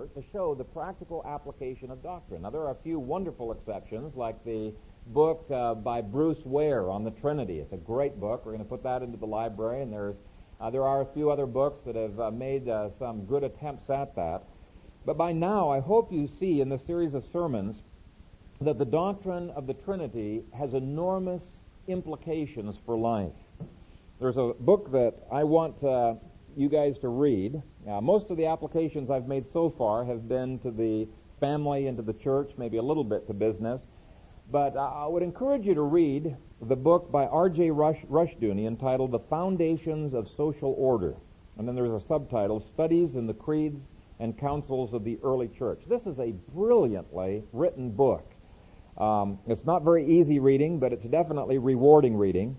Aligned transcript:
effort 0.00 0.14
to 0.14 0.22
show 0.32 0.54
the 0.54 0.64
practical 0.64 1.22
application 1.26 1.90
of 1.90 2.02
doctrine. 2.02 2.42
Now, 2.42 2.50
there 2.50 2.62
are 2.62 2.70
a 2.70 2.82
few 2.82 2.98
wonderful 2.98 3.52
exceptions, 3.52 4.14
like 4.16 4.42
the 4.44 4.72
book 5.08 5.46
uh, 5.50 5.74
by 5.74 6.00
Bruce 6.00 6.38
Ware 6.44 6.90
on 6.90 7.04
the 7.04 7.10
Trinity. 7.10 7.58
It's 7.58 7.72
a 7.72 7.76
great 7.76 8.18
book. 8.18 8.44
We're 8.44 8.52
going 8.52 8.64
to 8.64 8.68
put 8.68 8.82
that 8.84 9.02
into 9.02 9.18
the 9.18 9.26
library, 9.26 9.82
and 9.82 9.92
there's 9.92 10.16
uh, 10.60 10.70
there 10.70 10.84
are 10.84 11.02
a 11.02 11.06
few 11.14 11.30
other 11.30 11.46
books 11.46 11.80
that 11.86 11.96
have 11.96 12.20
uh, 12.20 12.30
made 12.30 12.68
uh, 12.68 12.90
some 12.98 13.24
good 13.24 13.44
attempts 13.44 13.88
at 13.90 14.14
that. 14.16 14.44
But 15.06 15.16
by 15.16 15.32
now, 15.32 15.70
I 15.70 15.80
hope 15.80 16.12
you 16.12 16.28
see 16.38 16.60
in 16.60 16.68
the 16.68 16.80
series 16.86 17.14
of 17.14 17.24
sermons 17.32 17.76
that 18.60 18.78
the 18.78 18.84
doctrine 18.84 19.50
of 19.50 19.66
the 19.66 19.74
Trinity 19.74 20.42
has 20.58 20.74
enormous 20.74 21.42
implications 21.88 22.76
for 22.84 22.96
life. 22.96 23.32
There's 24.20 24.36
a 24.36 24.52
book 24.60 24.92
that 24.92 25.14
I 25.32 25.44
want 25.44 25.82
uh, 25.82 26.14
you 26.56 26.68
guys 26.68 26.98
to 26.98 27.08
read. 27.08 27.62
Most 28.02 28.30
of 28.30 28.36
the 28.36 28.46
applications 28.46 29.10
I've 29.10 29.26
made 29.28 29.44
so 29.52 29.70
far 29.76 30.04
have 30.04 30.28
been 30.28 30.58
to 30.60 30.70
the 30.70 31.08
family 31.40 31.86
and 31.86 31.96
to 31.96 32.02
the 32.02 32.12
church, 32.12 32.50
maybe 32.58 32.76
a 32.76 32.82
little 32.82 33.04
bit 33.04 33.26
to 33.28 33.34
business. 33.34 33.80
But 34.50 34.76
I 34.76 35.06
would 35.06 35.22
encourage 35.22 35.64
you 35.64 35.74
to 35.74 35.82
read 35.82 36.36
the 36.60 36.76
book 36.76 37.10
by 37.12 37.26
R.J. 37.26 37.70
Rush, 37.70 37.98
Rushdoony 38.10 38.66
entitled 38.66 39.12
The 39.12 39.20
Foundations 39.20 40.12
of 40.12 40.28
Social 40.36 40.74
Order. 40.76 41.14
And 41.56 41.68
then 41.68 41.74
there's 41.74 42.02
a 42.02 42.04
subtitle, 42.06 42.64
Studies 42.74 43.14
in 43.14 43.26
the 43.26 43.34
Creeds 43.34 43.80
and 44.18 44.36
Councils 44.38 44.92
of 44.92 45.04
the 45.04 45.18
Early 45.22 45.48
Church. 45.48 45.80
This 45.88 46.02
is 46.02 46.18
a 46.18 46.32
brilliantly 46.52 47.44
written 47.52 47.90
book. 47.90 48.32
Um, 48.98 49.38
it's 49.46 49.64
not 49.64 49.82
very 49.82 50.06
easy 50.18 50.40
reading, 50.40 50.78
but 50.78 50.92
it's 50.92 51.04
definitely 51.04 51.58
rewarding 51.58 52.16
reading. 52.16 52.56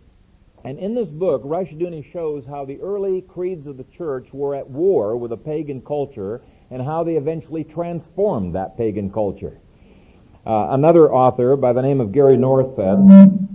And 0.64 0.78
in 0.78 0.94
this 0.94 1.10
book, 1.10 1.44
Rushdoony 1.44 2.12
shows 2.12 2.46
how 2.46 2.66
the 2.66 2.80
early 2.82 3.22
creeds 3.22 3.66
of 3.66 3.78
the 3.78 3.86
church 3.86 4.28
were 4.32 4.56
at 4.56 4.70
war 4.70 5.18
with 5.18 5.32
a 5.32 5.38
pagan 5.38 5.82
culture 5.82 6.42
and 6.70 6.82
how 6.82 7.04
they 7.04 7.16
eventually 7.16 7.64
transformed 7.64 8.54
that 8.56 8.78
pagan 8.78 9.12
culture. 9.12 9.58
Uh, 10.46 10.68
another 10.72 11.12
author 11.12 11.56
by 11.56 11.74
the 11.74 11.82
name 11.82 12.00
of 12.00 12.12
Gary 12.12 12.38
North 12.38 12.76
said, 12.76 13.50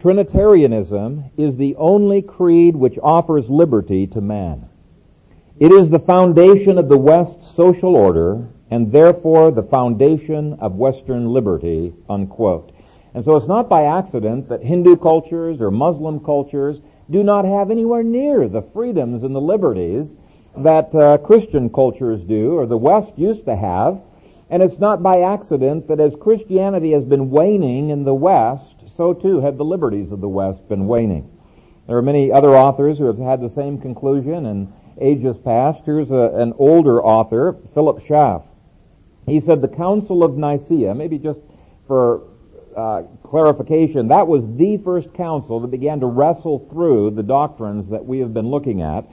Trinitarianism 0.00 1.30
is 1.36 1.56
the 1.56 1.76
only 1.76 2.22
creed 2.22 2.74
which 2.74 2.98
offers 3.02 3.48
liberty 3.48 4.06
to 4.08 4.20
man. 4.20 4.68
It 5.60 5.72
is 5.72 5.90
the 5.90 6.00
foundation 6.00 6.76
of 6.76 6.88
the 6.88 6.98
West 6.98 7.54
social 7.54 7.94
order 7.94 8.48
and 8.68 8.90
therefore 8.90 9.52
the 9.52 9.62
foundation 9.62 10.54
of 10.54 10.74
Western 10.74 11.32
liberty, 11.32 11.92
unquote. 12.08 12.71
And 13.14 13.24
so 13.24 13.36
it's 13.36 13.46
not 13.46 13.68
by 13.68 13.84
accident 13.84 14.48
that 14.48 14.62
Hindu 14.62 14.96
cultures 14.96 15.60
or 15.60 15.70
Muslim 15.70 16.20
cultures 16.20 16.78
do 17.10 17.22
not 17.22 17.44
have 17.44 17.70
anywhere 17.70 18.02
near 18.02 18.48
the 18.48 18.62
freedoms 18.62 19.22
and 19.22 19.34
the 19.34 19.40
liberties 19.40 20.12
that 20.56 20.94
uh, 20.94 21.18
Christian 21.18 21.68
cultures 21.70 22.22
do 22.22 22.52
or 22.52 22.66
the 22.66 22.76
West 22.76 23.18
used 23.18 23.44
to 23.44 23.56
have. 23.56 24.00
And 24.48 24.62
it's 24.62 24.78
not 24.78 25.02
by 25.02 25.20
accident 25.20 25.88
that 25.88 26.00
as 26.00 26.14
Christianity 26.16 26.92
has 26.92 27.04
been 27.04 27.30
waning 27.30 27.90
in 27.90 28.04
the 28.04 28.14
West, 28.14 28.90
so 28.96 29.14
too 29.14 29.40
have 29.40 29.56
the 29.56 29.64
liberties 29.64 30.12
of 30.12 30.20
the 30.20 30.28
West 30.28 30.68
been 30.68 30.86
waning. 30.86 31.30
There 31.86 31.96
are 31.96 32.02
many 32.02 32.30
other 32.30 32.50
authors 32.50 32.98
who 32.98 33.06
have 33.06 33.18
had 33.18 33.40
the 33.40 33.48
same 33.48 33.78
conclusion 33.80 34.46
in 34.46 34.72
ages 35.00 35.36
past. 35.38 35.84
Here's 35.84 36.10
a, 36.10 36.30
an 36.34 36.52
older 36.58 37.02
author, 37.02 37.56
Philip 37.74 38.06
Schaff. 38.06 38.42
He 39.26 39.40
said 39.40 39.62
the 39.62 39.68
Council 39.68 40.22
of 40.22 40.36
Nicaea, 40.36 40.94
maybe 40.94 41.18
just 41.18 41.40
for 41.86 42.22
uh, 42.76 43.02
clarification, 43.22 44.08
that 44.08 44.26
was 44.26 44.44
the 44.56 44.76
first 44.78 45.12
council 45.14 45.60
that 45.60 45.70
began 45.70 46.00
to 46.00 46.06
wrestle 46.06 46.66
through 46.70 47.10
the 47.10 47.22
doctrines 47.22 47.88
that 47.90 48.04
we 48.04 48.18
have 48.18 48.32
been 48.32 48.48
looking 48.48 48.82
at. 48.82 49.04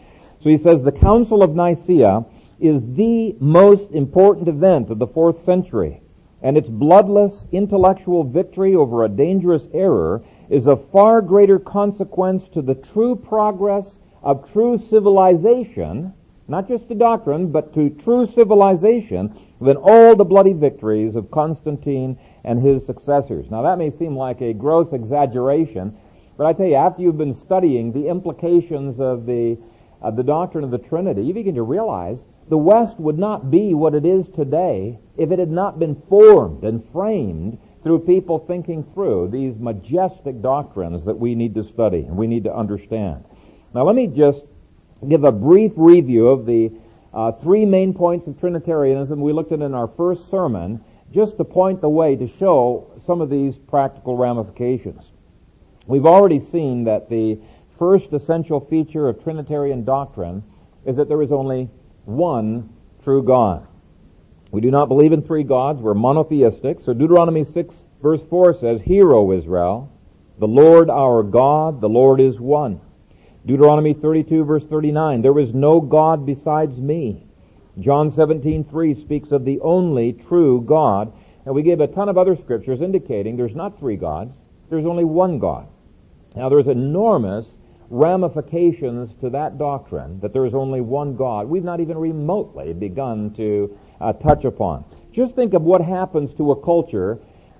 So 0.41 0.49
he 0.49 0.57
says 0.57 0.83
the 0.83 0.91
Council 0.91 1.43
of 1.43 1.55
Nicaea 1.55 2.25
is 2.59 2.81
the 2.95 3.35
most 3.39 3.91
important 3.91 4.47
event 4.47 4.89
of 4.89 4.99
the 4.99 5.07
fourth 5.07 5.43
century, 5.45 6.01
and 6.41 6.57
its 6.57 6.69
bloodless 6.69 7.47
intellectual 7.51 8.23
victory 8.23 8.75
over 8.75 9.03
a 9.03 9.09
dangerous 9.09 9.67
error 9.73 10.23
is 10.49 10.67
of 10.67 10.89
far 10.91 11.21
greater 11.21 11.59
consequence 11.59 12.49
to 12.49 12.61
the 12.61 12.75
true 12.75 13.15
progress 13.15 13.99
of 14.23 14.51
true 14.51 14.77
civilization, 14.89 16.13
not 16.47 16.67
just 16.67 16.87
to 16.87 16.95
doctrine, 16.95 17.51
but 17.51 17.73
to 17.73 17.89
true 17.89 18.25
civilization, 18.25 19.37
than 19.61 19.77
all 19.77 20.15
the 20.15 20.23
bloody 20.23 20.53
victories 20.53 21.15
of 21.15 21.29
Constantine 21.31 22.17
and 22.43 22.61
his 22.61 22.85
successors. 22.85 23.49
Now 23.49 23.61
that 23.63 23.77
may 23.77 23.91
seem 23.91 24.15
like 24.15 24.41
a 24.41 24.53
gross 24.53 24.93
exaggeration, 24.93 25.97
but 26.37 26.45
I 26.45 26.53
tell 26.53 26.67
you, 26.67 26.75
after 26.75 27.01
you've 27.01 27.17
been 27.17 27.33
studying 27.33 27.91
the 27.91 28.07
implications 28.07 28.99
of 28.99 29.25
the, 29.25 29.57
of 30.01 30.15
the 30.15 30.23
doctrine 30.23 30.63
of 30.63 30.71
the 30.71 30.77
Trinity, 30.77 31.21
you 31.21 31.33
begin 31.33 31.55
to 31.55 31.63
realize 31.63 32.19
the 32.47 32.57
West 32.57 32.99
would 32.99 33.19
not 33.19 33.51
be 33.51 33.73
what 33.73 33.93
it 33.93 34.05
is 34.05 34.27
today 34.29 34.97
if 35.17 35.31
it 35.31 35.39
had 35.39 35.51
not 35.51 35.79
been 35.79 36.01
formed 36.07 36.63
and 36.63 36.83
framed 36.91 37.59
through 37.83 37.99
people 37.99 38.39
thinking 38.39 38.83
through 38.93 39.29
these 39.31 39.57
majestic 39.59 40.41
doctrines 40.41 41.05
that 41.05 41.17
we 41.17 41.35
need 41.35 41.53
to 41.55 41.63
study 41.63 41.99
and 41.99 42.15
we 42.15 42.27
need 42.27 42.43
to 42.45 42.55
understand. 42.55 43.23
Now 43.73 43.83
let 43.83 43.95
me 43.95 44.07
just 44.07 44.43
give 45.07 45.23
a 45.23 45.31
brief 45.31 45.73
review 45.75 46.27
of 46.27 46.45
the 46.45 46.71
uh, 47.13 47.31
three 47.33 47.65
main 47.65 47.93
points 47.93 48.27
of 48.27 48.39
Trinitarianism 48.39 49.19
we 49.19 49.33
looked 49.33 49.51
at 49.51 49.61
in 49.61 49.73
our 49.73 49.87
first 49.87 50.29
sermon, 50.29 50.83
just 51.11 51.37
to 51.37 51.43
point 51.43 51.81
the 51.81 51.89
way 51.89 52.15
to 52.15 52.27
show 52.27 52.91
some 53.05 53.21
of 53.21 53.29
these 53.29 53.57
practical 53.57 54.15
ramifications. 54.15 55.03
We've 55.87 56.05
already 56.05 56.39
seen 56.39 56.83
that 56.83 57.09
the 57.09 57.39
first 57.79 58.13
essential 58.13 58.59
feature 58.59 59.07
of 59.07 59.23
Trinitarian 59.23 59.83
doctrine 59.83 60.43
is 60.85 60.97
that 60.97 61.07
there 61.07 61.21
is 61.21 61.31
only 61.31 61.69
one 62.05 62.69
true 63.03 63.23
God. 63.23 63.65
We 64.51 64.61
do 64.61 64.71
not 64.71 64.87
believe 64.87 65.13
in 65.13 65.21
three 65.21 65.43
gods. 65.43 65.81
We're 65.81 65.93
monotheistic. 65.93 66.79
So 66.83 66.93
Deuteronomy 66.93 67.43
6 67.43 67.75
verse 68.01 68.21
4 68.29 68.53
says, 68.53 68.81
Hear, 68.81 69.13
O 69.13 69.31
Israel, 69.31 69.91
the 70.39 70.47
Lord 70.47 70.89
our 70.89 71.23
God, 71.23 71.81
the 71.81 71.89
Lord 71.89 72.19
is 72.19 72.39
one. 72.39 72.81
Deuteronomy 73.45 73.93
32 73.93 74.43
verse 74.43 74.65
39, 74.65 75.21
there 75.21 75.39
is 75.39 75.53
no 75.53 75.79
God 75.79 76.25
besides 76.25 76.77
me. 76.77 77.25
John 77.79 78.11
17:3 78.11 78.93
speaks 78.93 79.31
of 79.31 79.45
the 79.45 79.59
only 79.61 80.13
true 80.13 80.61
God, 80.61 81.11
and 81.45 81.55
we 81.55 81.63
gave 81.63 81.79
a 81.79 81.87
ton 81.87 82.09
of 82.09 82.17
other 82.17 82.35
scriptures 82.35 82.81
indicating 82.81 83.37
there's 83.37 83.55
not 83.55 83.79
three 83.79 83.95
gods, 83.95 84.39
there's 84.69 84.85
only 84.85 85.05
one 85.05 85.39
God. 85.39 85.67
Now 86.35 86.49
there's 86.49 86.67
enormous 86.67 87.55
ramifications 87.89 89.13
to 89.21 89.29
that 89.31 89.57
doctrine 89.57 90.19
that 90.19 90.31
there 90.33 90.45
is 90.45 90.53
only 90.53 90.81
one 90.81 91.15
God. 91.15 91.47
We've 91.47 91.63
not 91.63 91.79
even 91.79 91.97
remotely 91.97 92.73
begun 92.73 93.33
to 93.35 93.75
uh, 93.99 94.13
touch 94.13 94.45
upon. 94.45 94.85
Just 95.11 95.35
think 95.35 95.53
of 95.53 95.63
what 95.63 95.81
happens 95.81 96.33
to 96.35 96.51
a 96.51 96.63
culture 96.63 97.19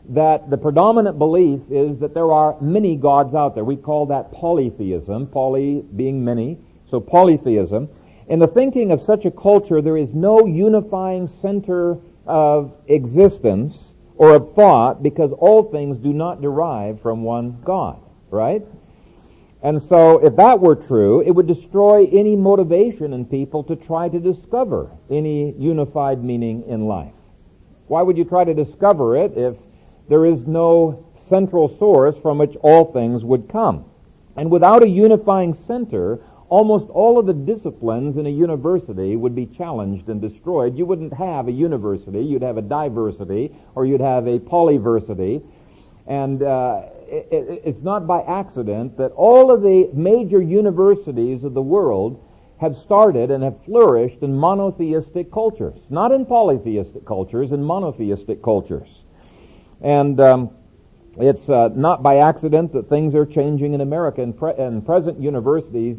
that 0.10 0.50
the 0.50 0.58
predominant 0.58 1.18
belief 1.18 1.62
is 1.70 2.00
that 2.00 2.14
there 2.14 2.32
are 2.32 2.60
many 2.62 2.96
gods 2.96 3.34
out 3.34 3.56
there. 3.56 3.64
We 3.64 3.76
call 3.76 4.08
that 4.08 4.32
polytheism, 4.32 5.28
poly 5.28 5.84
being 5.96 6.24
many, 6.24 6.58
so 6.88 7.00
polytheism. 7.00 7.90
In 8.30 8.40
the 8.40 8.48
thinking 8.48 8.92
of 8.92 9.02
such 9.02 9.26
a 9.26 9.32
culture, 9.32 9.82
there 9.82 9.98
is 9.98 10.14
no 10.14 10.46
unifying 10.46 11.28
center 11.28 11.98
of 12.26 12.74
existence 12.88 13.76
or 14.16 14.36
of 14.36 14.54
thought 14.54 15.02
because 15.02 15.32
all 15.34 15.64
things 15.64 15.98
do 15.98 16.14
not 16.14 16.42
derive 16.42 17.02
from 17.02 17.24
one 17.24 17.60
God, 17.64 18.00
right? 18.30 18.64
And 19.62 19.82
so 19.82 20.20
if 20.20 20.36
that 20.36 20.60
were 20.60 20.76
true, 20.76 21.22
it 21.22 21.32
would 21.32 21.48
destroy 21.48 22.06
any 22.06 22.36
motivation 22.36 23.14
in 23.14 23.26
people 23.26 23.64
to 23.64 23.76
try 23.76 24.08
to 24.08 24.20
discover 24.20 24.90
any 25.10 25.54
unified 25.58 26.24
meaning 26.24 26.64
in 26.68 26.86
life. 26.86 27.14
Why 27.88 28.04
would 28.04 28.18
you 28.18 28.24
try 28.24 28.44
to 28.44 28.54
discover 28.54 29.18
it 29.18 29.34
if 29.36 29.56
there 30.08 30.26
is 30.26 30.46
no 30.46 31.06
central 31.30 31.70
source 31.78 32.16
from 32.18 32.40
which 32.40 32.56
all 32.62 32.92
things 32.92 33.24
would 33.24 33.48
come. 33.48 33.86
And 34.36 34.50
without 34.50 34.84
a 34.84 34.90
unifying 34.90 35.54
center, 35.54 36.20
almost 36.50 36.90
all 36.90 37.20
of 37.20 37.26
the 37.26 37.34
disciplines 37.34 38.18
in 38.18 38.26
a 38.26 38.30
university 38.30 39.16
would 39.16 39.36
be 39.36 39.46
challenged 39.46 40.10
and 40.10 40.20
destroyed. 40.20 40.78
You 40.78 40.86
wouldn't 40.86 41.14
have 41.14 41.48
a 41.48 41.52
university, 41.52 42.22
you'd 42.22 42.42
have 42.42 42.58
a 42.58 42.62
diversity, 42.62 43.56
or 43.76 43.86
you'd 43.86 44.02
have 44.02 44.28
a 44.28 44.40
polyversity. 44.40 45.42
And 46.08 46.42
uh, 46.42 46.82
it, 47.08 47.28
it, 47.32 47.62
it's 47.66 47.84
not 47.84 48.08
by 48.08 48.22
accident 48.24 48.98
that 48.98 49.12
all 49.12 49.52
of 49.52 49.62
the 49.62 49.90
major 49.94 50.42
universities 50.42 51.44
of 51.44 51.54
the 51.54 51.62
world 51.62 52.26
have 52.60 52.76
started 52.76 53.32
and 53.32 53.44
have 53.44 53.64
flourished 53.64 54.22
in 54.22 54.36
monotheistic 54.36 55.32
cultures, 55.32 55.80
not 55.90 56.12
in 56.12 56.26
polytheistic 56.26 57.06
cultures, 57.06 57.52
in 57.52 57.64
monotheistic 57.64 58.44
cultures. 58.44 58.90
And 59.82 60.20
um, 60.20 60.50
it's 61.18 61.48
uh, 61.48 61.70
not 61.74 62.04
by 62.04 62.18
accident 62.18 62.74
that 62.74 62.90
things 62.90 63.16
are 63.16 63.26
changing 63.26 63.74
in 63.74 63.82
America. 63.82 64.22
And, 64.22 64.38
pre- 64.38 64.56
and 64.58 64.86
present 64.86 65.22
universities, 65.22 65.98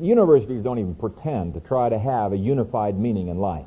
universities 0.00 0.62
don't 0.62 0.78
even 0.78 0.94
pretend 0.94 1.54
to 1.54 1.60
try 1.60 1.88
to 1.88 1.98
have 1.98 2.32
a 2.32 2.36
unified 2.36 2.98
meaning 2.98 3.28
in 3.28 3.38
life. 3.38 3.66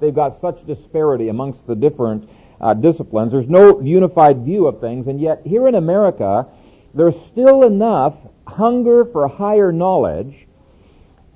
They've 0.00 0.14
got 0.14 0.40
such 0.40 0.66
disparity 0.66 1.28
amongst 1.28 1.66
the 1.66 1.74
different 1.74 2.28
uh, 2.60 2.74
disciplines. 2.74 3.32
There's 3.32 3.48
no 3.48 3.80
unified 3.80 4.44
view 4.44 4.66
of 4.66 4.80
things, 4.80 5.06
and 5.06 5.20
yet 5.20 5.42
here 5.44 5.68
in 5.68 5.74
America, 5.74 6.46
there's 6.94 7.18
still 7.26 7.64
enough 7.64 8.14
hunger 8.46 9.04
for 9.04 9.28
higher 9.28 9.72
knowledge 9.72 10.46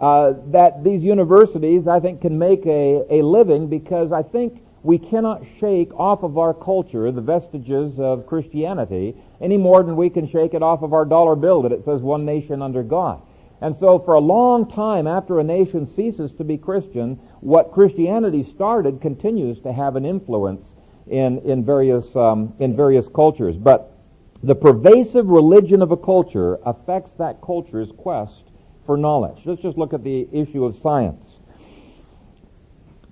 uh, 0.01 0.35
that 0.49 0.83
these 0.83 1.03
universities, 1.03 1.87
I 1.87 2.01
think, 2.01 2.21
can 2.21 2.39
make 2.39 2.67
a, 2.67 3.05
a 3.11 3.23
living 3.23 3.69
because 3.69 4.13
I 4.13 4.23
think 4.23 4.61
we 4.83 4.99
cannot 4.99 5.43
shake 5.61 5.95
off 5.95 6.23
of 6.23 6.37
our 6.37 6.53
culture 6.53 7.11
the 7.11 7.23
vestiges 7.23 7.99
of 7.99 8.27
Christianity 8.27 9.15
any 9.41 9.57
more 9.57 9.83
than 9.83 9.97
we 9.97 10.11
can 10.11 10.29
shake 10.29 10.53
it 10.53 10.63
off 10.63 10.83
of 10.83 10.93
our 10.93 11.05
dollar 11.07 11.37
bill 11.37 11.63
that 11.63 11.73
it 11.73 11.85
says 11.85 12.03
one 12.03 12.25
nation 12.25 12.61
under 12.61 12.83
God. 12.83 13.23
And 13.65 13.75
so 13.79 13.99
for 13.99 14.13
a 14.13 14.21
long 14.21 14.71
time 14.71 15.07
after 15.07 15.41
a 15.41 15.43
nation 15.43 15.87
ceases 15.87 16.35
to 16.35 16.45
be 16.45 16.59
Christian, 16.59 17.15
what 17.41 17.73
Christianity 17.73 18.43
started 18.43 19.01
continues 19.01 19.59
to 19.63 19.73
have 19.73 19.97
an 19.97 20.05
influence 20.05 20.67
in, 21.07 21.39
in, 21.47 21.65
various, 21.65 22.15
um, 22.15 22.53
in 22.59 22.77
various 22.77 23.09
cultures. 23.09 23.57
But 23.57 23.99
the 24.43 24.55
pervasive 24.55 25.29
religion 25.29 25.81
of 25.81 25.93
a 25.93 25.97
culture 25.97 26.59
affects 26.67 27.13
that 27.13 27.41
culture's 27.41 27.91
quest 27.91 28.43
for 28.85 28.99
knowledge. 28.99 29.47
Let's 29.47 29.63
just 29.63 29.79
look 29.79 29.95
at 29.95 30.05
the 30.05 30.29
issue 30.31 30.67
of 30.67 30.77
science. 30.83 31.25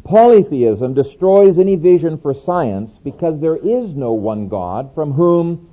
Polytheism 0.05 0.93
destroys 0.93 1.59
any 1.59 1.77
vision 1.77 2.19
for 2.19 2.35
science 2.35 2.91
because 3.03 3.41
there 3.41 3.57
is 3.57 3.97
no 3.97 4.13
one 4.13 4.49
God 4.49 4.95
from 4.95 5.13
whom 5.13 5.71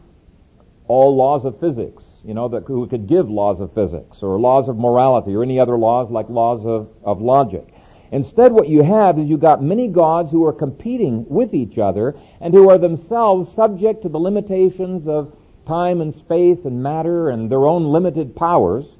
all 0.87 1.17
laws 1.17 1.43
of 1.43 1.59
physics, 1.59 1.98
you 2.23 2.33
know, 2.33 2.49
that 2.49 2.63
who 2.65 2.85
could 2.87 3.07
give 3.07 3.29
laws 3.29 3.59
of 3.61 3.73
physics 3.73 4.21
or 4.21 4.39
laws 4.39 4.67
of 4.67 4.77
morality 4.77 5.33
or 5.35 5.43
any 5.43 5.59
other 5.59 5.77
laws 5.77 6.11
like 6.11 6.29
laws 6.29 6.65
of, 6.65 6.89
of 7.03 7.21
logic. 7.21 7.73
Instead, 8.11 8.51
what 8.51 8.67
you 8.67 8.81
have 8.83 9.19
is 9.19 9.29
you've 9.29 9.39
got 9.39 9.61
many 9.61 9.87
gods 9.87 10.31
who 10.31 10.43
are 10.45 10.53
competing 10.53 11.25
with 11.29 11.53
each 11.53 11.77
other 11.77 12.17
and 12.41 12.53
who 12.53 12.69
are 12.69 12.77
themselves 12.77 13.53
subject 13.53 14.01
to 14.01 14.09
the 14.09 14.19
limitations 14.19 15.07
of 15.07 15.35
time 15.67 16.01
and 16.01 16.13
space 16.13 16.65
and 16.65 16.81
matter 16.81 17.29
and 17.29 17.51
their 17.51 17.67
own 17.67 17.85
limited 17.85 18.35
powers. 18.35 18.97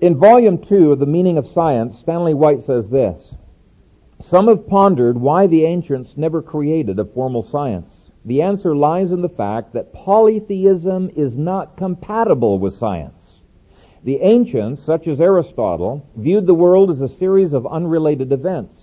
In 0.00 0.18
volume 0.18 0.58
two 0.58 0.92
of 0.92 0.98
The 0.98 1.06
Meaning 1.06 1.38
of 1.38 1.48
Science, 1.48 1.98
Stanley 1.98 2.34
White 2.34 2.62
says 2.64 2.90
this, 2.90 3.34
Some 4.22 4.48
have 4.48 4.68
pondered 4.68 5.16
why 5.16 5.46
the 5.46 5.64
ancients 5.64 6.16
never 6.16 6.42
created 6.42 6.98
a 6.98 7.06
formal 7.06 7.42
science. 7.42 7.93
The 8.24 8.40
answer 8.40 8.74
lies 8.74 9.12
in 9.12 9.22
the 9.22 9.28
fact 9.28 9.74
that 9.74 9.92
polytheism 9.92 11.10
is 11.14 11.36
not 11.36 11.76
compatible 11.76 12.58
with 12.58 12.76
science. 12.76 13.40
The 14.02 14.20
ancients, 14.22 14.82
such 14.82 15.06
as 15.06 15.20
Aristotle, 15.20 16.08
viewed 16.16 16.46
the 16.46 16.54
world 16.54 16.90
as 16.90 17.00
a 17.00 17.08
series 17.08 17.52
of 17.52 17.66
unrelated 17.66 18.32
events. 18.32 18.80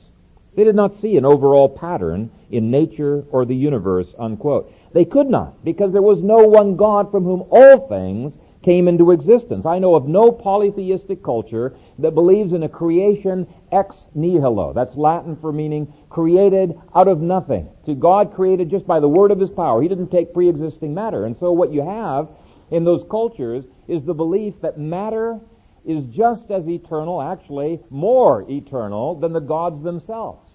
They 0.56 0.64
did 0.64 0.76
not 0.76 1.00
see 1.00 1.16
an 1.18 1.26
overall 1.26 1.70
pattern 1.70 2.30
in 2.50 2.72
nature 2.72 3.24
or 3.32 3.46
the 3.46 3.56
universe, 3.56 4.14
unquote. 4.20 4.74
They 4.94 5.06
could 5.06 5.30
not, 5.30 5.64
because 5.64 5.92
there 5.92 6.02
was 6.02 6.22
no 6.22 6.46
one 6.48 6.76
God 6.76 7.10
from 7.10 7.24
whom 7.24 7.46
all 7.50 7.88
things 7.88 8.34
came 8.64 8.88
into 8.88 9.12
existence. 9.12 9.66
I 9.66 9.80
know 9.80 9.96
of 9.96 10.08
no 10.08 10.32
polytheistic 10.32 11.24
culture 11.24 11.76
that 12.00 12.14
believes 12.14 12.54
in 12.54 12.64
a 12.64 12.70
creation 12.70 13.48
ex 13.72 13.96
nihilo. 14.14 14.74
That's 14.74 14.96
Latin 14.96 15.36
for 15.36 15.52
meaning 15.52 15.92
created 16.12 16.80
out 16.94 17.08
of 17.08 17.22
nothing. 17.22 17.70
To 17.86 17.96
God 17.96 18.34
created 18.36 18.70
just 18.70 18.86
by 18.86 19.00
the 19.00 19.08
word 19.08 19.32
of 19.32 19.40
his 19.40 19.50
power. 19.50 19.82
He 19.82 19.88
didn't 19.88 20.10
take 20.10 20.34
pre-existing 20.34 20.94
matter. 20.94 21.26
And 21.26 21.38
so 21.38 21.52
what 21.52 21.72
you 21.72 21.82
have 21.82 22.30
in 22.70 22.84
those 22.84 23.04
cultures 23.10 23.66
is 23.88 24.04
the 24.04 24.14
belief 24.14 24.62
that 24.62 24.78
matter 24.78 25.40
is 25.86 26.06
just 26.06 26.52
as 26.52 26.68
eternal, 26.68 27.22
actually 27.22 27.80
more 27.90 28.46
eternal 28.50 29.16
than 29.16 29.34
the 29.34 29.40
gods 29.40 29.84
themselves. 29.84 30.52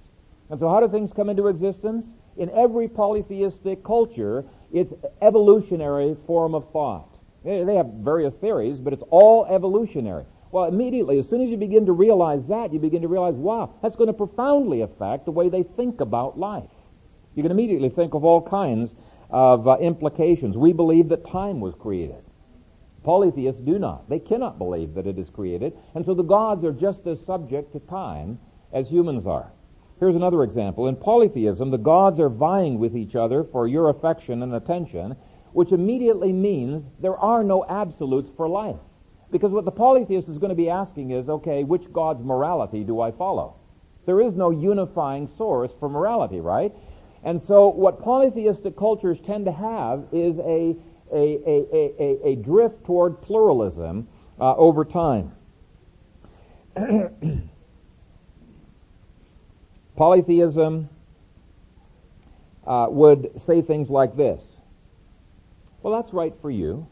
And 0.51 0.61
so 0.61 0.69
how 0.69 0.79
do 0.81 0.89
things 0.89 1.11
come 1.13 1.29
into 1.29 1.49
existence? 1.49 2.07
In 2.37 2.51
every 2.51 2.87
polytheistic 2.87 3.83
culture, 3.83 4.45
it's 4.73 4.93
evolutionary 5.23 6.17
form 6.27 6.55
of 6.55 6.71
thought. 6.71 7.09
They 7.45 7.75
have 7.75 7.87
various 7.87 8.35
theories, 8.35 8.79
but 8.79 8.93
it's 8.93 9.03
all 9.11 9.47
evolutionary. 9.47 10.25
Well, 10.53 10.65
immediately, 10.65 11.19
as 11.19 11.29
soon 11.29 11.43
as 11.43 11.51
you 11.51 11.57
begin 11.57 11.87
to 11.87 11.93
realize 11.93 12.47
that, 12.47 12.73
you 12.73 12.79
begin 12.79 13.03
to 13.03 13.09
realize, 13.09 13.35
wow, 13.35 13.75
that's 13.83 13.97
going 13.97 14.07
to 14.07 14.13
profoundly 14.13 14.83
affect 14.83 15.25
the 15.25 15.33
way 15.33 15.49
they 15.49 15.63
think 15.63 16.01
about 16.01 16.39
life. 16.39 16.71
You 17.35 17.43
can 17.43 17.53
immediately 17.53 17.91
think 17.91 18.15
of 18.15 18.25
all 18.25 18.41
kinds 18.41 18.93
of 19.31 19.67
uh, 19.67 19.77
implications. 19.79 20.57
We 20.57 20.73
believe 20.73 21.09
that 21.09 21.29
time 21.29 21.61
was 21.61 21.75
created. 21.75 22.23
Polytheists 23.03 23.61
do 23.61 23.79
not. 23.79 24.09
They 24.09 24.19
cannot 24.19 24.59
believe 24.59 24.95
that 24.95 25.07
it 25.07 25.19
is 25.19 25.29
created. 25.31 25.73
And 25.95 26.05
so 26.05 26.15
the 26.15 26.23
gods 26.23 26.65
are 26.65 26.73
just 26.73 27.07
as 27.07 27.21
subject 27.25 27.73
to 27.73 27.81
time 27.81 28.39
as 28.73 28.89
humans 28.89 29.27
are. 29.27 29.53
Here's 30.01 30.17
another 30.17 30.43
example. 30.43 30.89
In 30.89 30.97
polytheism, 30.97 31.71
the 31.71 31.79
gods 31.79 32.21
are 32.21 32.29
vying 32.29 32.79
with 32.79 32.97
each 32.97 33.15
other 33.15 33.45
for 33.45 33.67
your 33.67 33.89
affection 33.89 34.43
and 34.43 34.55
attention, 34.55 35.17
which 35.53 35.73
immediately 35.73 36.33
means 36.33 36.85
there 37.01 37.17
are 37.17 37.43
no 37.43 37.65
absolutes 37.67 38.31
for 38.37 38.49
life. 38.49 38.77
Because 39.31 39.53
what 39.53 39.65
the 39.65 39.73
polytheist 39.73 40.29
is 40.29 40.39
going 40.39 40.51
to 40.51 40.57
be 40.57 40.71
asking 40.71 41.11
is, 41.11 41.29
okay, 41.29 41.65
which 41.65 41.93
God's 41.93 42.25
morality 42.25 42.85
do 42.85 43.01
I 43.01 43.11
follow? 43.11 43.57
There 44.07 44.21
is 44.21 44.35
no 44.37 44.51
unifying 44.51 45.29
source 45.37 45.73
for 45.81 45.89
morality, 45.89 46.41
right? 46.41 46.73
And 47.25 47.43
so 47.43 47.69
what 47.69 48.01
polytheistic 48.01 48.77
cultures 48.77 49.19
tend 49.27 49.47
to 49.47 49.53
have 49.53 50.05
is 50.13 50.39
a, 50.39 50.77
a, 51.13 51.41
a, 51.45 51.93
a, 51.99 52.29
a 52.29 52.37
drift 52.37 52.85
toward 52.85 53.21
pluralism 53.21 54.07
uh, 54.39 54.55
over 54.55 54.85
time. 54.85 55.33
Polytheism 59.97 60.89
uh, 62.67 62.87
would 62.91 63.41
say 63.45 63.63
things 63.63 63.89
like 63.89 64.17
this 64.17 64.41
well, 65.87 66.03
that's 66.03 66.13
right 66.13 66.35
for 66.43 66.51
you. 66.51 66.89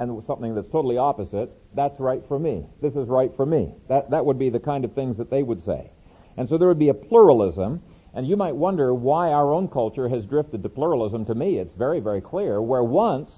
And 0.00 0.24
something 0.26 0.54
that's 0.54 0.70
totally 0.70 0.96
opposite, 0.96 1.50
that's 1.74 2.00
right 2.00 2.22
for 2.26 2.38
me. 2.38 2.64
This 2.80 2.94
is 2.96 3.06
right 3.06 3.30
for 3.36 3.44
me. 3.44 3.74
That, 3.88 4.10
that 4.10 4.24
would 4.24 4.38
be 4.38 4.48
the 4.48 4.58
kind 4.58 4.84
of 4.86 4.94
things 4.94 5.18
that 5.18 5.30
they 5.30 5.42
would 5.42 5.62
say. 5.64 5.90
And 6.38 6.48
so 6.48 6.56
there 6.56 6.68
would 6.68 6.78
be 6.78 6.88
a 6.88 6.94
pluralism, 6.94 7.82
and 8.14 8.26
you 8.26 8.34
might 8.34 8.56
wonder 8.56 8.94
why 8.94 9.30
our 9.30 9.52
own 9.52 9.68
culture 9.68 10.08
has 10.08 10.24
drifted 10.24 10.62
to 10.62 10.70
pluralism. 10.70 11.26
To 11.26 11.34
me, 11.34 11.58
it's 11.58 11.74
very, 11.74 12.00
very 12.00 12.22
clear. 12.22 12.62
Where 12.62 12.82
once 12.82 13.30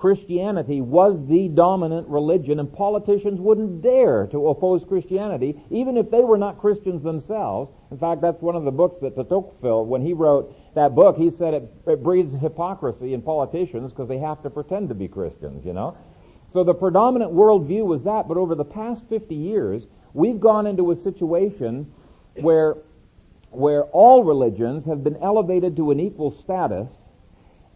Christianity 0.00 0.80
was 0.80 1.18
the 1.28 1.48
dominant 1.48 2.08
religion, 2.08 2.58
and 2.58 2.72
politicians 2.72 3.38
wouldn't 3.38 3.82
dare 3.82 4.26
to 4.28 4.48
oppose 4.48 4.82
Christianity, 4.88 5.62
even 5.70 5.98
if 5.98 6.10
they 6.10 6.20
were 6.20 6.38
not 6.38 6.58
Christians 6.58 7.02
themselves. 7.02 7.70
In 7.90 7.98
fact, 7.98 8.22
that's 8.22 8.40
one 8.40 8.56
of 8.56 8.64
the 8.64 8.70
books 8.70 8.96
that 9.02 9.14
Tocqueville, 9.14 9.84
when 9.84 10.00
he 10.00 10.14
wrote 10.14 10.54
that 10.74 10.94
book, 10.94 11.16
he 11.16 11.28
said 11.28 11.52
it, 11.52 11.70
it 11.86 12.02
breeds 12.02 12.32
hypocrisy 12.40 13.12
in 13.12 13.20
politicians 13.20 13.92
because 13.92 14.08
they 14.08 14.18
have 14.18 14.42
to 14.42 14.50
pretend 14.50 14.88
to 14.88 14.94
be 14.94 15.06
Christians, 15.06 15.66
you 15.66 15.74
know. 15.74 15.96
So 16.52 16.64
the 16.64 16.74
predominant 16.74 17.32
worldview 17.32 17.84
was 17.84 18.02
that, 18.02 18.26
but 18.26 18.36
over 18.36 18.54
the 18.54 18.64
past 18.64 19.02
50 19.08 19.34
years, 19.34 19.84
we've 20.14 20.40
gone 20.40 20.66
into 20.66 20.90
a 20.90 20.96
situation 20.96 21.92
where, 22.34 22.76
where 23.50 23.84
all 23.84 24.24
religions 24.24 24.84
have 24.86 25.04
been 25.04 25.16
elevated 25.18 25.76
to 25.76 25.90
an 25.92 26.00
equal 26.00 26.32
status, 26.42 26.88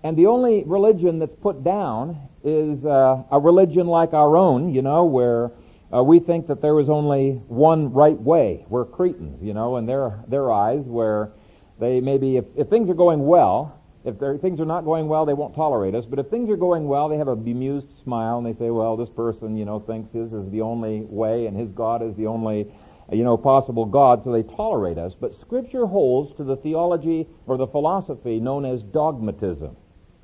and 0.02 0.16
the 0.16 0.26
only 0.26 0.64
religion 0.66 1.18
that's 1.18 1.36
put 1.40 1.62
down 1.62 2.18
is 2.42 2.84
uh, 2.84 3.22
a 3.30 3.38
religion 3.38 3.86
like 3.86 4.12
our 4.12 4.36
own, 4.36 4.74
you 4.74 4.82
know, 4.82 5.04
where 5.04 5.52
uh, 5.94 6.02
we 6.02 6.18
think 6.18 6.48
that 6.48 6.60
there 6.60 6.78
is 6.80 6.88
only 6.88 7.40
one 7.46 7.92
right 7.92 8.20
way. 8.20 8.66
We're 8.68 8.84
cretins, 8.84 9.42
you 9.42 9.54
know, 9.54 9.76
in 9.76 9.86
their, 9.86 10.18
their 10.28 10.52
eyes, 10.52 10.84
where 10.84 11.30
they 11.78 12.00
maybe, 12.00 12.36
if, 12.36 12.44
if 12.56 12.68
things 12.68 12.90
are 12.90 12.94
going 12.94 13.24
well, 13.24 13.80
if 14.04 14.18
things 14.40 14.60
are 14.60 14.66
not 14.66 14.84
going 14.84 15.08
well, 15.08 15.24
they 15.24 15.32
won't 15.32 15.54
tolerate 15.54 15.94
us. 15.94 16.04
But 16.04 16.18
if 16.18 16.28
things 16.28 16.50
are 16.50 16.56
going 16.56 16.86
well, 16.86 17.08
they 17.08 17.16
have 17.16 17.28
a 17.28 17.36
bemused 17.36 17.86
smile 18.02 18.38
and 18.38 18.46
they 18.46 18.58
say, 18.58 18.70
well, 18.70 18.96
this 18.96 19.08
person, 19.08 19.56
you 19.56 19.64
know, 19.64 19.80
thinks 19.80 20.12
his 20.12 20.32
is 20.32 20.50
the 20.50 20.60
only 20.60 21.02
way 21.08 21.46
and 21.46 21.56
his 21.56 21.70
God 21.70 22.02
is 22.02 22.14
the 22.16 22.26
only, 22.26 22.70
you 23.10 23.24
know, 23.24 23.36
possible 23.36 23.86
God, 23.86 24.22
so 24.22 24.30
they 24.30 24.42
tolerate 24.42 24.98
us. 24.98 25.14
But 25.18 25.38
Scripture 25.38 25.86
holds 25.86 26.36
to 26.36 26.44
the 26.44 26.56
theology 26.56 27.26
or 27.46 27.56
the 27.56 27.66
philosophy 27.66 28.40
known 28.40 28.66
as 28.66 28.82
dogmatism. 28.82 29.74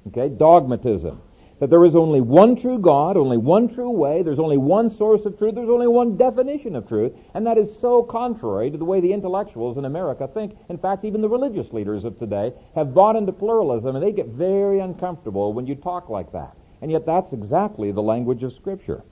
Okay? 0.08 0.28
Dogmatism 0.28 1.22
that 1.60 1.68
there 1.68 1.84
is 1.84 1.94
only 1.94 2.20
one 2.20 2.56
true 2.56 2.78
God, 2.78 3.16
only 3.16 3.36
one 3.36 3.68
true 3.72 3.90
way, 3.90 4.22
there's 4.22 4.38
only 4.38 4.56
one 4.56 4.90
source 4.90 5.24
of 5.26 5.38
truth, 5.38 5.54
there's 5.54 5.68
only 5.68 5.86
one 5.86 6.16
definition 6.16 6.74
of 6.74 6.88
truth, 6.88 7.12
and 7.34 7.46
that 7.46 7.58
is 7.58 7.70
so 7.80 8.02
contrary 8.02 8.70
to 8.70 8.78
the 8.78 8.84
way 8.84 9.00
the 9.00 9.12
intellectuals 9.12 9.76
in 9.76 9.84
America 9.84 10.26
think. 10.26 10.56
In 10.70 10.78
fact, 10.78 11.04
even 11.04 11.20
the 11.20 11.28
religious 11.28 11.70
leaders 11.72 12.04
of 12.04 12.18
today 12.18 12.52
have 12.74 12.94
bought 12.94 13.14
into 13.14 13.32
pluralism, 13.32 13.94
and 13.94 14.04
they 14.04 14.12
get 14.12 14.28
very 14.28 14.80
uncomfortable 14.80 15.52
when 15.52 15.66
you 15.66 15.74
talk 15.74 16.08
like 16.08 16.32
that. 16.32 16.56
And 16.80 16.90
yet 16.90 17.04
that's 17.04 17.32
exactly 17.34 17.92
the 17.92 18.02
language 18.02 18.42
of 18.42 18.54
Scripture. 18.54 19.04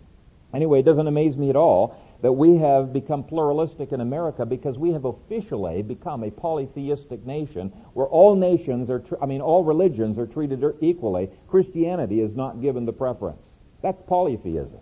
Anyway, 0.55 0.81
it 0.81 0.87
doesn't 0.87 1.07
amaze 1.07 1.37
me 1.37 1.51
at 1.51 1.57
all 1.57 1.95
that 2.21 2.33
we 2.33 2.57
have 2.57 2.93
become 2.93 3.23
pluralistic 3.23 3.93
in 3.93 4.01
America 4.01 4.45
because 4.45 4.77
we 4.77 4.93
have 4.93 5.05
officially 5.05 5.83
become 5.83 6.25
a 6.25 6.31
polytheistic 6.31 7.25
nation 7.25 7.69
where 7.95 8.07
all 8.07 8.35
nations 8.35 8.91
are, 8.91 9.01
tr- 9.01 9.23
I 9.23 9.27
mean, 9.27 9.41
all 9.41 9.65
religions 9.65 10.19
are 10.19 10.27
treated 10.27 10.63
er-, 10.65 10.75
equally. 10.81 11.31
Christianity 11.47 12.21
is 12.21 12.35
not 12.35 12.61
given 12.61 12.85
the 12.87 12.93
preference. 12.93 13.47
That's 13.83 14.03
polytheism. 14.09 14.81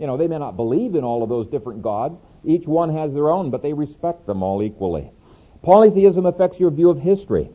You 0.00 0.06
know, 0.06 0.16
they 0.16 0.26
may 0.26 0.38
not 0.38 0.56
believe 0.56 0.94
in 0.94 1.04
all 1.04 1.22
of 1.22 1.28
those 1.28 1.46
different 1.48 1.82
gods. 1.82 2.18
Each 2.44 2.66
one 2.66 2.94
has 2.94 3.12
their 3.12 3.30
own, 3.30 3.50
but 3.50 3.62
they 3.62 3.72
respect 3.74 4.26
them 4.26 4.42
all 4.42 4.62
equally. 4.62 5.10
Polytheism 5.62 6.24
affects 6.24 6.58
your 6.58 6.70
view 6.70 6.88
of 6.88 7.00
history. 7.00 7.50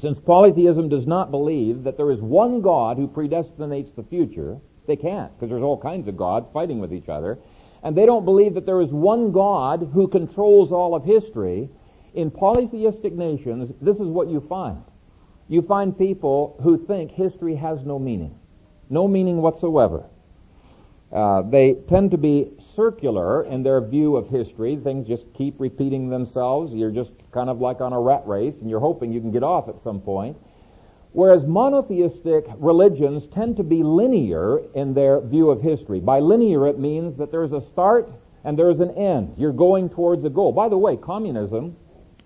Since 0.00 0.20
polytheism 0.20 0.88
does 0.88 1.06
not 1.06 1.30
believe 1.30 1.82
that 1.82 1.96
there 1.96 2.10
is 2.10 2.20
one 2.20 2.62
God 2.62 2.96
who 2.96 3.08
predestinates 3.08 3.94
the 3.94 4.04
future, 4.04 4.58
they 4.86 4.96
can't, 4.96 5.32
because 5.34 5.50
there's 5.50 5.62
all 5.62 5.78
kinds 5.78 6.08
of 6.08 6.16
gods 6.16 6.46
fighting 6.52 6.78
with 6.78 6.92
each 6.92 7.08
other. 7.08 7.38
And 7.82 7.96
they 7.96 8.06
don't 8.06 8.24
believe 8.24 8.54
that 8.54 8.66
there 8.66 8.80
is 8.80 8.90
one 8.90 9.32
God 9.32 9.90
who 9.94 10.08
controls 10.08 10.72
all 10.72 10.94
of 10.94 11.04
history, 11.04 11.68
in 12.14 12.30
polytheistic 12.30 13.12
nations, 13.12 13.72
this 13.80 13.96
is 13.96 14.08
what 14.08 14.28
you 14.28 14.40
find. 14.40 14.82
You 15.48 15.62
find 15.62 15.96
people 15.96 16.58
who 16.62 16.84
think 16.86 17.10
history 17.10 17.56
has 17.56 17.84
no 17.84 17.98
meaning. 17.98 18.38
No 18.88 19.08
meaning 19.08 19.38
whatsoever. 19.38 20.04
Uh, 21.12 21.42
they 21.42 21.74
tend 21.88 22.12
to 22.12 22.18
be 22.18 22.52
circular 22.76 23.44
in 23.44 23.62
their 23.62 23.80
view 23.80 24.16
of 24.16 24.28
history. 24.28 24.76
Things 24.76 25.08
just 25.08 25.24
keep 25.34 25.58
repeating 25.58 26.08
themselves. 26.08 26.72
You're 26.72 26.92
just 26.92 27.10
kind 27.32 27.50
of 27.50 27.60
like 27.60 27.80
on 27.80 27.92
a 27.92 28.00
rat 28.00 28.22
race, 28.26 28.54
and 28.60 28.70
you're 28.70 28.80
hoping 28.80 29.12
you 29.12 29.20
can 29.20 29.32
get 29.32 29.42
off 29.42 29.68
at 29.68 29.82
some 29.82 30.00
point. 30.00 30.36
Whereas 31.12 31.44
monotheistic 31.44 32.46
religions 32.58 33.26
tend 33.34 33.56
to 33.56 33.64
be 33.64 33.82
linear 33.82 34.60
in 34.74 34.94
their 34.94 35.20
view 35.20 35.50
of 35.50 35.60
history. 35.60 35.98
By 36.00 36.20
linear, 36.20 36.68
it 36.68 36.78
means 36.78 37.16
that 37.16 37.32
there's 37.32 37.52
a 37.52 37.60
start 37.60 38.10
and 38.44 38.58
there's 38.58 38.80
an 38.80 38.90
end. 38.92 39.34
You're 39.36 39.52
going 39.52 39.88
towards 39.88 40.24
a 40.24 40.30
goal. 40.30 40.52
By 40.52 40.68
the 40.68 40.78
way, 40.78 40.96
communism 40.96 41.76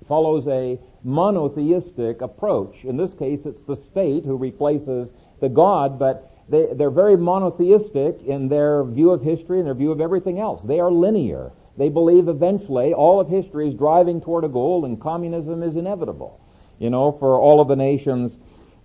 follows 0.07 0.47
a 0.49 0.79
monotheistic 1.03 2.21
approach. 2.21 2.85
In 2.85 2.97
this 2.97 3.15
case, 3.15 3.41
it's 3.47 3.63
the 3.63 3.77
state 3.77 4.25
who 4.25 4.37
replaces 4.37 5.13
the 5.41 5.49
God, 5.49 5.99
but 5.99 6.31
they, 6.49 6.67
they're 6.75 6.91
very 6.91 7.17
monotheistic 7.17 8.23
in 8.23 8.49
their 8.49 8.85
view 8.85 9.11
of 9.11 9.23
history 9.23 9.59
and 9.59 9.67
their 9.67 9.75
view 9.75 9.93
of 9.93 10.01
everything 10.01 10.39
else. 10.39 10.63
They 10.63 10.79
are 10.79 10.93
linear. 10.93 11.53
They 11.77 11.89
believe 11.89 12.29
eventually 12.29 12.93
all 12.93 13.19
of 13.19 13.29
history 13.29 13.69
is 13.69 13.75
driving 13.75 14.21
toward 14.21 14.45
a 14.45 14.49
goal 14.49 14.85
and 14.85 15.01
communism 15.01 15.63
is 15.63 15.75
inevitable, 15.75 16.39
you 16.79 16.91
know, 16.91 17.13
for 17.13 17.39
all 17.39 17.61
of 17.61 17.69
the 17.69 17.77
nations 17.77 18.37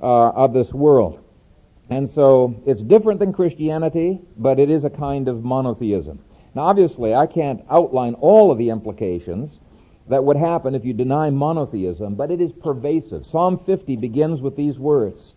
uh, 0.02 0.30
of 0.30 0.54
this 0.54 0.72
world. 0.72 1.24
And 1.90 2.10
so 2.10 2.62
it's 2.66 2.82
different 2.82 3.20
than 3.20 3.34
Christianity, 3.34 4.22
but 4.38 4.60
it 4.60 4.70
is 4.70 4.84
a 4.84 4.90
kind 4.90 5.28
of 5.28 5.44
monotheism. 5.44 6.20
Now 6.56 6.64
obviously 6.64 7.14
I 7.14 7.26
can't 7.26 7.62
outline 7.70 8.14
all 8.16 8.52
of 8.52 8.58
the 8.58 8.70
implications 8.70 9.60
that 10.08 10.24
would 10.24 10.38
happen 10.38 10.76
if 10.76 10.84
you 10.84 10.94
deny 10.94 11.30
monotheism, 11.30 12.16
but 12.16 12.32
it 12.32 12.42
is 12.42 12.52
pervasive. 12.52 13.26
Psalm 13.26 13.60
50 13.66 13.96
begins 13.96 14.42
with 14.42 14.56
these 14.56 14.78
words. 14.78 15.34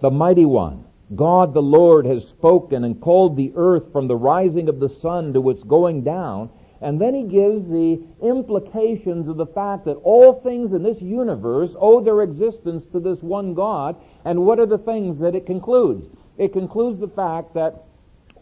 The 0.00 0.10
mighty 0.10 0.44
one, 0.44 0.84
God 1.14 1.54
the 1.54 1.62
Lord 1.62 2.06
has 2.06 2.26
spoken 2.28 2.84
and 2.84 3.00
called 3.00 3.36
the 3.36 3.52
earth 3.56 3.92
from 3.92 4.08
the 4.08 4.16
rising 4.16 4.68
of 4.68 4.78
the 4.78 4.88
sun 4.88 5.32
to 5.32 5.50
its 5.50 5.62
going 5.64 6.02
down. 6.02 6.50
And 6.82 7.00
then 7.00 7.14
he 7.14 7.24
gives 7.24 7.68
the 7.68 8.00
implications 8.22 9.28
of 9.28 9.36
the 9.36 9.46
fact 9.46 9.84
that 9.84 9.96
all 10.02 10.40
things 10.40 10.72
in 10.72 10.82
this 10.82 11.02
universe 11.02 11.74
owe 11.78 12.02
their 12.02 12.22
existence 12.22 12.86
to 12.92 13.00
this 13.00 13.22
one 13.22 13.52
God. 13.52 13.96
And 14.24 14.46
what 14.46 14.58
are 14.58 14.66
the 14.66 14.78
things 14.78 15.18
that 15.20 15.34
it 15.34 15.44
concludes? 15.44 16.06
It 16.38 16.52
concludes 16.54 16.98
the 16.98 17.08
fact 17.08 17.52
that 17.54 17.84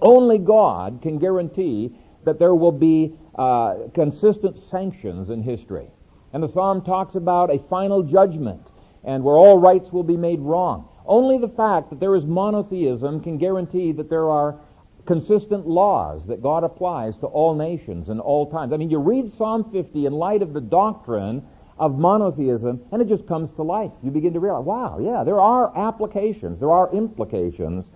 only 0.01 0.39
God 0.39 1.01
can 1.03 1.19
guarantee 1.19 1.93
that 2.25 2.39
there 2.39 2.55
will 2.55 2.73
be 2.73 3.15
uh, 3.35 3.89
consistent 3.95 4.57
sanctions 4.69 5.31
in 5.31 5.43
history. 5.43 5.89
And 6.33 6.43
the 6.43 6.49
psalm 6.49 6.83
talks 6.83 7.17
about 7.17 7.53
a 7.53 7.59
final 7.71 8.03
judgment 8.03 8.63
and 9.03 9.25
where 9.25 9.37
all 9.37 9.59
rights 9.59 9.91
will 9.93 10.03
be 10.03 10.17
made 10.17 10.41
wrong. 10.41 10.89
Only 11.07 11.39
the 11.39 11.49
fact 11.49 11.91
that 11.91 12.01
there 12.01 12.15
is 12.15 12.25
monotheism 12.25 13.21
can 13.23 13.39
guarantee 13.39 13.93
that 13.93 14.11
there 14.11 14.29
are 14.29 14.61
consistent 15.09 15.67
laws 15.67 16.27
that 16.27 16.43
God 16.43 16.65
applies 16.65 17.17
to 17.17 17.27
all 17.27 17.55
nations 17.55 18.11
and 18.11 18.21
all 18.21 18.51
times. 18.51 18.75
I 18.75 18.77
mean, 18.77 18.91
you 18.91 18.99
read 18.99 19.33
Psalm 19.39 19.73
50 19.73 20.05
in 20.05 20.13
light 20.13 20.43
of 20.43 20.53
the 20.53 20.61
doctrine 20.61 21.43
of 21.79 21.99
monotheism, 21.99 22.83
and 22.93 23.01
it 23.01 23.09
just 23.09 23.27
comes 23.27 23.51
to 23.53 23.63
life. 23.63 23.91
You 24.03 24.11
begin 24.11 24.35
to 24.35 24.41
realize, 24.41 24.67
wow, 24.67 24.99
yeah, 25.01 25.25
there 25.25 25.41
are 25.41 25.75
applications, 25.75 26.61
there 26.61 26.71
are 26.71 26.93
implications 26.93 27.87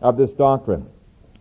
of 0.00 0.16
this 0.16 0.32
doctrine. 0.32 0.88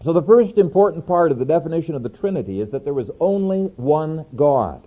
So 0.04 0.12
the 0.12 0.22
first 0.22 0.58
important 0.58 1.08
part 1.08 1.32
of 1.32 1.40
the 1.40 1.46
definition 1.46 1.96
of 1.96 2.04
the 2.04 2.10
Trinity 2.10 2.60
is 2.60 2.70
that 2.72 2.84
there 2.84 3.00
is 3.00 3.10
only 3.22 3.72
one 3.78 4.26
God. 4.36 4.86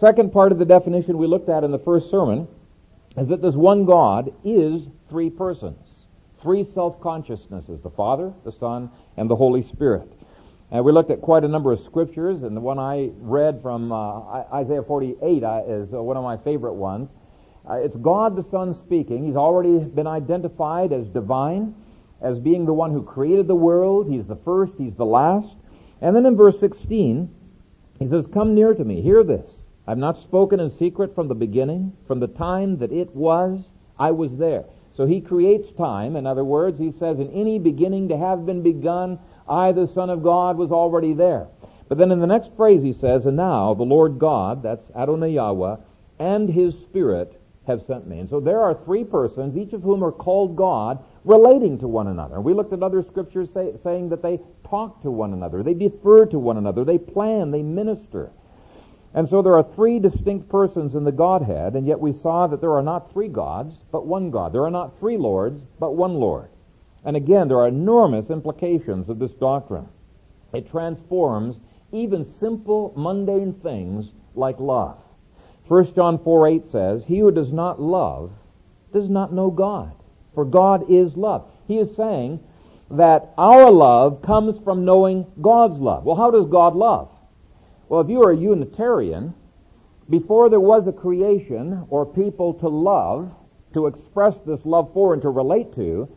Second 0.00 0.32
part 0.32 0.50
of 0.50 0.58
the 0.58 0.64
definition 0.64 1.18
we 1.18 1.28
looked 1.28 1.48
at 1.48 1.62
in 1.62 1.70
the 1.70 1.78
first 1.78 2.10
sermon 2.10 2.48
is 3.16 3.28
that 3.28 3.42
this 3.42 3.54
one 3.54 3.84
God 3.84 4.34
is 4.42 4.88
three 5.08 5.30
persons 5.30 5.78
three 6.42 6.64
self-consciousnesses, 6.72 7.80
the 7.82 7.90
Father, 7.90 8.32
the 8.44 8.52
Son, 8.52 8.90
and 9.18 9.28
the 9.28 9.36
Holy 9.36 9.62
Spirit. 9.62 10.08
And 10.70 10.84
we 10.84 10.92
looked 10.92 11.10
at 11.10 11.20
quite 11.20 11.44
a 11.44 11.48
number 11.48 11.72
of 11.72 11.80
scriptures, 11.80 12.42
and 12.42 12.56
the 12.56 12.60
one 12.60 12.78
I 12.78 13.10
read 13.18 13.60
from 13.62 13.90
uh, 13.90 14.44
Isaiah 14.52 14.82
48 14.82 15.42
uh, 15.42 15.62
is 15.66 15.92
uh, 15.92 16.02
one 16.02 16.16
of 16.16 16.22
my 16.22 16.36
favorite 16.36 16.74
ones. 16.74 17.10
Uh, 17.68 17.74
it's 17.74 17.96
God 17.96 18.36
the 18.36 18.42
Son 18.44 18.74
speaking. 18.74 19.26
He's 19.26 19.36
already 19.36 19.78
been 19.78 20.06
identified 20.06 20.92
as 20.92 21.08
divine, 21.08 21.74
as 22.20 22.38
being 22.38 22.66
the 22.66 22.72
one 22.72 22.92
who 22.92 23.02
created 23.02 23.46
the 23.46 23.54
world. 23.54 24.10
He's 24.10 24.26
the 24.26 24.36
first, 24.36 24.76
he's 24.78 24.94
the 24.94 25.06
last. 25.06 25.56
And 26.00 26.14
then 26.14 26.26
in 26.26 26.36
verse 26.36 26.60
16, 26.60 27.34
he 27.98 28.08
says, 28.08 28.26
Come 28.26 28.54
near 28.54 28.74
to 28.74 28.84
me, 28.84 29.00
hear 29.00 29.24
this. 29.24 29.50
I've 29.86 29.98
not 29.98 30.20
spoken 30.20 30.60
in 30.60 30.70
secret 30.76 31.14
from 31.14 31.28
the 31.28 31.34
beginning, 31.34 31.96
from 32.06 32.20
the 32.20 32.26
time 32.26 32.78
that 32.78 32.92
it 32.92 33.14
was, 33.14 33.64
I 33.98 34.10
was 34.10 34.36
there. 34.36 34.64
So 34.98 35.06
he 35.06 35.20
creates 35.20 35.70
time. 35.78 36.16
In 36.16 36.26
other 36.26 36.42
words, 36.42 36.80
he 36.80 36.90
says, 36.90 37.20
in 37.20 37.30
any 37.30 37.60
beginning 37.60 38.08
to 38.08 38.18
have 38.18 38.44
been 38.44 38.64
begun, 38.64 39.20
I, 39.48 39.70
the 39.70 39.86
Son 39.86 40.10
of 40.10 40.24
God, 40.24 40.56
was 40.56 40.72
already 40.72 41.12
there. 41.12 41.46
But 41.88 41.98
then 41.98 42.10
in 42.10 42.18
the 42.18 42.26
next 42.26 42.50
phrase 42.56 42.82
he 42.82 42.92
says, 42.92 43.24
and 43.24 43.36
now 43.36 43.74
the 43.74 43.84
Lord 43.84 44.18
God, 44.18 44.60
that's 44.60 44.90
Adonai 44.96 45.34
Yahweh, 45.34 45.76
and 46.18 46.48
his 46.48 46.74
Spirit 46.74 47.40
have 47.68 47.80
sent 47.82 48.08
me. 48.08 48.18
And 48.18 48.28
so 48.28 48.40
there 48.40 48.60
are 48.60 48.74
three 48.74 49.04
persons, 49.04 49.56
each 49.56 49.72
of 49.72 49.82
whom 49.82 50.02
are 50.02 50.10
called 50.10 50.56
God, 50.56 50.98
relating 51.24 51.78
to 51.78 51.86
one 51.86 52.08
another. 52.08 52.40
We 52.40 52.52
looked 52.52 52.72
at 52.72 52.82
other 52.82 53.04
scriptures 53.04 53.50
say, 53.54 53.74
saying 53.84 54.08
that 54.08 54.20
they 54.20 54.40
talk 54.68 55.00
to 55.02 55.12
one 55.12 55.32
another, 55.32 55.62
they 55.62 55.74
defer 55.74 56.26
to 56.26 56.40
one 56.40 56.56
another, 56.56 56.84
they 56.84 56.98
plan, 56.98 57.52
they 57.52 57.62
minister. 57.62 58.32
And 59.18 59.28
so 59.28 59.42
there 59.42 59.54
are 59.54 59.64
three 59.74 59.98
distinct 59.98 60.48
persons 60.48 60.94
in 60.94 61.02
the 61.02 61.10
Godhead, 61.10 61.74
and 61.74 61.88
yet 61.88 61.98
we 61.98 62.12
saw 62.12 62.46
that 62.46 62.60
there 62.60 62.74
are 62.74 62.84
not 62.84 63.12
three 63.12 63.26
gods, 63.26 63.74
but 63.90 64.06
one 64.06 64.30
God. 64.30 64.52
There 64.52 64.62
are 64.62 64.70
not 64.70 64.96
three 65.00 65.16
Lords, 65.16 65.60
but 65.80 65.96
one 65.96 66.14
Lord. 66.14 66.50
And 67.04 67.16
again, 67.16 67.48
there 67.48 67.58
are 67.58 67.66
enormous 67.66 68.30
implications 68.30 69.08
of 69.08 69.18
this 69.18 69.32
doctrine. 69.32 69.88
It 70.52 70.70
transforms 70.70 71.56
even 71.90 72.32
simple, 72.36 72.92
mundane 72.96 73.54
things 73.54 74.12
like 74.36 74.60
love. 74.60 74.98
1 75.66 75.94
John 75.96 76.22
4 76.22 76.46
8 76.46 76.70
says, 76.70 77.02
He 77.04 77.18
who 77.18 77.32
does 77.32 77.52
not 77.52 77.82
love 77.82 78.30
does 78.92 79.08
not 79.10 79.32
know 79.32 79.50
God, 79.50 79.96
for 80.32 80.44
God 80.44 80.88
is 80.88 81.16
love. 81.16 81.50
He 81.66 81.78
is 81.78 81.96
saying 81.96 82.38
that 82.92 83.34
our 83.36 83.68
love 83.68 84.22
comes 84.22 84.62
from 84.62 84.84
knowing 84.84 85.26
God's 85.42 85.78
love. 85.78 86.04
Well, 86.04 86.14
how 86.14 86.30
does 86.30 86.46
God 86.46 86.76
love? 86.76 87.10
Well, 87.88 88.00
if 88.00 88.08
you 88.08 88.22
are 88.22 88.32
a 88.32 88.36
Unitarian, 88.36 89.34
before 90.10 90.50
there 90.50 90.60
was 90.60 90.86
a 90.86 90.92
creation 90.92 91.86
or 91.88 92.04
people 92.04 92.54
to 92.54 92.68
love, 92.68 93.32
to 93.74 93.86
express 93.86 94.40
this 94.40 94.64
love 94.64 94.92
for 94.92 95.12
and 95.12 95.22
to 95.22 95.30
relate 95.30 95.72
to, 95.74 96.08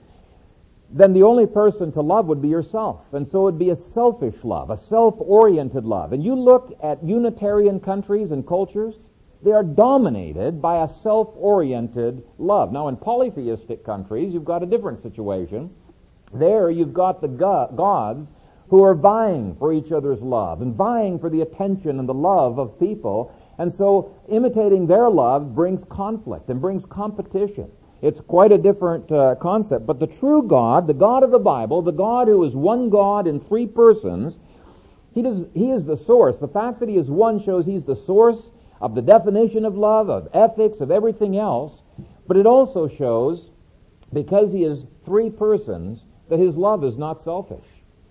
then 0.89 1.13
the 1.13 1.23
only 1.23 1.45
person 1.45 1.91
to 1.93 2.01
love 2.01 2.25
would 2.25 2.41
be 2.41 2.49
yourself. 2.49 3.01
And 3.13 3.25
so 3.25 3.41
it 3.41 3.43
would 3.43 3.59
be 3.59 3.69
a 3.69 3.75
selfish 3.75 4.43
love, 4.43 4.69
a 4.69 4.77
self-oriented 4.77 5.85
love. 5.85 6.11
And 6.11 6.23
you 6.23 6.35
look 6.35 6.77
at 6.83 7.01
Unitarian 7.03 7.79
countries 7.79 8.31
and 8.31 8.45
cultures, 8.45 8.95
they 9.41 9.51
are 9.51 9.63
dominated 9.63 10.61
by 10.61 10.83
a 10.83 10.89
self-oriented 10.89 12.23
love. 12.37 12.73
Now 12.73 12.89
in 12.89 12.97
polytheistic 12.97 13.85
countries, 13.85 14.33
you've 14.33 14.45
got 14.45 14.63
a 14.63 14.65
different 14.65 15.01
situation. 15.01 15.69
There 16.33 16.69
you've 16.69 16.93
got 16.93 17.21
the 17.21 17.27
gods 17.27 18.29
who 18.71 18.81
are 18.81 18.95
vying 18.95 19.53
for 19.59 19.73
each 19.73 19.91
other's 19.91 20.21
love 20.21 20.61
and 20.61 20.73
vying 20.73 21.19
for 21.19 21.29
the 21.29 21.41
attention 21.41 21.99
and 21.99 22.07
the 22.07 22.13
love 22.13 22.57
of 22.57 22.79
people. 22.79 23.35
And 23.57 23.71
so 23.71 24.15
imitating 24.29 24.87
their 24.87 25.09
love 25.09 25.53
brings 25.53 25.83
conflict 25.89 26.49
and 26.49 26.61
brings 26.61 26.85
competition. 26.85 27.69
It's 28.01 28.21
quite 28.21 28.53
a 28.53 28.57
different 28.57 29.11
uh, 29.11 29.35
concept. 29.35 29.85
But 29.85 29.99
the 29.99 30.07
true 30.07 30.43
God, 30.47 30.87
the 30.87 30.93
God 30.93 31.21
of 31.21 31.31
the 31.31 31.37
Bible, 31.37 31.81
the 31.81 31.91
God 31.91 32.29
who 32.29 32.45
is 32.45 32.55
one 32.55 32.89
God 32.89 33.27
in 33.27 33.41
three 33.41 33.67
persons, 33.67 34.39
he, 35.13 35.21
does, 35.21 35.45
he 35.53 35.69
is 35.69 35.83
the 35.83 35.97
source. 35.97 36.37
The 36.37 36.47
fact 36.47 36.79
that 36.79 36.87
he 36.87 36.95
is 36.95 37.09
one 37.09 37.43
shows 37.43 37.65
he's 37.65 37.83
the 37.83 37.97
source 37.97 38.39
of 38.79 38.95
the 38.95 39.01
definition 39.01 39.65
of 39.65 39.75
love, 39.75 40.09
of 40.09 40.29
ethics, 40.33 40.79
of 40.79 40.91
everything 40.91 41.37
else. 41.37 41.73
But 42.25 42.37
it 42.37 42.45
also 42.45 42.87
shows, 42.87 43.49
because 44.13 44.53
he 44.53 44.63
is 44.63 44.85
three 45.03 45.29
persons, 45.29 46.05
that 46.29 46.39
his 46.39 46.55
love 46.55 46.85
is 46.85 46.97
not 46.97 47.19
selfish. 47.19 47.65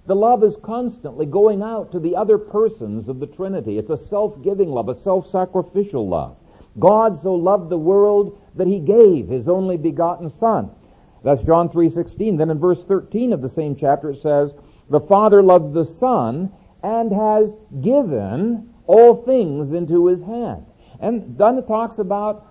The 0.06 0.16
love 0.16 0.42
is 0.42 0.56
constantly 0.56 1.26
going 1.26 1.62
out 1.62 1.92
to 1.92 2.00
the 2.00 2.16
other 2.16 2.38
persons 2.38 3.08
of 3.08 3.20
the 3.20 3.26
Trinity. 3.26 3.78
It's 3.78 3.90
a 3.90 3.96
self-giving 3.96 4.70
love, 4.70 4.88
a 4.88 5.00
self-sacrificial 5.00 6.08
love. 6.08 6.36
God 6.78 7.20
so 7.20 7.34
loved 7.34 7.68
the 7.68 7.78
world 7.78 8.38
that 8.54 8.66
he 8.66 8.78
gave 8.80 9.28
his 9.28 9.48
only 9.48 9.76
begotten 9.76 10.30
son. 10.30 10.70
That's 11.22 11.42
John 11.44 11.68
3:16. 11.68 12.36
Then 12.36 12.50
in 12.50 12.58
verse 12.58 12.82
13 12.84 13.32
of 13.32 13.42
the 13.42 13.48
same 13.48 13.76
chapter 13.76 14.10
it 14.10 14.22
says, 14.22 14.54
"The 14.88 15.00
Father 15.00 15.42
loves 15.42 15.70
the 15.72 15.84
Son 15.84 16.50
and 16.82 17.12
has 17.12 17.56
given 17.80 18.70
all 18.86 19.16
things 19.16 19.72
into 19.72 20.06
his 20.06 20.22
hand." 20.22 20.64
And 20.98 21.36
then 21.36 21.58
it 21.58 21.66
talks 21.66 21.98
about 21.98 22.44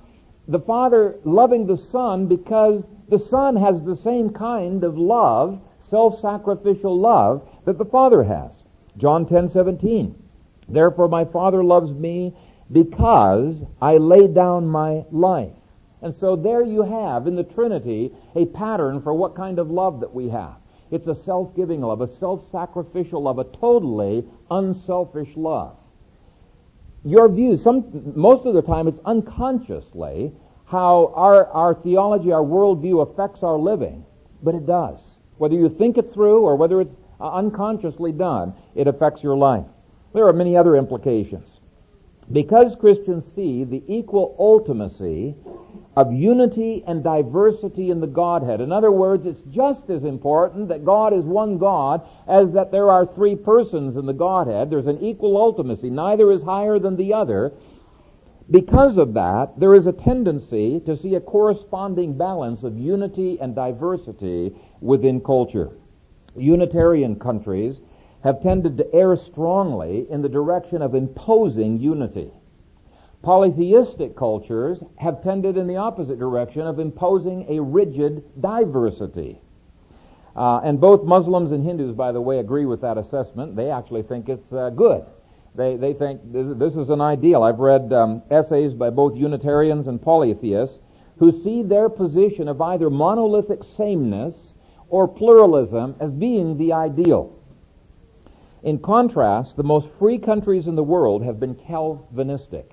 the 0.48 0.60
Father 0.60 1.20
loving 1.24 1.66
the 1.66 1.78
Son 1.78 2.28
because 2.28 2.88
the 3.08 3.20
Son 3.20 3.56
has 3.56 3.84
the 3.84 3.96
same 3.96 4.30
kind 4.30 4.84
of 4.84 4.98
love 4.98 5.60
self-sacrificial 5.90 6.98
love 6.98 7.48
that 7.66 7.78
the 7.78 7.86
Father 7.86 8.24
has. 8.24 8.52
John 8.98 9.26
10:17. 9.26 10.16
Therefore 10.68 11.08
my 11.08 11.26
Father 11.26 11.64
loves 11.64 11.92
me 11.94 12.36
because 12.72 13.56
I 13.82 13.98
lay 13.98 14.28
down 14.28 14.68
my 14.68 15.06
life. 15.12 15.54
And 16.02 16.16
so 16.16 16.36
there 16.36 16.64
you 16.64 16.84
have 16.84 17.28
in 17.28 17.36
the 17.36 17.44
Trinity 17.44 18.14
a 18.36 18.46
pattern 18.46 19.02
for 19.02 19.14
what 19.14 19.36
kind 19.36 19.60
of 19.60 19.70
love 19.70 20.00
that 20.00 20.14
we 20.14 20.30
have. 20.30 20.56
It's 20.92 21.08
a 21.08 21.16
self-giving 21.16 21.82
love, 21.82 22.02
a 22.02 22.08
self-sacrificial 22.08 23.22
love, 23.22 23.40
a 23.40 23.44
totally 23.44 24.26
unselfish 24.50 25.36
love. 25.36 25.76
Your 27.04 27.30
view, 27.30 27.58
some, 27.58 28.14
most 28.16 28.46
of 28.46 28.54
the 28.54 28.62
time 28.62 28.88
it's 28.88 29.00
unconsciously 29.06 30.32
how 30.66 31.14
our, 31.16 31.48
our 31.48 31.74
theology, 31.74 32.32
our 32.32 32.44
worldview 32.44 33.02
affects 33.10 33.44
our 33.44 33.58
living, 33.58 34.06
but 34.44 34.56
it 34.56 34.66
does. 34.66 35.00
Whether 35.40 35.56
you 35.56 35.70
think 35.70 35.98
it 35.98 36.14
through 36.14 36.42
or 36.42 36.56
whether 36.56 36.82
it's 36.82 36.96
uh, 37.20 37.32
unconsciously 37.32 38.12
done, 38.12 38.54
it 38.76 38.88
affects 38.88 39.24
your 39.24 39.36
life. 39.36 39.66
There 40.14 40.28
are 40.28 40.34
many 40.34 40.56
other 40.56 40.76
implications. 40.76 41.48
Because 42.32 42.76
Christians 42.76 43.26
see 43.34 43.64
the 43.64 43.82
equal 43.88 44.36
ultimacy 44.40 45.36
of 45.96 46.14
unity 46.14 46.84
and 46.86 47.04
diversity 47.04 47.90
in 47.90 48.00
the 48.00 48.08
Godhead. 48.08 48.62
In 48.62 48.72
other 48.72 48.92
words, 48.92 49.26
it's 49.26 49.42
just 49.44 49.90
as 49.90 50.04
important 50.04 50.68
that 50.68 50.86
God 50.86 51.14
is 51.14 51.26
one 51.26 51.58
God 51.58 52.08
as 52.28 52.52
that 52.52 52.72
there 52.72 52.92
are 52.92 53.06
three 53.06 53.36
persons 53.36 53.98
in 53.98 54.06
the 54.06 54.14
Godhead. 54.14 54.70
There's 54.70 54.88
an 54.88 55.04
equal 55.04 55.36
ultimacy. 55.36 55.92
Neither 55.92 56.32
is 56.32 56.44
higher 56.44 56.78
than 56.78 56.96
the 56.96 57.14
other. 57.14 57.54
Because 58.52 58.98
of 58.98 59.14
that, 59.14 59.60
there 59.60 59.76
is 59.76 59.88
a 59.88 59.92
tendency 59.92 60.80
to 60.86 60.98
see 60.98 61.16
a 61.16 61.22
corresponding 61.22 62.18
balance 62.18 62.64
of 62.64 62.78
unity 62.78 63.40
and 63.40 63.56
diversity 63.56 64.56
within 64.82 65.22
culture. 65.22 65.70
Unitarian 66.36 67.18
countries 67.18 67.80
have 68.24 68.42
tended 68.42 68.78
to 68.78 68.94
err 68.94 69.16
strongly 69.16 70.06
in 70.10 70.22
the 70.22 70.30
direction 70.30 70.82
of 70.82 70.96
imposing 70.96 71.80
unity. 71.80 72.32
Polytheistic 73.22 74.16
cultures 74.16 74.82
have 74.98 75.22
tended 75.22 75.58
in 75.58 75.68
the 75.68 75.76
opposite 75.76 76.20
direction 76.20 76.62
of 76.62 76.80
imposing 76.80 77.46
a 77.50 77.62
rigid 77.62 78.24
diversity. 78.40 79.42
Uh, 80.36 80.62
and 80.64 80.80
both 80.80 81.04
Muslims 81.04 81.52
and 81.52 81.66
Hindus, 81.66 81.94
by 81.94 82.12
the 82.12 82.22
way, 82.22 82.40
agree 82.40 82.66
with 82.66 82.82
that 82.82 82.98
assessment. 82.98 83.56
They 83.56 83.70
actually 83.70 84.04
think 84.04 84.30
it's 84.30 84.54
uh, 84.54 84.70
good 84.70 85.06
they, 85.56 85.76
they 85.76 85.94
think 85.94 86.22
this 86.32 86.76
is 86.76 86.90
an 86.90 87.02
ideal. 87.02 87.44
I've 87.44 87.60
read 87.60 87.92
um, 87.92 88.22
essays 88.30 88.74
by 88.74 88.90
both 88.90 89.16
Unitarians 89.16 89.88
and 89.88 90.02
polytheists 90.02 90.78
who 91.18 91.32
see 91.44 91.64
their 91.64 91.90
position 91.90 92.48
of 92.48 92.62
either 92.62 92.90
monolithic 92.90 93.60
sameness 93.76 94.49
or 94.90 95.08
pluralism 95.08 95.96
as 96.00 96.12
being 96.12 96.58
the 96.58 96.74
ideal. 96.74 97.36
In 98.64 98.80
contrast, 98.80 99.56
the 99.56 99.64
most 99.64 99.88
free 99.98 100.18
countries 100.18 100.68
in 100.68 100.76
the 100.76 100.84
world 100.84 101.24
have 101.24 101.40
been 101.40 101.56
Calvinistic. 101.56 102.72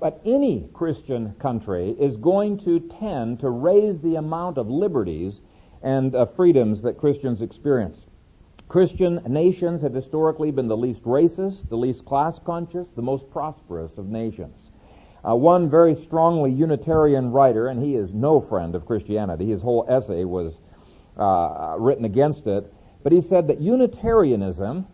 But 0.00 0.20
any 0.24 0.68
Christian 0.72 1.34
country 1.38 1.94
is 1.98 2.16
going 2.16 2.58
to 2.64 2.80
tend 3.00 3.40
to 3.40 3.50
raise 3.50 4.00
the 4.00 4.16
amount 4.16 4.58
of 4.58 4.68
liberties 4.68 5.40
and 5.82 6.14
uh, 6.14 6.26
freedoms 6.26 6.82
that 6.82 6.98
Christians 6.98 7.42
experience. 7.42 7.98
Christian 8.68 9.20
nations 9.28 9.82
have 9.82 9.94
historically 9.94 10.50
been 10.50 10.68
the 10.68 10.76
least 10.76 11.02
racist, 11.04 11.68
the 11.68 11.76
least 11.76 12.04
class 12.04 12.38
conscious, 12.44 12.88
the 12.88 13.02
most 13.02 13.30
prosperous 13.30 13.92
of 13.98 14.08
nations. 14.08 14.56
Uh, 15.26 15.34
one 15.34 15.70
very 15.70 15.94
strongly 15.94 16.50
Unitarian 16.50 17.30
writer, 17.30 17.68
and 17.68 17.82
he 17.82 17.94
is 17.94 18.12
no 18.12 18.40
friend 18.40 18.74
of 18.74 18.86
Christianity, 18.86 19.50
his 19.50 19.62
whole 19.62 19.86
essay 19.88 20.24
was 20.24 20.54
uh, 21.16 21.76
written 21.78 22.04
against 22.04 22.46
it, 22.46 22.72
but 23.02 23.12
he 23.12 23.20
said 23.20 23.48
that 23.48 23.60
Unitarianism, 23.60 24.86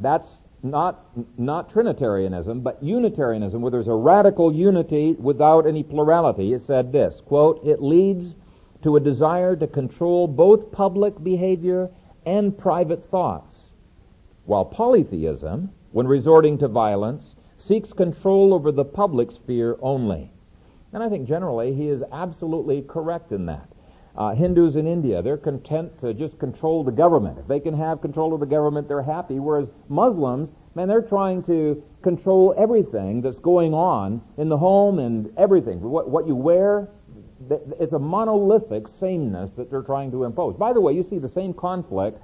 that's 0.00 0.28
not, 0.62 1.04
not 1.38 1.70
Trinitarianism, 1.72 2.60
but 2.60 2.82
Unitarianism, 2.82 3.60
where 3.60 3.70
there's 3.70 3.88
a 3.88 3.94
radical 3.94 4.54
unity 4.54 5.16
without 5.18 5.66
any 5.66 5.82
plurality, 5.82 6.52
it 6.52 6.66
said 6.66 6.92
this, 6.92 7.20
quote, 7.26 7.64
it 7.64 7.82
leads 7.82 8.34
to 8.82 8.96
a 8.96 9.00
desire 9.00 9.56
to 9.56 9.66
control 9.66 10.26
both 10.26 10.70
public 10.72 11.22
behavior 11.22 11.88
and 12.24 12.56
private 12.56 13.08
thoughts, 13.10 13.54
while 14.44 14.64
polytheism, 14.64 15.70
when 15.92 16.06
resorting 16.06 16.58
to 16.58 16.68
violence, 16.68 17.34
seeks 17.58 17.92
control 17.92 18.52
over 18.52 18.70
the 18.70 18.84
public 18.84 19.30
sphere 19.30 19.76
only. 19.80 20.30
And 20.92 21.02
I 21.02 21.08
think 21.08 21.26
generally 21.26 21.74
he 21.74 21.88
is 21.88 22.02
absolutely 22.12 22.82
correct 22.82 23.32
in 23.32 23.46
that. 23.46 23.68
Uh, 24.16 24.34
Hindus 24.34 24.76
in 24.76 24.86
India, 24.86 25.20
they're 25.20 25.36
content 25.36 25.98
to 25.98 26.14
just 26.14 26.38
control 26.38 26.82
the 26.82 26.90
government. 26.90 27.38
If 27.38 27.46
they 27.46 27.60
can 27.60 27.76
have 27.76 28.00
control 28.00 28.32
of 28.32 28.40
the 28.40 28.46
government, 28.46 28.88
they're 28.88 29.02
happy. 29.02 29.38
Whereas 29.38 29.68
Muslims, 29.88 30.52
man, 30.74 30.88
they're 30.88 31.02
trying 31.02 31.42
to 31.44 31.82
control 32.02 32.54
everything 32.56 33.20
that's 33.20 33.38
going 33.40 33.74
on 33.74 34.22
in 34.38 34.48
the 34.48 34.56
home 34.56 35.00
and 35.00 35.30
everything. 35.36 35.82
What, 35.82 36.08
what 36.08 36.26
you 36.26 36.34
wear, 36.34 36.88
it's 37.78 37.92
a 37.92 37.98
monolithic 37.98 38.88
sameness 38.88 39.50
that 39.58 39.70
they're 39.70 39.82
trying 39.82 40.10
to 40.12 40.24
impose. 40.24 40.56
By 40.56 40.72
the 40.72 40.80
way, 40.80 40.94
you 40.94 41.02
see 41.02 41.18
the 41.18 41.28
same 41.28 41.52
conflict, 41.52 42.18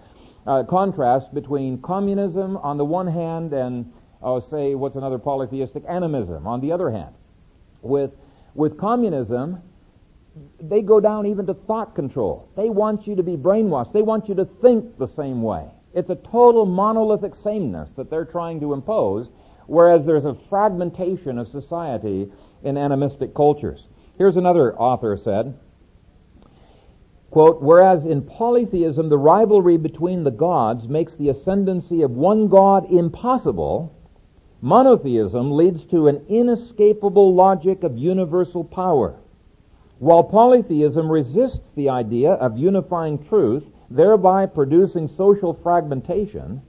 uh, 0.47 0.65
contrast 0.65 1.35
between 1.35 1.83
communism 1.83 2.57
on 2.57 2.79
the 2.79 2.87
one 2.87 3.07
hand 3.07 3.53
and, 3.53 3.93
oh, 4.23 4.41
say, 4.41 4.75
what's 4.75 4.97
another 4.97 5.19
polytheistic 5.19 5.85
animism 5.87 6.47
on 6.47 6.63
the 6.63 6.73
other 6.73 6.91
hand. 6.91 7.15
With, 7.83 8.13
with 8.55 8.79
communism, 8.79 9.61
they 10.61 10.83
go 10.83 11.01
down 11.01 11.27
even 11.27 11.47
to 11.47 11.55
thought 11.55 11.95
control. 11.95 12.49
They 12.57 12.71
want 12.71 13.07
you 13.07 13.15
to 13.17 13.23
be 13.23 13.37
brainwashed. 13.37 13.93
They 13.93 14.03
want 14.03 14.29
you 14.29 14.35
to 14.37 14.45
think 14.45 14.99
the 14.99 15.09
same 15.09 15.43
way. 15.43 15.67
It's 15.95 16.11
a 16.11 16.17
total 16.17 16.65
monolithic 16.65 17.35
sameness 17.35 17.91
that 17.97 18.09
they're 18.09 18.25
trying 18.25 18.61
to 18.61 18.73
impose, 18.73 19.31
whereas 19.67 20.07
there's 20.07 20.25
a 20.25 20.37
fragmentation 20.49 21.39
of 21.39 21.49
society 21.49 22.31
in 22.63 22.79
animistic 22.79 23.35
cultures. 23.35 23.89
Here's 24.17 24.37
another 24.37 24.75
author 24.77 25.17
said, 25.17 25.59
quote, 27.31 27.61
whereas 27.61 28.05
in 28.05 28.23
polytheism 28.23 29.09
the 29.09 29.19
rivalry 29.19 29.77
between 29.77 30.25
the 30.25 30.31
gods 30.31 30.89
makes 30.89 31.15
the 31.15 31.29
ascendancy 31.29 32.03
of 32.03 32.11
one 32.11 32.49
god 32.49 32.91
impossible, 32.91 33.95
monotheism 34.63 35.53
leads 35.53 35.85
to 35.87 36.09
an 36.09 36.25
inescapable 36.29 37.35
logic 37.35 37.83
of 37.83 37.99
universal 37.99 38.65
power. 38.65 39.19
While 40.03 40.25
polytheism 40.25 41.09
resists 41.09 41.61
the 41.77 41.89
idea 41.89 42.33
of 42.33 42.59
unifying 42.59 43.25
truth, 43.25 43.63
thereby 43.89 44.47
producing 44.47 45.07
social 45.07 45.55
fragmentation, 45.55 46.61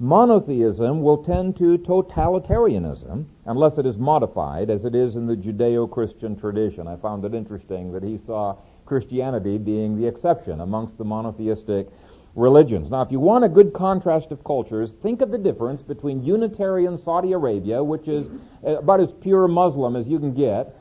Monotheism 0.00 1.00
will 1.00 1.18
tend 1.18 1.56
to 1.58 1.78
totalitarianism 1.78 3.26
unless 3.46 3.78
it 3.78 3.86
is 3.86 3.96
modified 3.96 4.70
as 4.70 4.84
it 4.84 4.96
is 4.96 5.14
in 5.14 5.28
the 5.28 5.36
Judeo-Christian 5.36 6.36
tradition. 6.36 6.88
I 6.88 6.96
found 6.96 7.24
it 7.24 7.32
interesting 7.32 7.92
that 7.92 8.02
he 8.02 8.18
saw 8.26 8.56
Christianity 8.86 9.56
being 9.56 9.96
the 9.96 10.08
exception 10.08 10.60
amongst 10.60 10.98
the 10.98 11.04
monotheistic 11.04 11.86
religions. 12.34 12.90
Now, 12.90 13.02
if 13.02 13.12
you 13.12 13.20
want 13.20 13.44
a 13.44 13.48
good 13.48 13.72
contrast 13.72 14.32
of 14.32 14.42
cultures, 14.42 14.90
think 15.00 15.20
of 15.20 15.30
the 15.30 15.38
difference 15.38 15.84
between 15.84 16.24
Unitarian 16.24 17.00
Saudi 17.04 17.34
Arabia, 17.34 17.84
which 17.84 18.08
is 18.08 18.26
uh, 18.66 18.78
about 18.78 18.98
as 18.98 19.12
pure 19.20 19.46
Muslim 19.46 19.94
as 19.94 20.08
you 20.08 20.18
can 20.18 20.34
get, 20.34 20.74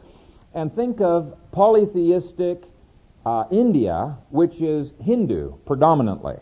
and 0.53 0.73
think 0.75 1.01
of 1.01 1.35
polytheistic 1.51 2.63
uh, 3.25 3.45
India, 3.51 4.17
which 4.29 4.61
is 4.61 4.91
Hindu 5.01 5.55
predominantly. 5.65 6.35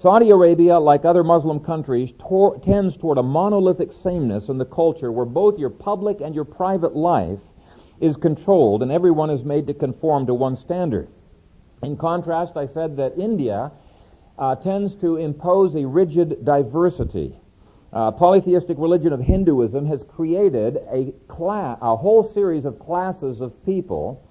Saudi 0.00 0.30
Arabia, 0.30 0.78
like 0.78 1.04
other 1.04 1.24
Muslim 1.24 1.58
countries, 1.58 2.10
tor- 2.18 2.58
tends 2.60 2.96
toward 2.96 3.18
a 3.18 3.22
monolithic 3.22 3.90
sameness 4.02 4.48
in 4.48 4.58
the 4.58 4.64
culture 4.64 5.10
where 5.10 5.26
both 5.26 5.58
your 5.58 5.70
public 5.70 6.20
and 6.20 6.34
your 6.34 6.44
private 6.44 6.94
life 6.94 7.40
is 8.00 8.16
controlled 8.16 8.82
and 8.82 8.92
everyone 8.92 9.30
is 9.30 9.42
made 9.42 9.66
to 9.66 9.74
conform 9.74 10.26
to 10.26 10.34
one 10.34 10.54
standard. 10.54 11.08
In 11.82 11.96
contrast, 11.96 12.56
I 12.56 12.66
said 12.66 12.96
that 12.98 13.18
India 13.18 13.72
uh, 14.38 14.54
tends 14.56 14.94
to 14.96 15.16
impose 15.16 15.74
a 15.74 15.86
rigid 15.86 16.44
diversity. 16.44 17.34
Uh, 17.96 18.10
polytheistic 18.10 18.76
religion 18.76 19.10
of 19.10 19.20
Hinduism 19.20 19.86
has 19.86 20.02
created 20.02 20.76
a, 20.92 21.14
class, 21.28 21.78
a 21.80 21.96
whole 21.96 22.22
series 22.22 22.66
of 22.66 22.78
classes 22.78 23.40
of 23.40 23.64
people 23.64 24.22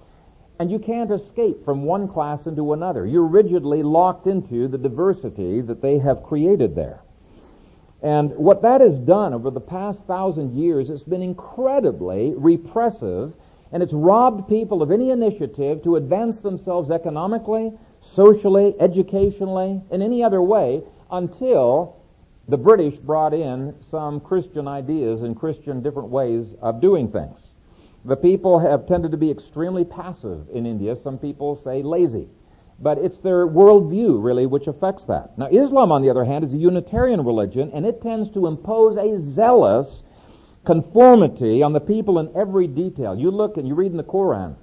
and 0.60 0.70
you 0.70 0.78
can't 0.78 1.10
escape 1.10 1.64
from 1.64 1.82
one 1.82 2.06
class 2.06 2.46
into 2.46 2.74
another. 2.74 3.04
You're 3.04 3.26
rigidly 3.26 3.82
locked 3.82 4.28
into 4.28 4.68
the 4.68 4.78
diversity 4.78 5.62
that 5.62 5.82
they 5.82 5.98
have 5.98 6.22
created 6.22 6.76
there. 6.76 7.00
And 8.04 8.30
what 8.36 8.62
that 8.62 8.80
has 8.82 9.00
done 9.00 9.34
over 9.34 9.50
the 9.50 9.58
past 9.58 10.06
thousand 10.06 10.56
years, 10.56 10.88
it's 10.88 11.02
been 11.02 11.20
incredibly 11.20 12.34
repressive, 12.36 13.32
and 13.72 13.82
it's 13.82 13.92
robbed 13.92 14.48
people 14.48 14.80
of 14.80 14.92
any 14.92 15.10
initiative 15.10 15.82
to 15.82 15.96
advance 15.96 16.38
themselves 16.38 16.92
economically, 16.92 17.72
socially, 18.00 18.76
educationally, 18.78 19.82
in 19.90 20.02
any 20.02 20.22
other 20.22 20.40
way 20.40 20.84
until 21.10 21.96
the 22.48 22.56
British 22.56 22.94
brought 22.96 23.34
in 23.34 23.74
some 23.90 24.20
Christian 24.20 24.68
ideas 24.68 25.22
and 25.22 25.36
Christian 25.36 25.82
different 25.82 26.08
ways 26.08 26.46
of 26.62 26.80
doing 26.80 27.10
things. 27.10 27.38
The 28.04 28.16
people 28.16 28.60
have 28.60 28.86
tended 28.86 29.10
to 29.10 29.16
be 29.16 29.30
extremely 29.30 29.84
passive 29.84 30.46
in 30.52 30.64
India. 30.64 30.96
Some 31.02 31.18
people 31.18 31.60
say 31.64 31.82
lazy. 31.82 32.28
But 32.78 32.98
it's 32.98 33.18
their 33.18 33.48
worldview, 33.48 34.22
really, 34.22 34.46
which 34.46 34.68
affects 34.68 35.04
that. 35.04 35.36
Now, 35.38 35.46
Islam, 35.46 35.90
on 35.90 36.02
the 36.02 36.10
other 36.10 36.24
hand, 36.24 36.44
is 36.44 36.52
a 36.52 36.58
Unitarian 36.58 37.24
religion, 37.24 37.70
and 37.74 37.84
it 37.84 38.02
tends 38.02 38.30
to 38.34 38.46
impose 38.46 38.96
a 38.96 39.20
zealous 39.32 40.02
conformity 40.64 41.62
on 41.62 41.72
the 41.72 41.80
people 41.80 42.18
in 42.18 42.30
every 42.36 42.66
detail. 42.66 43.16
You 43.18 43.30
look 43.30 43.56
and 43.56 43.66
you 43.66 43.74
read 43.74 43.92
in 43.92 43.96
the 43.96 44.04
Quran, 44.04 44.56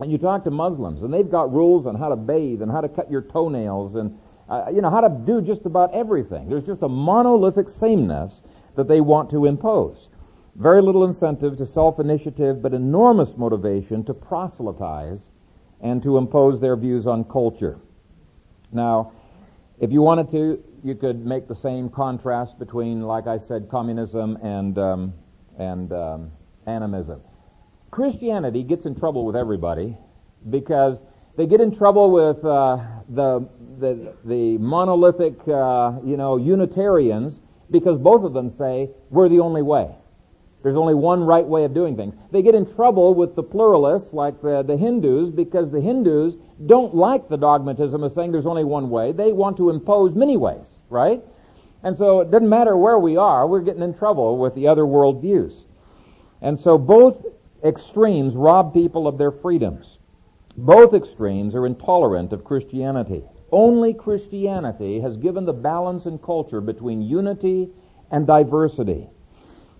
and 0.00 0.10
you 0.10 0.18
talk 0.18 0.44
to 0.44 0.50
Muslims, 0.50 1.02
and 1.02 1.12
they've 1.12 1.30
got 1.30 1.52
rules 1.52 1.86
on 1.86 1.94
how 1.94 2.08
to 2.08 2.16
bathe 2.16 2.62
and 2.62 2.72
how 2.72 2.80
to 2.80 2.88
cut 2.88 3.10
your 3.10 3.22
toenails 3.22 3.94
and, 3.94 4.18
uh, 4.48 4.66
you 4.72 4.80
know, 4.80 4.90
how 4.90 5.00
to 5.00 5.08
do 5.08 5.42
just 5.42 5.66
about 5.66 5.94
everything. 5.94 6.48
There's 6.48 6.66
just 6.66 6.82
a 6.82 6.88
monolithic 6.88 7.68
sameness 7.68 8.32
that 8.76 8.88
they 8.88 9.00
want 9.00 9.30
to 9.30 9.46
impose. 9.46 10.08
Very 10.56 10.82
little 10.82 11.04
incentive 11.04 11.56
to 11.58 11.66
self-initiative, 11.66 12.62
but 12.62 12.74
enormous 12.74 13.36
motivation 13.36 14.04
to 14.04 14.14
proselytize 14.14 15.22
and 15.80 16.02
to 16.02 16.16
impose 16.16 16.60
their 16.60 16.76
views 16.76 17.06
on 17.06 17.24
culture. 17.24 17.78
Now, 18.72 19.12
if 19.78 19.92
you 19.92 20.02
wanted 20.02 20.30
to, 20.32 20.62
you 20.82 20.94
could 20.94 21.24
make 21.24 21.46
the 21.46 21.54
same 21.54 21.88
contrast 21.88 22.58
between, 22.58 23.02
like 23.02 23.26
I 23.26 23.38
said, 23.38 23.68
communism 23.70 24.36
and 24.42 24.78
um, 24.78 25.14
and 25.58 25.92
um, 25.92 26.30
animism. 26.66 27.20
Christianity 27.90 28.62
gets 28.62 28.86
in 28.86 28.94
trouble 28.94 29.24
with 29.24 29.36
everybody 29.36 29.96
because 30.50 30.98
they 31.36 31.46
get 31.46 31.60
in 31.60 31.76
trouble 31.76 32.10
with 32.10 32.44
uh, 32.44 32.78
the, 33.08 33.48
the 33.78 34.14
the 34.24 34.58
monolithic, 34.58 35.36
uh, 35.48 35.92
you 36.04 36.16
know, 36.16 36.36
Unitarians 36.36 37.40
because 37.70 37.98
both 37.98 38.24
of 38.24 38.32
them 38.32 38.50
say 38.50 38.90
we're 39.10 39.28
the 39.28 39.40
only 39.40 39.62
way. 39.62 39.94
There's 40.62 40.76
only 40.76 40.94
one 40.94 41.22
right 41.22 41.46
way 41.46 41.64
of 41.64 41.72
doing 41.72 41.96
things. 41.96 42.14
They 42.32 42.42
get 42.42 42.54
in 42.54 42.66
trouble 42.74 43.14
with 43.14 43.36
the 43.36 43.42
pluralists, 43.42 44.12
like 44.12 44.42
the, 44.42 44.62
the 44.62 44.76
Hindus, 44.76 45.30
because 45.30 45.70
the 45.70 45.80
Hindus 45.80 46.34
don't 46.66 46.94
like 46.94 47.28
the 47.28 47.36
dogmatism 47.36 48.02
of 48.02 48.12
saying 48.12 48.32
there's 48.32 48.46
only 48.46 48.64
one 48.64 48.90
way. 48.90 49.12
They 49.12 49.32
want 49.32 49.56
to 49.58 49.70
impose 49.70 50.14
many 50.16 50.36
ways, 50.36 50.66
right? 50.90 51.22
And 51.84 51.96
so 51.96 52.20
it 52.20 52.32
doesn't 52.32 52.48
matter 52.48 52.76
where 52.76 52.98
we 52.98 53.16
are, 53.16 53.46
we're 53.46 53.60
getting 53.60 53.82
in 53.82 53.94
trouble 53.94 54.36
with 54.38 54.56
the 54.56 54.66
other 54.66 54.84
world 54.84 55.22
views. 55.22 55.52
And 56.42 56.58
so 56.58 56.76
both 56.76 57.24
extremes 57.64 58.34
rob 58.34 58.74
people 58.74 59.06
of 59.06 59.16
their 59.16 59.30
freedoms. 59.30 59.98
Both 60.56 60.92
extremes 60.92 61.54
are 61.54 61.66
intolerant 61.66 62.32
of 62.32 62.42
Christianity. 62.42 63.22
Only 63.50 63.94
Christianity 63.94 65.00
has 65.00 65.16
given 65.16 65.44
the 65.44 65.52
balance 65.52 66.06
in 66.06 66.18
culture 66.18 66.60
between 66.60 67.02
unity 67.02 67.70
and 68.10 68.26
diversity. 68.26 69.08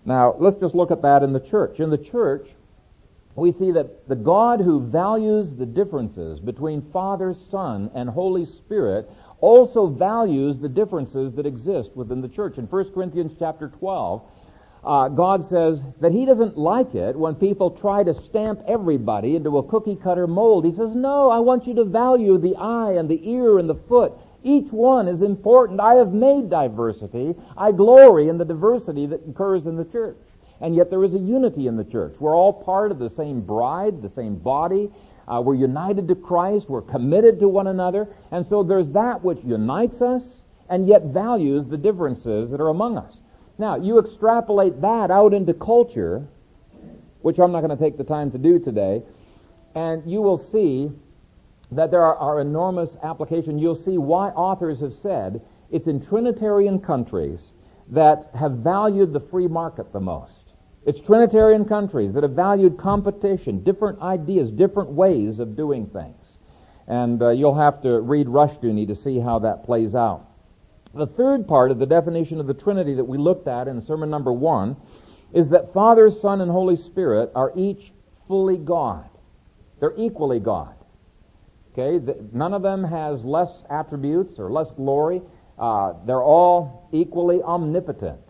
Now, 0.04 0.36
let's 0.38 0.58
just 0.58 0.74
look 0.74 0.90
at 0.90 1.02
that 1.02 1.22
in 1.22 1.32
the 1.32 1.40
church. 1.40 1.80
In 1.80 1.90
the 1.90 1.98
church, 1.98 2.48
we 3.34 3.52
see 3.52 3.70
that 3.72 4.08
the 4.08 4.16
God 4.16 4.60
who 4.60 4.80
values 4.80 5.52
the 5.52 5.66
differences 5.66 6.40
between 6.40 6.90
Father, 6.92 7.34
Son, 7.50 7.90
and 7.94 8.08
Holy 8.08 8.44
Spirit 8.44 9.08
also 9.40 9.86
values 9.86 10.58
the 10.58 10.68
differences 10.68 11.34
that 11.34 11.46
exist 11.46 11.90
within 11.94 12.20
the 12.20 12.28
church. 12.28 12.58
In 12.58 12.64
1 12.66 12.92
Corinthians 12.92 13.32
chapter 13.38 13.68
12, 13.68 14.22
uh, 14.84 15.08
God 15.08 15.46
says 15.46 15.80
that 16.00 16.12
He 16.12 16.24
doesn't 16.24 16.56
like 16.56 16.94
it 16.94 17.16
when 17.16 17.34
people 17.34 17.70
try 17.70 18.02
to 18.04 18.14
stamp 18.14 18.60
everybody 18.66 19.36
into 19.36 19.58
a 19.58 19.62
cookie 19.62 19.96
cutter 19.96 20.26
mold. 20.26 20.64
He 20.64 20.72
says, 20.72 20.94
no, 20.94 21.30
I 21.30 21.38
want 21.40 21.66
you 21.66 21.74
to 21.74 21.84
value 21.84 22.38
the 22.38 22.56
eye 22.56 22.92
and 22.92 23.08
the 23.08 23.20
ear 23.28 23.58
and 23.58 23.68
the 23.68 23.74
foot 23.74 24.12
each 24.42 24.70
one 24.70 25.08
is 25.08 25.20
important. 25.20 25.80
I 25.80 25.94
have 25.94 26.12
made 26.12 26.48
diversity. 26.48 27.34
I 27.56 27.72
glory 27.72 28.28
in 28.28 28.38
the 28.38 28.44
diversity 28.44 29.06
that 29.06 29.28
occurs 29.28 29.66
in 29.66 29.76
the 29.76 29.84
church. 29.84 30.16
And 30.60 30.74
yet 30.74 30.90
there 30.90 31.04
is 31.04 31.14
a 31.14 31.18
unity 31.18 31.66
in 31.66 31.76
the 31.76 31.84
church. 31.84 32.16
We're 32.18 32.36
all 32.36 32.52
part 32.52 32.90
of 32.90 32.98
the 32.98 33.10
same 33.10 33.40
bride, 33.40 34.02
the 34.02 34.10
same 34.10 34.36
body. 34.36 34.90
Uh, 35.26 35.40
we're 35.40 35.54
united 35.54 36.08
to 36.08 36.14
Christ. 36.14 36.68
We're 36.68 36.82
committed 36.82 37.38
to 37.40 37.48
one 37.48 37.66
another. 37.66 38.08
And 38.30 38.46
so 38.48 38.62
there's 38.62 38.88
that 38.90 39.22
which 39.22 39.38
unites 39.44 40.02
us 40.02 40.22
and 40.70 40.86
yet 40.86 41.04
values 41.04 41.66
the 41.68 41.76
differences 41.76 42.50
that 42.50 42.60
are 42.60 42.68
among 42.68 42.96
us. 42.96 43.18
Now, 43.58 43.76
you 43.76 43.98
extrapolate 43.98 44.80
that 44.80 45.10
out 45.10 45.34
into 45.34 45.52
culture, 45.52 46.26
which 47.22 47.38
I'm 47.38 47.50
not 47.50 47.60
going 47.60 47.76
to 47.76 47.82
take 47.82 47.98
the 47.98 48.04
time 48.04 48.30
to 48.30 48.38
do 48.38 48.60
today, 48.60 49.02
and 49.74 50.08
you 50.10 50.22
will 50.22 50.38
see 50.38 50.92
that 51.72 51.90
there 51.90 52.02
are, 52.02 52.16
are 52.16 52.40
enormous 52.40 52.90
applications. 53.02 53.60
You'll 53.60 53.82
see 53.82 53.98
why 53.98 54.28
authors 54.28 54.80
have 54.80 54.94
said 55.02 55.42
it's 55.70 55.88
in 55.88 56.00
Trinitarian 56.00 56.78
countries 56.78 57.40
that 57.88 58.30
have 58.38 58.52
valued 58.52 59.12
the 59.12 59.20
free 59.20 59.48
market 59.48 59.92
the 59.92 60.00
most. 60.00 60.32
It's 60.86 61.00
Trinitarian 61.00 61.64
countries 61.64 62.14
that 62.14 62.22
have 62.22 62.32
valued 62.32 62.78
competition, 62.78 63.62
different 63.64 64.00
ideas, 64.00 64.50
different 64.50 64.90
ways 64.90 65.38
of 65.38 65.56
doing 65.56 65.86
things. 65.88 66.38
And 66.86 67.20
uh, 67.20 67.30
you'll 67.30 67.58
have 67.58 67.82
to 67.82 68.00
read 68.00 68.28
Rushdoony 68.28 68.86
to 68.86 68.96
see 68.96 69.18
how 69.18 69.40
that 69.40 69.64
plays 69.64 69.94
out. 69.94 70.27
The 70.94 71.06
third 71.06 71.46
part 71.46 71.70
of 71.70 71.78
the 71.78 71.86
definition 71.86 72.40
of 72.40 72.46
the 72.46 72.54
Trinity 72.54 72.94
that 72.94 73.04
we 73.04 73.18
looked 73.18 73.46
at 73.46 73.68
in 73.68 73.82
sermon 73.82 74.10
number 74.10 74.32
one 74.32 74.76
is 75.32 75.50
that 75.50 75.72
Father, 75.74 76.10
Son, 76.10 76.40
and 76.40 76.50
Holy 76.50 76.76
Spirit 76.76 77.30
are 77.34 77.52
each 77.54 77.92
fully 78.26 78.56
God. 78.56 79.08
They're 79.80 79.94
equally 79.96 80.40
God. 80.40 80.74
Okay, 81.72 82.04
none 82.32 82.54
of 82.54 82.62
them 82.62 82.82
has 82.82 83.22
less 83.22 83.50
attributes 83.70 84.38
or 84.38 84.50
less 84.50 84.68
glory. 84.76 85.22
Uh, 85.58 85.92
they're 86.06 86.22
all 86.22 86.88
equally 86.92 87.42
omnipotent. 87.42 88.20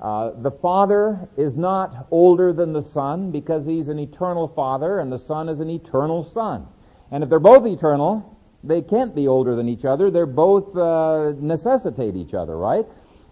Uh, 0.00 0.30
the 0.42 0.50
Father 0.50 1.28
is 1.36 1.56
not 1.56 2.06
older 2.10 2.52
than 2.52 2.72
the 2.72 2.82
Son 2.82 3.30
because 3.30 3.66
He's 3.66 3.88
an 3.88 3.98
eternal 3.98 4.48
Father 4.48 5.00
and 5.00 5.12
the 5.12 5.18
Son 5.18 5.48
is 5.48 5.60
an 5.60 5.70
eternal 5.70 6.24
Son. 6.32 6.66
And 7.10 7.22
if 7.22 7.30
they're 7.30 7.38
both 7.38 7.66
eternal, 7.66 8.37
they 8.64 8.82
can't 8.82 9.14
be 9.14 9.28
older 9.28 9.54
than 9.54 9.68
each 9.68 9.84
other. 9.84 10.10
They're 10.10 10.26
both 10.26 10.76
uh, 10.76 11.32
necessitate 11.40 12.16
each 12.16 12.34
other, 12.34 12.56
right? 12.56 12.86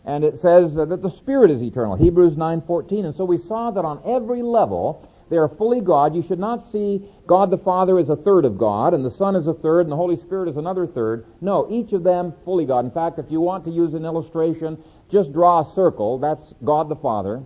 And 0.04 0.22
it 0.22 0.38
says 0.38 0.74
that 0.76 1.02
the 1.02 1.10
Spirit 1.10 1.50
is 1.50 1.60
eternal, 1.62 1.96
Hebrews 1.96 2.36
9:14. 2.36 3.06
And 3.06 3.14
so 3.14 3.24
we 3.24 3.38
saw 3.38 3.70
that 3.72 3.84
on 3.84 4.00
every 4.06 4.42
level, 4.42 5.08
they 5.28 5.36
are 5.36 5.48
fully 5.48 5.80
God. 5.80 6.14
You 6.14 6.22
should 6.22 6.38
not 6.38 6.70
see 6.70 7.02
God 7.26 7.50
the 7.50 7.58
Father 7.58 7.98
as 7.98 8.08
a 8.08 8.14
third 8.14 8.44
of 8.44 8.56
God, 8.56 8.94
and 8.94 9.04
the 9.04 9.10
Son 9.10 9.34
as 9.34 9.48
a 9.48 9.54
third, 9.54 9.80
and 9.80 9.90
the 9.90 9.96
Holy 9.96 10.16
Spirit 10.16 10.48
as 10.48 10.56
another 10.56 10.86
third. 10.86 11.26
No, 11.40 11.66
each 11.68 11.92
of 11.92 12.04
them 12.04 12.32
fully 12.44 12.64
God. 12.64 12.84
In 12.84 12.92
fact, 12.92 13.18
if 13.18 13.26
you 13.28 13.40
want 13.40 13.64
to 13.64 13.70
use 13.70 13.94
an 13.94 14.04
illustration, 14.04 14.78
just 15.10 15.32
draw 15.32 15.62
a 15.62 15.74
circle. 15.74 16.18
That's 16.18 16.54
God 16.64 16.88
the 16.88 16.96
Father. 16.96 17.42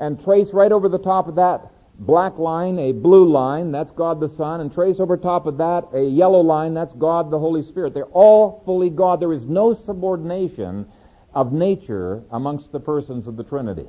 And 0.00 0.22
trace 0.22 0.52
right 0.52 0.72
over 0.72 0.88
the 0.88 0.98
top 0.98 1.28
of 1.28 1.36
that 1.36 1.70
black 2.00 2.38
line 2.38 2.78
a 2.78 2.92
blue 2.92 3.28
line. 3.30 3.70
That's 3.70 3.92
God 3.92 4.20
the 4.20 4.28
Son. 4.28 4.60
And 4.60 4.72
trace 4.72 4.98
over 4.98 5.16
top 5.16 5.46
of 5.46 5.58
that 5.58 5.84
a 5.94 6.02
yellow 6.02 6.40
line. 6.40 6.74
That's 6.74 6.94
God 6.94 7.30
the 7.30 7.38
Holy 7.38 7.62
Spirit. 7.62 7.94
They're 7.94 8.04
all 8.06 8.62
fully 8.64 8.90
God. 8.90 9.20
There 9.20 9.32
is 9.32 9.46
no 9.46 9.74
subordination 9.74 10.86
of 11.34 11.52
nature 11.52 12.24
amongst 12.32 12.72
the 12.72 12.80
persons 12.80 13.26
of 13.26 13.36
the 13.36 13.44
Trinity. 13.44 13.86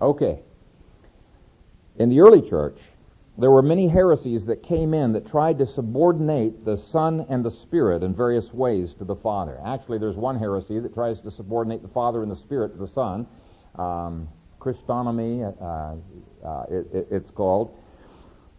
Okay. 0.00 0.40
In 1.98 2.08
the 2.08 2.20
early 2.20 2.48
church, 2.48 2.78
there 3.36 3.50
were 3.50 3.62
many 3.62 3.88
heresies 3.88 4.46
that 4.46 4.62
came 4.62 4.94
in 4.94 5.12
that 5.12 5.26
tried 5.26 5.58
to 5.58 5.66
subordinate 5.66 6.64
the 6.64 6.76
Son 6.76 7.26
and 7.28 7.44
the 7.44 7.50
Spirit 7.50 8.02
in 8.02 8.14
various 8.14 8.52
ways 8.52 8.94
to 8.94 9.04
the 9.04 9.14
Father. 9.14 9.60
Actually, 9.64 9.98
there's 9.98 10.16
one 10.16 10.38
heresy 10.38 10.78
that 10.80 10.94
tries 10.94 11.20
to 11.20 11.30
subordinate 11.30 11.82
the 11.82 11.88
Father 11.88 12.22
and 12.22 12.30
the 12.30 12.36
Spirit 12.36 12.72
to 12.72 12.78
the 12.78 12.88
Son. 12.88 13.26
Um, 13.76 14.28
Christonomy, 14.58 15.42
uh, 15.62 15.96
uh, 16.44 16.64
it, 16.70 16.86
it, 16.92 17.08
it's 17.10 17.30
called. 17.30 17.76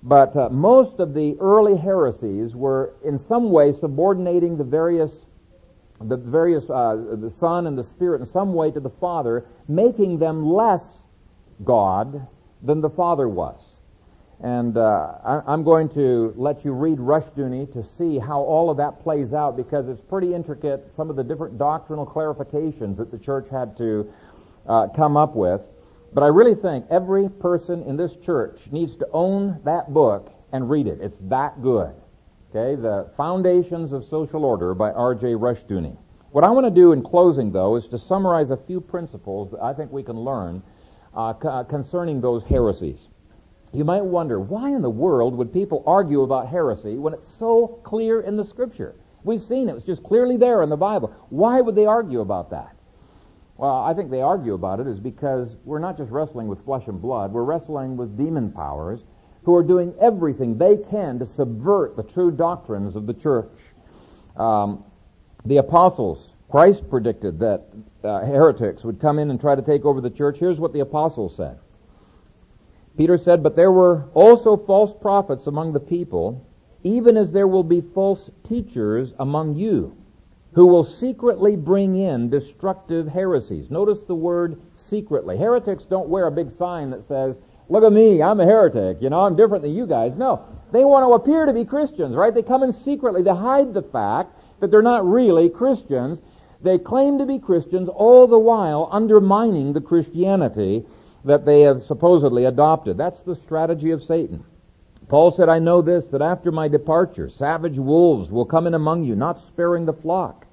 But 0.04 0.36
uh, 0.36 0.50
most 0.50 1.00
of 1.00 1.14
the 1.14 1.38
early 1.40 1.78
heresies 1.78 2.56
were 2.56 2.94
in 3.04 3.20
some 3.20 3.52
way 3.52 3.74
subordinating 3.74 4.58
the 4.58 4.64
various 4.64 5.12
the 6.04 6.18
various 6.18 6.68
uh, 6.68 7.16
the 7.20 7.30
Son 7.30 7.68
and 7.68 7.78
the 7.78 7.84
Spirit 7.84 8.22
in 8.22 8.26
some 8.26 8.54
way 8.56 8.72
to 8.72 8.80
the 8.80 8.90
Father, 8.90 9.46
making 9.68 10.18
them 10.18 10.44
less 10.44 11.04
God 11.64 12.26
than 12.64 12.82
the 12.82 12.90
Father 12.90 13.30
was. 13.30 13.64
And 14.44 14.76
uh, 14.76 15.14
I, 15.24 15.54
am 15.54 15.64
going 15.64 15.88
to 15.90 16.34
let 16.36 16.66
you 16.66 16.72
read 16.72 16.98
Rushdoony 16.98 17.72
to 17.74 17.84
see 17.84 18.18
how 18.18 18.40
all 18.40 18.72
of 18.72 18.78
that 18.78 19.00
plays 19.00 19.34
out 19.34 19.56
because 19.56 19.88
it's 19.88 20.02
pretty 20.02 20.34
intricate, 20.34 20.96
some 20.96 21.12
of 21.12 21.16
the 21.16 21.24
different 21.24 21.60
doctrinal 21.60 22.08
clarifications 22.08 22.98
that 22.98 23.12
the 23.12 23.20
church 23.20 23.50
had 23.50 23.78
to 23.78 24.12
uh, 24.66 24.88
come 24.96 25.16
up 25.16 25.36
with. 25.36 25.62
But 26.14 26.24
I 26.24 26.28
really 26.28 26.56
think 26.56 26.86
every 26.90 27.30
person 27.30 27.84
in 27.84 27.96
this 27.96 28.16
church 28.18 28.60
needs 28.72 28.96
to 28.98 29.08
own 29.14 29.62
that 29.64 29.94
book 29.94 30.32
and 30.52 30.70
read 30.70 30.88
it. 30.88 31.00
It's 31.02 31.18
that 31.30 31.62
good. 31.62 31.94
Okay, 32.54 32.76
The 32.80 33.10
Foundations 33.16 33.94
of 33.94 34.04
Social 34.04 34.44
Order 34.44 34.74
by 34.74 34.92
R.J. 34.92 35.36
Rushdoony. 35.36 35.96
What 36.32 36.44
I 36.44 36.50
want 36.50 36.66
to 36.66 36.72
do 36.72 36.92
in 36.92 37.02
closing, 37.02 37.52
though, 37.52 37.78
is 37.78 37.88
to 37.88 37.98
summarize 37.98 38.52
a 38.52 38.58
few 38.58 38.82
principles 38.82 39.52
that 39.52 39.62
I 39.62 39.74
think 39.74 39.92
we 39.92 40.04
can 40.04 40.20
learn 40.20 40.62
uh, 41.16 41.34
c- 41.34 41.70
concerning 41.70 42.20
those 42.20 42.44
heresies. 42.44 43.00
You 43.74 43.86
might 43.86 44.04
wonder, 44.04 44.40
why 44.40 44.70
in 44.70 44.82
the 44.82 44.90
world 44.90 45.36
would 45.36 45.54
people 45.54 45.82
argue 45.88 46.24
about 46.24 46.50
heresy 46.50 46.98
when 46.98 47.14
it's 47.14 47.28
so 47.28 47.80
clear 47.84 48.20
in 48.22 48.36
the 48.36 48.44
Scripture? 48.44 48.96
We've 49.24 49.42
seen 49.42 49.70
it. 49.70 49.76
It's 49.76 49.86
just 49.86 50.04
clearly 50.04 50.36
there 50.36 50.62
in 50.62 50.70
the 50.70 50.76
Bible. 50.78 51.16
Why 51.30 51.62
would 51.62 51.76
they 51.76 51.86
argue 51.86 52.20
about 52.20 52.50
that? 52.50 52.76
Well, 53.62 53.84
I 53.84 53.94
think 53.94 54.10
they 54.10 54.22
argue 54.22 54.56
about 54.56 54.80
it 54.80 54.88
is 54.88 55.00
because 55.00 55.56
we're 55.66 55.78
not 55.78 55.96
just 55.96 56.10
wrestling 56.10 56.48
with 56.48 56.66
flesh 56.66 56.88
and 56.88 57.00
blood, 57.00 57.32
we're 57.32 57.44
wrestling 57.44 57.96
with 57.96 58.18
demon 58.18 58.52
powers 58.52 59.04
who 59.44 59.54
are 59.54 59.62
doing 59.62 59.94
everything 60.02 60.58
they 60.58 60.78
can 60.78 61.20
to 61.20 61.28
subvert 61.28 61.96
the 61.96 62.02
true 62.02 62.32
doctrines 62.32 62.96
of 62.96 63.06
the 63.06 63.14
church. 63.14 63.52
Um, 64.36 64.84
the 65.46 65.58
apostles, 65.58 66.34
Christ 66.50 66.90
predicted 66.90 67.38
that 67.38 67.68
uh, 68.04 68.22
heretics 68.22 68.84
would 68.84 69.00
come 69.00 69.20
in 69.20 69.30
and 69.30 69.40
try 69.40 69.54
to 69.54 69.62
take 69.62 69.86
over 69.86 70.02
the 70.02 70.10
church. 70.10 70.40
Here's 70.40 70.58
what 70.58 70.74
the 70.74 70.80
apostles 70.80 71.38
said. 71.38 71.60
Peter 72.98 73.16
said, 73.16 73.44
But 73.44 73.56
there 73.56 73.72
were 73.72 74.06
also 74.16 74.58
false 74.58 74.92
prophets 75.00 75.46
among 75.46 75.74
the 75.74 75.80
people, 75.80 76.44
even 76.82 77.16
as 77.16 77.30
there 77.30 77.48
will 77.48 77.64
be 77.64 77.82
false 77.82 78.32
teachers 78.44 79.14
among 79.20 79.56
you, 79.56 79.96
who 80.54 80.66
will 80.66 80.84
secretly 80.84 81.56
bring 81.56 81.96
in 81.96 82.30
destructive 82.30 83.08
heresies. 83.08 83.72
Notice 83.72 84.00
the 84.08 84.16
word 84.16 84.62
secretly. 84.76 85.38
Heretics 85.38 85.86
don't 85.86 86.10
wear 86.10 86.28
a 86.28 86.32
big 86.32 86.52
sign 86.52 86.90
that 86.92 87.08
says, 87.08 87.38
Look 87.70 87.86
at 87.86 87.94
me, 87.94 88.22
I'm 88.22 88.42
a 88.42 88.46
heretic, 88.46 89.02
you 89.02 89.10
know, 89.10 89.22
I'm 89.22 89.38
different 89.38 89.64
than 89.64 89.74
you 89.74 89.88
guys. 89.88 90.14
No. 90.18 90.46
They 90.74 90.84
want 90.84 91.10
to 91.10 91.16
appear 91.16 91.46
to 91.46 91.54
be 91.54 91.64
Christians, 91.64 92.16
right? 92.16 92.34
They 92.34 92.42
come 92.42 92.64
in 92.64 92.74
secretly. 92.74 93.24
to 93.24 93.36
hide 93.36 93.74
the 93.74 93.82
fact 93.82 94.34
that 94.60 94.72
they're 94.72 94.82
not 94.82 95.08
really 95.08 95.50
Christians. 95.50 96.20
They 96.62 96.78
claim 96.78 97.18
to 97.20 97.26
be 97.26 97.40
Christians 97.40 97.88
all 97.88 98.28
the 98.28 98.38
while 98.38 98.90
undermining 98.92 99.72
the 99.72 99.82
Christianity 99.82 100.86
that 101.24 101.46
they 101.46 101.62
have 101.62 101.84
supposedly 101.84 102.46
adopted. 102.46 102.98
That's 102.98 103.20
the 103.22 103.36
strategy 103.36 103.92
of 103.92 104.04
Satan. 104.04 104.44
Paul 105.12 105.32
said, 105.32 105.50
I 105.50 105.60
know 105.60 105.82
this, 105.82 106.06
that 106.06 106.22
after 106.22 106.54
my 106.54 106.70
departure, 106.70 107.30
savage 107.30 107.78
wolves 107.78 108.32
will 108.32 108.46
come 108.46 108.66
in 108.66 108.74
among 108.74 109.04
you, 109.04 109.14
not 109.14 109.46
sparing 109.46 109.86
the 109.86 109.92
flock. 109.92 110.46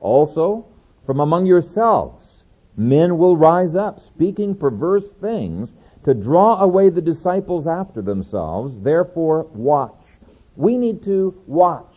Also, 0.00 0.66
from 1.06 1.20
among 1.20 1.46
yourselves, 1.46 2.42
men 2.76 3.18
will 3.18 3.36
rise 3.36 3.76
up, 3.76 4.00
speaking 4.00 4.56
perverse 4.56 5.12
things, 5.20 5.74
to 6.02 6.12
draw 6.12 6.60
away 6.60 6.88
the 6.88 7.00
disciples 7.00 7.68
after 7.68 8.02
themselves. 8.02 8.74
Therefore, 8.82 9.44
watch. 9.54 10.18
We 10.56 10.76
need 10.76 11.04
to 11.04 11.40
watch. 11.46 11.94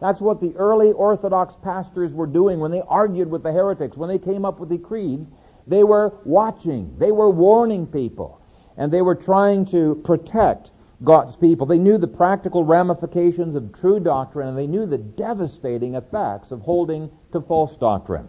That's 0.00 0.20
what 0.20 0.40
the 0.40 0.54
early 0.54 0.92
Orthodox 0.92 1.56
pastors 1.64 2.14
were 2.14 2.28
doing 2.28 2.60
when 2.60 2.70
they 2.70 2.82
argued 2.86 3.28
with 3.28 3.42
the 3.42 3.50
heretics, 3.50 3.96
when 3.96 4.08
they 4.08 4.18
came 4.18 4.44
up 4.44 4.60
with 4.60 4.68
the 4.68 4.78
creeds. 4.78 5.28
They 5.66 5.82
were 5.82 6.14
watching. 6.24 6.94
They 6.96 7.10
were 7.10 7.28
warning 7.28 7.88
people. 7.88 8.40
And 8.76 8.92
they 8.92 9.02
were 9.02 9.16
trying 9.16 9.66
to 9.72 10.00
protect 10.04 10.70
God's 11.04 11.36
people. 11.36 11.66
They 11.66 11.78
knew 11.78 11.98
the 11.98 12.06
practical 12.06 12.64
ramifications 12.64 13.54
of 13.54 13.72
true 13.78 14.00
doctrine 14.00 14.48
and 14.48 14.56
they 14.56 14.66
knew 14.66 14.86
the 14.86 14.98
devastating 14.98 15.94
effects 15.94 16.50
of 16.50 16.62
holding 16.62 17.10
to 17.32 17.40
false 17.40 17.76
doctrine. 17.76 18.28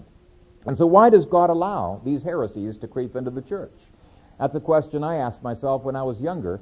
And 0.65 0.77
so 0.77 0.86
why 0.86 1.10
does 1.10 1.25
God 1.25 1.49
allow 1.49 2.01
these 2.03 2.23
heresies 2.23 2.77
to 2.77 2.88
creep 2.88 3.15
into 3.15 3.32
the 3.32 3.41
church? 3.41 3.71
That's 4.38 4.56
a 4.56 4.60
question 4.60 5.03
I 5.03 5.15
asked 5.15 5.41
myself 5.41 5.84
when 5.84 5.95
I 5.95 6.03
was 6.03 6.19
younger. 6.19 6.60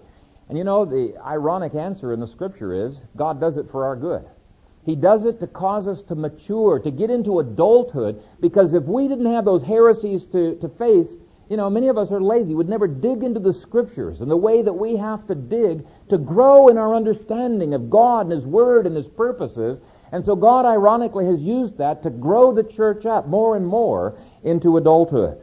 And 0.48 0.58
you 0.58 0.64
know, 0.64 0.86
the 0.86 1.16
ironic 1.26 1.74
answer 1.74 2.14
in 2.14 2.20
the 2.20 2.28
scripture 2.28 2.86
is 2.86 3.00
God 3.16 3.40
does 3.40 3.58
it 3.58 3.70
for 3.72 3.84
our 3.84 3.96
good. 3.96 4.26
He 4.86 4.96
does 4.96 5.26
it 5.26 5.40
to 5.40 5.48
cause 5.48 5.88
us 5.88 6.04
to 6.04 6.16
mature, 6.16 6.78
to 6.78 6.92
get 6.92 7.10
into 7.10 7.40
adulthood, 7.40 8.22
because 8.40 8.76
if 8.76 8.84
we 8.84 9.08
didn't 9.08 9.34
have 9.34 9.44
those 9.44 9.64
heresies 9.64 10.26
to, 10.26 10.56
to 10.62 10.70
face, 10.70 11.08
you 11.50 11.58
know, 11.58 11.70
many 11.70 11.88
of 11.88 11.98
us 11.98 12.12
are 12.12 12.22
lazy, 12.22 12.56
would 12.56 12.70
never 12.70 12.88
dig 12.88 13.24
into 13.24 13.40
the 13.40 13.54
scriptures 13.54 14.22
and 14.22 14.32
the 14.32 14.38
way 14.38 14.62
that 14.62 14.74
we 14.74 14.96
have 14.96 15.28
to 15.28 15.36
dig 15.36 15.86
to 16.10 16.18
grow 16.18 16.70
in 16.70 16.78
our 16.78 16.96
understanding 16.96 17.74
of 17.74 17.90
God 17.90 18.22
and 18.22 18.32
His 18.32 18.46
Word 18.46 18.88
and 18.88 18.96
His 18.96 19.08
purposes. 19.08 19.80
And 20.12 20.26
so 20.26 20.36
God 20.36 20.66
ironically 20.66 21.26
has 21.26 21.42
used 21.42 21.78
that 21.78 22.02
to 22.04 22.10
grow 22.10 22.52
the 22.52 22.64
church 22.64 23.06
up 23.06 23.28
more 23.28 23.56
and 23.56 23.68
more 23.68 24.18
into 24.44 24.78
adulthood. 24.78 25.42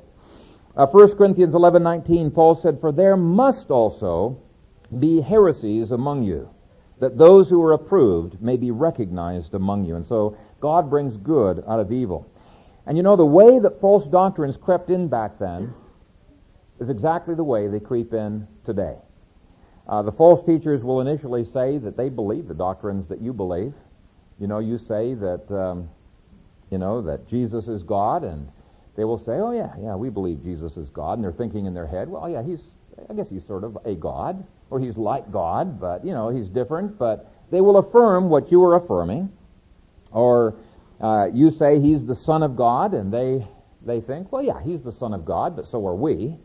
Uh, 0.76 0.86
1 0.86 1.16
Corinthians 1.16 1.54
11:19 1.54 2.30
Paul 2.32 2.54
said 2.54 2.80
for 2.80 2.92
there 2.92 3.16
must 3.16 3.70
also 3.70 4.38
be 4.98 5.20
heresies 5.20 5.90
among 5.90 6.22
you 6.22 6.48
that 6.98 7.18
those 7.18 7.50
who 7.50 7.62
are 7.62 7.72
approved 7.72 8.40
may 8.40 8.56
be 8.56 8.70
recognized 8.70 9.54
among 9.54 9.84
you. 9.84 9.96
And 9.96 10.06
so 10.06 10.36
God 10.60 10.88
brings 10.88 11.16
good 11.16 11.62
out 11.68 11.80
of 11.80 11.92
evil. 11.92 12.26
And 12.86 12.96
you 12.96 13.02
know, 13.02 13.16
the 13.16 13.26
way 13.26 13.58
that 13.58 13.80
false 13.80 14.06
doctrines 14.06 14.56
crept 14.56 14.88
in 14.88 15.08
back 15.08 15.38
then 15.38 15.74
is 16.82 16.88
exactly 16.88 17.34
the 17.34 17.44
way 17.44 17.68
they 17.68 17.78
creep 17.78 18.12
in 18.12 18.46
today. 18.66 18.96
Uh, 19.88 20.02
the 20.02 20.10
false 20.10 20.42
teachers 20.42 20.82
will 20.82 21.00
initially 21.00 21.44
say 21.44 21.78
that 21.78 21.96
they 21.96 22.08
believe 22.08 22.48
the 22.48 22.54
doctrines 22.54 23.06
that 23.06 23.20
you 23.20 23.32
believe. 23.32 23.72
You 24.40 24.48
know, 24.48 24.58
you 24.58 24.78
say 24.78 25.14
that, 25.14 25.48
um, 25.50 25.88
you 26.70 26.78
know, 26.78 27.00
that 27.02 27.28
Jesus 27.28 27.68
is 27.68 27.84
God, 27.84 28.24
and 28.24 28.48
they 28.96 29.04
will 29.04 29.18
say, 29.18 29.34
oh 29.34 29.52
yeah, 29.52 29.72
yeah, 29.80 29.94
we 29.94 30.08
believe 30.08 30.42
Jesus 30.42 30.76
is 30.76 30.90
God, 30.90 31.14
and 31.18 31.24
they're 31.24 31.32
thinking 31.32 31.66
in 31.66 31.74
their 31.74 31.86
head, 31.86 32.08
well, 32.08 32.28
yeah, 32.28 32.42
he's, 32.42 32.62
I 33.08 33.14
guess 33.14 33.30
he's 33.30 33.46
sort 33.46 33.62
of 33.62 33.78
a 33.84 33.94
God 33.94 34.44
or 34.70 34.80
he's 34.80 34.96
like 34.96 35.30
God, 35.30 35.78
but, 35.78 36.04
you 36.04 36.12
know, 36.12 36.30
he's 36.30 36.48
different, 36.48 36.98
but 36.98 37.30
they 37.50 37.60
will 37.60 37.76
affirm 37.76 38.28
what 38.28 38.50
you 38.50 38.64
are 38.64 38.74
affirming. 38.74 39.30
Or 40.10 40.56
uh, 41.00 41.28
you 41.32 41.50
say 41.50 41.78
he's 41.78 42.04
the 42.04 42.16
Son 42.16 42.42
of 42.42 42.56
God, 42.56 42.94
and 42.94 43.12
they, 43.12 43.46
they 43.84 44.00
think, 44.00 44.32
well, 44.32 44.42
yeah, 44.42 44.62
he's 44.62 44.82
the 44.82 44.92
Son 44.92 45.12
of 45.12 45.24
God, 45.24 45.54
but 45.54 45.68
so 45.68 45.86
are 45.86 45.94
we. 45.94 46.38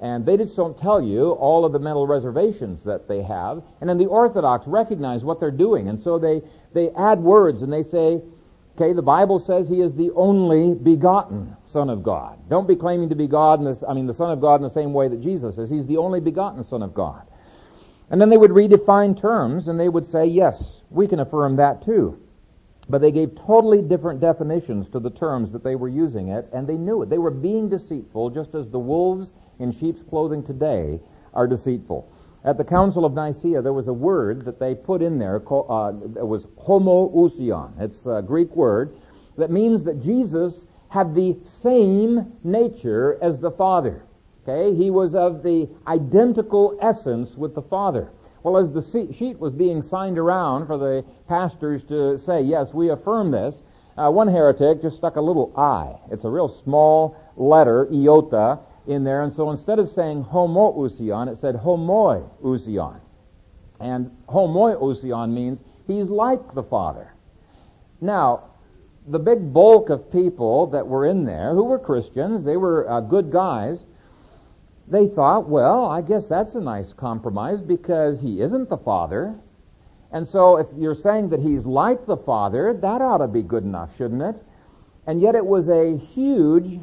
And 0.00 0.24
they 0.24 0.38
just 0.38 0.56
don't 0.56 0.78
tell 0.78 1.02
you 1.02 1.32
all 1.32 1.64
of 1.64 1.72
the 1.72 1.78
mental 1.78 2.06
reservations 2.06 2.82
that 2.84 3.06
they 3.06 3.22
have. 3.22 3.62
And 3.80 3.88
then 3.88 3.98
the 3.98 4.06
Orthodox 4.06 4.66
recognize 4.66 5.22
what 5.22 5.40
they're 5.40 5.50
doing. 5.50 5.88
And 5.88 6.00
so 6.02 6.18
they, 6.18 6.40
they 6.72 6.88
add 6.90 7.20
words 7.20 7.60
and 7.60 7.70
they 7.70 7.82
say, 7.82 8.22
okay, 8.76 8.94
the 8.94 9.02
Bible 9.02 9.38
says 9.38 9.68
he 9.68 9.80
is 9.80 9.94
the 9.94 10.10
only 10.12 10.74
begotten 10.74 11.54
Son 11.66 11.90
of 11.90 12.02
God. 12.02 12.38
Don't 12.48 12.66
be 12.66 12.76
claiming 12.76 13.10
to 13.10 13.14
be 13.14 13.26
God 13.26 13.58
in 13.58 13.66
this, 13.66 13.84
I 13.86 13.92
mean, 13.92 14.06
the 14.06 14.14
Son 14.14 14.30
of 14.30 14.40
God 14.40 14.56
in 14.56 14.62
the 14.62 14.70
same 14.70 14.94
way 14.94 15.08
that 15.08 15.20
Jesus 15.20 15.58
is. 15.58 15.68
He's 15.68 15.86
the 15.86 15.98
only 15.98 16.20
begotten 16.20 16.64
Son 16.64 16.82
of 16.82 16.94
God. 16.94 17.26
And 18.08 18.18
then 18.18 18.30
they 18.30 18.38
would 18.38 18.50
redefine 18.50 19.20
terms 19.20 19.68
and 19.68 19.78
they 19.78 19.90
would 19.90 20.10
say, 20.10 20.24
yes, 20.24 20.80
we 20.88 21.06
can 21.06 21.20
affirm 21.20 21.56
that 21.56 21.84
too. 21.84 22.18
But 22.88 23.02
they 23.02 23.12
gave 23.12 23.36
totally 23.36 23.82
different 23.82 24.20
definitions 24.20 24.88
to 24.88 24.98
the 24.98 25.10
terms 25.10 25.52
that 25.52 25.62
they 25.62 25.76
were 25.76 25.88
using 25.88 26.28
it, 26.28 26.48
and 26.52 26.66
they 26.66 26.76
knew 26.76 27.02
it. 27.02 27.08
They 27.08 27.18
were 27.18 27.30
being 27.30 27.68
deceitful, 27.68 28.30
just 28.30 28.56
as 28.56 28.68
the 28.68 28.80
wolves 28.80 29.32
in 29.60 29.70
sheep's 29.70 30.02
clothing 30.02 30.42
today 30.42 30.98
are 31.34 31.46
deceitful. 31.46 32.10
At 32.44 32.56
the 32.56 32.64
Council 32.64 33.04
of 33.04 33.12
Nicaea, 33.12 33.60
there 33.60 33.72
was 33.72 33.88
a 33.88 33.92
word 33.92 34.44
that 34.46 34.58
they 34.58 34.74
put 34.74 35.02
in 35.02 35.18
there. 35.18 35.36
Uh, 35.36 35.92
it 36.16 36.26
was 36.26 36.46
homoousion. 36.66 37.78
It's 37.78 38.06
a 38.06 38.22
Greek 38.26 38.56
word 38.56 38.96
that 39.36 39.50
means 39.50 39.84
that 39.84 40.02
Jesus 40.02 40.66
had 40.88 41.14
the 41.14 41.36
same 41.44 42.32
nature 42.42 43.18
as 43.22 43.38
the 43.38 43.50
Father. 43.50 44.02
Okay, 44.42 44.74
he 44.74 44.90
was 44.90 45.14
of 45.14 45.42
the 45.42 45.68
identical 45.86 46.78
essence 46.80 47.36
with 47.36 47.54
the 47.54 47.62
Father. 47.62 48.10
Well, 48.42 48.56
as 48.56 48.72
the 48.72 48.82
sheet 49.12 49.38
was 49.38 49.52
being 49.52 49.82
signed 49.82 50.18
around 50.18 50.66
for 50.66 50.78
the 50.78 51.04
pastors 51.28 51.82
to 51.84 52.16
say, 52.16 52.40
yes, 52.40 52.72
we 52.72 52.88
affirm 52.88 53.30
this, 53.30 53.54
uh, 53.98 54.10
one 54.10 54.28
heretic 54.28 54.80
just 54.80 54.96
stuck 54.96 55.16
a 55.16 55.20
little 55.20 55.52
I. 55.58 55.94
It's 56.10 56.24
a 56.24 56.30
real 56.30 56.48
small 56.48 57.16
letter, 57.36 57.86
iota, 57.92 58.60
in 58.90 59.04
there, 59.04 59.22
and 59.22 59.32
so 59.32 59.50
instead 59.50 59.78
of 59.78 59.88
saying 59.88 60.24
homoousion, 60.24 61.32
it 61.32 61.40
said 61.40 61.54
homoiousion. 61.54 63.00
And 63.80 64.10
homoiousion 64.28 65.32
means 65.32 65.58
he's 65.86 66.08
like 66.08 66.54
the 66.54 66.62
Father. 66.62 67.12
Now, 68.00 68.44
the 69.06 69.18
big 69.18 69.52
bulk 69.52 69.90
of 69.90 70.12
people 70.12 70.66
that 70.68 70.86
were 70.86 71.06
in 71.06 71.24
there, 71.24 71.54
who 71.54 71.64
were 71.64 71.78
Christians, 71.78 72.44
they 72.44 72.56
were 72.56 72.88
uh, 72.90 73.00
good 73.00 73.30
guys, 73.30 73.80
they 74.88 75.06
thought, 75.06 75.48
well, 75.48 75.86
I 75.86 76.02
guess 76.02 76.26
that's 76.26 76.54
a 76.54 76.60
nice 76.60 76.92
compromise 76.92 77.60
because 77.60 78.20
he 78.20 78.40
isn't 78.42 78.68
the 78.68 78.76
Father. 78.76 79.34
And 80.12 80.26
so 80.26 80.56
if 80.56 80.66
you're 80.76 80.96
saying 80.96 81.28
that 81.30 81.40
he's 81.40 81.64
like 81.64 82.06
the 82.06 82.16
Father, 82.16 82.74
that 82.74 83.00
ought 83.00 83.18
to 83.18 83.28
be 83.28 83.42
good 83.42 83.62
enough, 83.62 83.96
shouldn't 83.96 84.22
it? 84.22 84.34
And 85.06 85.20
yet 85.20 85.36
it 85.36 85.46
was 85.46 85.68
a 85.68 85.96
huge 85.96 86.80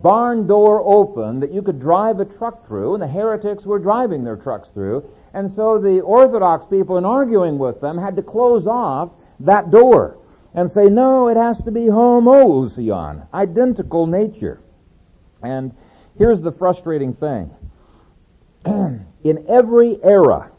barn 0.00 0.46
door 0.46 0.82
open 0.84 1.40
that 1.40 1.52
you 1.52 1.62
could 1.62 1.78
drive 1.78 2.20
a 2.20 2.24
truck 2.24 2.66
through, 2.66 2.94
and 2.94 3.02
the 3.02 3.06
heretics 3.06 3.64
were 3.64 3.78
driving 3.78 4.24
their 4.24 4.36
trucks 4.36 4.68
through. 4.70 5.08
And 5.34 5.50
so 5.50 5.78
the 5.78 6.00
Orthodox 6.00 6.66
people, 6.66 6.98
in 6.98 7.04
arguing 7.04 7.58
with 7.58 7.80
them, 7.80 7.98
had 7.98 8.16
to 8.16 8.22
close 8.22 8.66
off 8.66 9.10
that 9.40 9.70
door 9.70 10.18
and 10.54 10.70
say, 10.70 10.86
no, 10.86 11.28
it 11.28 11.36
has 11.36 11.62
to 11.62 11.70
be 11.70 11.82
homoousion, 11.82 13.26
identical 13.32 14.06
nature. 14.06 14.60
And 15.42 15.74
Here's 16.18 16.42
the 16.42 16.52
frustrating 16.52 17.14
thing. 17.14 17.50
in 18.66 19.44
every 19.48 19.98
era, 20.02 20.50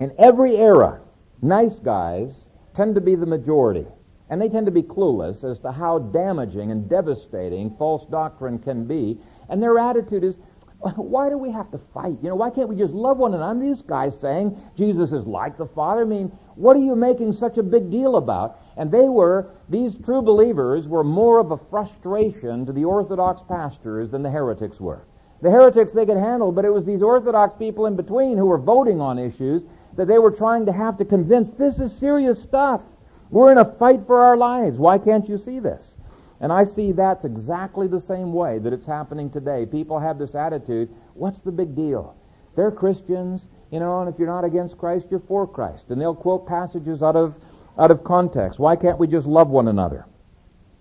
in 0.00 0.12
every 0.18 0.56
era, 0.56 1.00
nice 1.42 1.78
guys 1.78 2.44
tend 2.74 2.94
to 2.94 3.00
be 3.00 3.14
the 3.14 3.26
majority. 3.26 3.86
And 4.28 4.40
they 4.40 4.48
tend 4.48 4.66
to 4.66 4.72
be 4.72 4.82
clueless 4.82 5.44
as 5.44 5.58
to 5.60 5.70
how 5.72 5.98
damaging 5.98 6.70
and 6.72 6.88
devastating 6.88 7.74
false 7.76 8.04
doctrine 8.10 8.58
can 8.58 8.84
be. 8.84 9.18
And 9.48 9.62
their 9.62 9.78
attitude 9.78 10.24
is, 10.24 10.36
why 10.96 11.28
do 11.28 11.38
we 11.38 11.50
have 11.50 11.70
to 11.70 11.78
fight? 11.94 12.16
You 12.22 12.30
know, 12.30 12.34
why 12.34 12.50
can't 12.50 12.68
we 12.68 12.76
just 12.76 12.92
love 12.92 13.18
one 13.18 13.34
another? 13.34 13.60
These 13.60 13.82
guys 13.82 14.18
saying 14.20 14.60
Jesus 14.76 15.12
is 15.12 15.26
like 15.26 15.56
the 15.56 15.66
Father. 15.66 16.02
I 16.02 16.06
mean, 16.06 16.28
what 16.56 16.76
are 16.76 16.80
you 16.80 16.96
making 16.96 17.32
such 17.34 17.58
a 17.58 17.62
big 17.62 17.90
deal 17.90 18.16
about? 18.16 18.60
And 18.76 18.90
they 18.90 19.08
were, 19.08 19.50
these 19.68 19.94
true 20.04 20.22
believers 20.22 20.88
were 20.88 21.04
more 21.04 21.38
of 21.38 21.50
a 21.52 21.58
frustration 21.70 22.66
to 22.66 22.72
the 22.72 22.84
Orthodox 22.84 23.42
pastors 23.42 24.10
than 24.10 24.22
the 24.22 24.30
heretics 24.30 24.80
were. 24.80 25.06
The 25.42 25.50
heretics 25.50 25.92
they 25.92 26.06
could 26.06 26.16
handle, 26.16 26.50
but 26.50 26.64
it 26.64 26.72
was 26.72 26.84
these 26.84 27.02
Orthodox 27.02 27.54
people 27.54 27.86
in 27.86 27.94
between 27.94 28.36
who 28.36 28.46
were 28.46 28.58
voting 28.58 29.00
on 29.00 29.18
issues 29.18 29.64
that 29.96 30.08
they 30.08 30.18
were 30.18 30.30
trying 30.30 30.66
to 30.66 30.72
have 30.72 30.96
to 30.98 31.04
convince 31.04 31.50
this 31.52 31.78
is 31.78 31.94
serious 31.94 32.42
stuff. 32.42 32.82
We're 33.30 33.52
in 33.52 33.58
a 33.58 33.64
fight 33.64 34.06
for 34.06 34.22
our 34.22 34.36
lives. 34.36 34.78
Why 34.78 34.98
can't 34.98 35.28
you 35.28 35.36
see 35.36 35.58
this? 35.58 35.96
And 36.40 36.52
I 36.52 36.64
see 36.64 36.92
that's 36.92 37.24
exactly 37.24 37.88
the 37.88 38.00
same 38.00 38.32
way 38.32 38.58
that 38.58 38.72
it's 38.72 38.86
happening 38.86 39.30
today. 39.30 39.66
People 39.66 39.98
have 39.98 40.18
this 40.18 40.34
attitude, 40.34 40.90
what's 41.14 41.40
the 41.40 41.52
big 41.52 41.74
deal? 41.74 42.14
They're 42.56 42.70
Christians, 42.70 43.48
you 43.70 43.80
know, 43.80 44.00
and 44.00 44.08
if 44.12 44.18
you're 44.18 44.28
not 44.28 44.44
against 44.44 44.78
Christ, 44.78 45.08
you're 45.10 45.20
for 45.20 45.46
Christ. 45.46 45.90
And 45.90 46.00
they'll 46.00 46.14
quote 46.14 46.46
passages 46.46 47.02
out 47.02 47.16
of, 47.16 47.34
out 47.78 47.90
of 47.90 48.04
context. 48.04 48.58
Why 48.58 48.76
can't 48.76 48.98
we 48.98 49.06
just 49.06 49.26
love 49.26 49.48
one 49.48 49.68
another? 49.68 50.06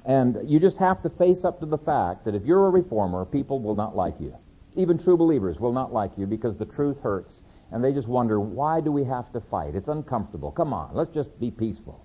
And 0.06 0.38
you 0.44 0.60
just 0.60 0.78
have 0.78 1.02
to 1.04 1.10
face 1.10 1.44
up 1.44 1.60
to 1.62 1.66
the 1.66 1.78
fact 1.78 2.26
that 2.26 2.36
if 2.36 2.46
you're 2.46 2.68
a 2.68 2.70
reformer, 2.70 3.26
people 3.26 3.60
will 3.60 3.76
not 3.76 3.96
like 3.96 4.16
you. 4.20 4.36
Even 4.76 4.98
true 4.98 5.18
believers 5.18 5.60
will 5.60 5.74
not 5.74 5.94
like 5.94 6.12
you 6.18 6.28
because 6.28 6.58
the 6.58 6.66
truth 6.66 7.00
hurts. 7.02 7.42
And 7.72 7.84
they 7.84 7.92
just 7.92 8.08
wonder, 8.08 8.40
why 8.40 8.82
do 8.82 8.92
we 8.92 9.04
have 9.06 9.32
to 9.34 9.42
fight? 9.42 9.74
It's 9.74 9.88
uncomfortable. 9.88 10.52
Come 10.52 10.74
on, 10.74 10.94
let's 10.94 11.12
just 11.12 11.38
be 11.40 11.50
peaceful. 11.50 12.05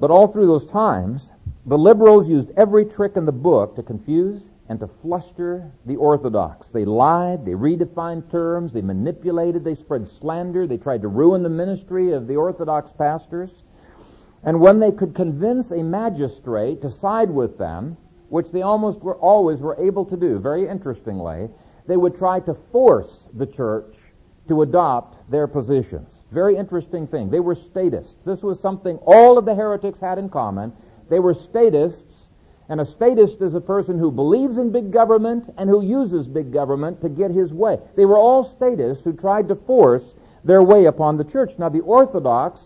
But 0.00 0.10
all 0.10 0.28
through 0.28 0.46
those 0.46 0.66
times, 0.66 1.30
the 1.66 1.76
liberals 1.76 2.26
used 2.26 2.50
every 2.56 2.86
trick 2.86 3.16
in 3.16 3.26
the 3.26 3.32
book 3.32 3.76
to 3.76 3.82
confuse 3.82 4.54
and 4.70 4.80
to 4.80 4.86
fluster 4.86 5.70
the 5.84 5.96
Orthodox. 5.96 6.68
They 6.68 6.86
lied, 6.86 7.44
they 7.44 7.52
redefined 7.52 8.30
terms, 8.30 8.72
they 8.72 8.80
manipulated, 8.80 9.62
they 9.62 9.74
spread 9.74 10.08
slander, 10.08 10.66
they 10.66 10.78
tried 10.78 11.02
to 11.02 11.08
ruin 11.08 11.42
the 11.42 11.50
ministry 11.50 12.12
of 12.12 12.26
the 12.26 12.36
Orthodox 12.36 12.92
pastors. 12.92 13.62
And 14.42 14.58
when 14.58 14.80
they 14.80 14.90
could 14.90 15.14
convince 15.14 15.70
a 15.70 15.82
magistrate 15.82 16.80
to 16.80 16.90
side 16.90 17.30
with 17.30 17.58
them, 17.58 17.98
which 18.30 18.50
they 18.52 18.62
almost 18.62 19.00
were 19.00 19.16
always 19.16 19.60
were 19.60 19.76
able 19.78 20.06
to 20.06 20.16
do, 20.16 20.38
very 20.38 20.66
interestingly, 20.66 21.50
they 21.86 21.98
would 21.98 22.16
try 22.16 22.40
to 22.40 22.54
force 22.54 23.28
the 23.34 23.46
church 23.46 23.96
to 24.48 24.62
adopt 24.62 25.30
their 25.30 25.46
positions. 25.46 26.19
Very 26.32 26.56
interesting 26.56 27.06
thing. 27.06 27.30
They 27.30 27.40
were 27.40 27.54
statists. 27.54 28.16
This 28.24 28.42
was 28.42 28.60
something 28.60 28.98
all 28.98 29.38
of 29.38 29.44
the 29.44 29.54
heretics 29.54 30.00
had 30.00 30.18
in 30.18 30.28
common. 30.28 30.72
They 31.08 31.18
were 31.18 31.34
statists 31.34 32.28
and 32.70 32.80
a 32.80 32.86
statist 32.86 33.42
is 33.42 33.54
a 33.54 33.60
person 33.60 33.98
who 33.98 34.12
believes 34.12 34.56
in 34.56 34.70
big 34.70 34.92
government 34.92 35.52
and 35.58 35.68
who 35.68 35.82
uses 35.82 36.28
big 36.28 36.52
government 36.52 37.00
to 37.00 37.08
get 37.08 37.32
his 37.32 37.52
way. 37.52 37.80
They 37.96 38.04
were 38.04 38.16
all 38.16 38.44
statists 38.44 39.02
who 39.02 39.12
tried 39.12 39.48
to 39.48 39.56
force 39.56 40.14
their 40.44 40.62
way 40.62 40.84
upon 40.84 41.16
the 41.16 41.24
church. 41.24 41.54
Now, 41.58 41.68
the 41.68 41.80
Orthodox 41.80 42.60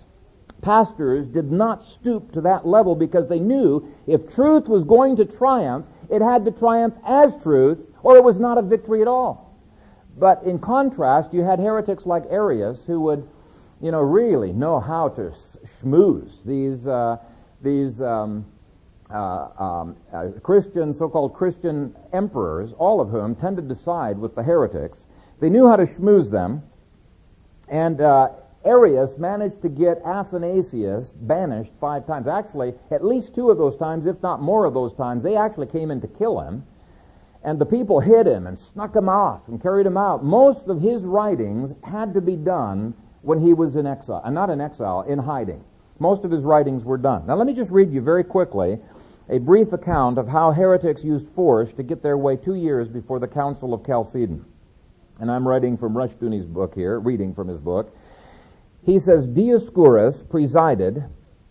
pastors 0.61 1.27
did 1.27 1.51
not 1.51 1.83
stoop 1.85 2.33
to 2.33 2.43
that 2.43 2.67
level 2.67 2.95
because 2.95 3.31
they 3.31 3.39
knew 3.39 3.89
if 4.07 4.35
truth 4.35 4.69
was 4.69 4.85
going 4.85 5.17
to 5.17 5.25
triumph, 5.25 5.87
it 6.11 6.21
had 6.21 6.45
to 6.45 6.51
triumph 6.51 6.95
as 7.07 7.43
truth, 7.43 7.79
or 8.03 8.19
it 8.19 8.25
was 8.25 8.39
not 8.39 8.59
a 8.59 8.63
victory 8.63 9.01
at 9.01 9.09
all. 9.09 9.59
But 10.19 10.43
in 10.45 10.59
contrast, 10.59 11.33
you 11.33 11.43
had 11.45 11.59
heretics 11.59 12.05
like 12.05 12.25
Arius 12.29 12.85
who 12.85 13.01
would, 13.01 13.27
you 13.81 13.91
know, 13.91 14.01
really 14.01 14.53
know 14.53 14.81
how 14.81 15.09
to 15.11 15.33
schmooze 15.65 16.45
these, 16.45 16.87
uh, 16.87 17.17
these, 17.63 18.01
um, 18.01 18.47
uh, 19.11 19.49
um, 19.59 19.97
uh, 20.13 20.29
Christian, 20.43 20.95
so-called 20.95 21.35
Christian 21.35 21.95
emperors, 22.13 22.73
all 22.79 23.01
of 23.01 23.11
whom 23.11 23.35
tended 23.35 23.69
to 23.69 23.75
side 23.75 24.19
with 24.19 24.35
the 24.35 24.43
heretics. 24.43 25.07
They 25.41 25.51
knew 25.51 25.69
how 25.69 25.77
to 25.77 25.85
schmooze 25.85 26.31
them, 26.31 26.63
and 27.69 28.01
uh, 28.01 28.31
Arius 28.65 29.19
managed 29.19 29.61
to 29.63 29.69
get 29.69 30.01
Athanasius 30.05 31.13
banished 31.13 31.73
five 31.81 32.07
times. 32.07 32.27
Actually, 32.27 32.75
at 32.91 33.05
least 33.05 33.35
two 33.35 33.51
of 33.51 33.59
those 33.59 33.77
times, 33.77 34.07
if 34.07 34.23
not 34.23 34.41
more 34.41 34.65
of 34.65 34.73
those 34.73 34.95
times, 34.95 35.23
they 35.23 35.37
actually 35.37 35.67
came 35.67 35.91
in 35.91 36.01
to 36.01 36.09
kill 36.09 36.41
him. 36.41 36.65
And 37.43 37.59
the 37.59 37.67
people 37.67 38.01
hid 38.01 38.27
him 38.27 38.47
and 38.47 38.59
snuck 38.59 38.97
him 38.97 39.09
off 39.09 39.49
and 39.49 39.61
carried 39.61 39.87
him 39.87 39.99
out. 39.99 40.25
Most 40.25 40.69
of 40.69 40.81
his 40.81 41.03
writings 41.03 41.75
had 41.83 42.15
to 42.15 42.23
be 42.23 42.37
done 42.37 42.95
when 43.25 43.41
he 43.41 43.55
was 43.55 43.77
in 43.77 43.87
exile, 43.87 44.23
and 44.25 44.35
not 44.35 44.51
in 44.51 44.61
exile, 44.61 45.03
in 45.03 45.19
hiding. 45.19 45.65
Most 45.99 46.25
of 46.25 46.31
his 46.31 46.43
writings 46.43 46.85
were 46.85 46.99
done. 46.99 47.27
Now 47.27 47.37
let 47.37 47.47
me 47.47 47.55
just 47.55 47.71
read 47.71 47.91
you 47.91 48.01
very 48.01 48.25
quickly 48.25 48.79
a 49.29 49.39
brief 49.39 49.73
account 49.73 50.19
of 50.19 50.29
how 50.29 50.51
heretics 50.53 51.03
used 51.03 51.29
force 51.31 51.73
to 51.75 51.83
get 51.83 52.03
their 52.03 52.19
way 52.19 52.37
two 52.37 52.55
years 52.55 52.91
before 52.91 53.19
the 53.19 53.29
Council 53.29 53.73
of 53.73 53.85
Chalcedon. 53.87 54.45
And 55.21 55.31
I'm 55.31 55.47
writing 55.47 55.79
from 55.79 55.95
Rushdoony's 55.95 56.47
book 56.47 56.75
here, 56.75 57.01
reading 57.01 57.35
from 57.35 57.49
his 57.49 57.61
book. 57.61 57.97
He 58.85 58.99
says, 58.99 59.27
Dioscorus 59.27 60.29
presided. 60.29 61.05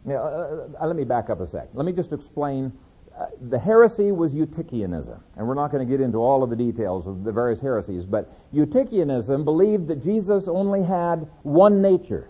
Uh, 0.07 0.13
uh, 0.13 0.67
let 0.85 0.95
me 0.95 1.03
back 1.03 1.29
up 1.29 1.39
a 1.39 1.47
sec. 1.47 1.69
Let 1.73 1.85
me 1.85 1.93
just 1.93 2.11
explain. 2.13 2.71
Uh, 3.17 3.27
the 3.49 3.59
heresy 3.59 4.11
was 4.11 4.33
Eutychianism, 4.33 5.19
and 5.37 5.47
we're 5.47 5.53
not 5.53 5.71
going 5.71 5.85
to 5.85 5.91
get 5.91 6.01
into 6.01 6.17
all 6.17 6.41
of 6.41 6.49
the 6.49 6.55
details 6.55 7.05
of 7.05 7.23
the 7.23 7.31
various 7.31 7.59
heresies, 7.59 8.05
but 8.05 8.33
Eutychianism 8.53 9.45
believed 9.45 9.87
that 9.87 10.01
Jesus 10.01 10.47
only 10.47 10.81
had 10.81 11.27
one 11.43 11.79
nature. 11.79 12.29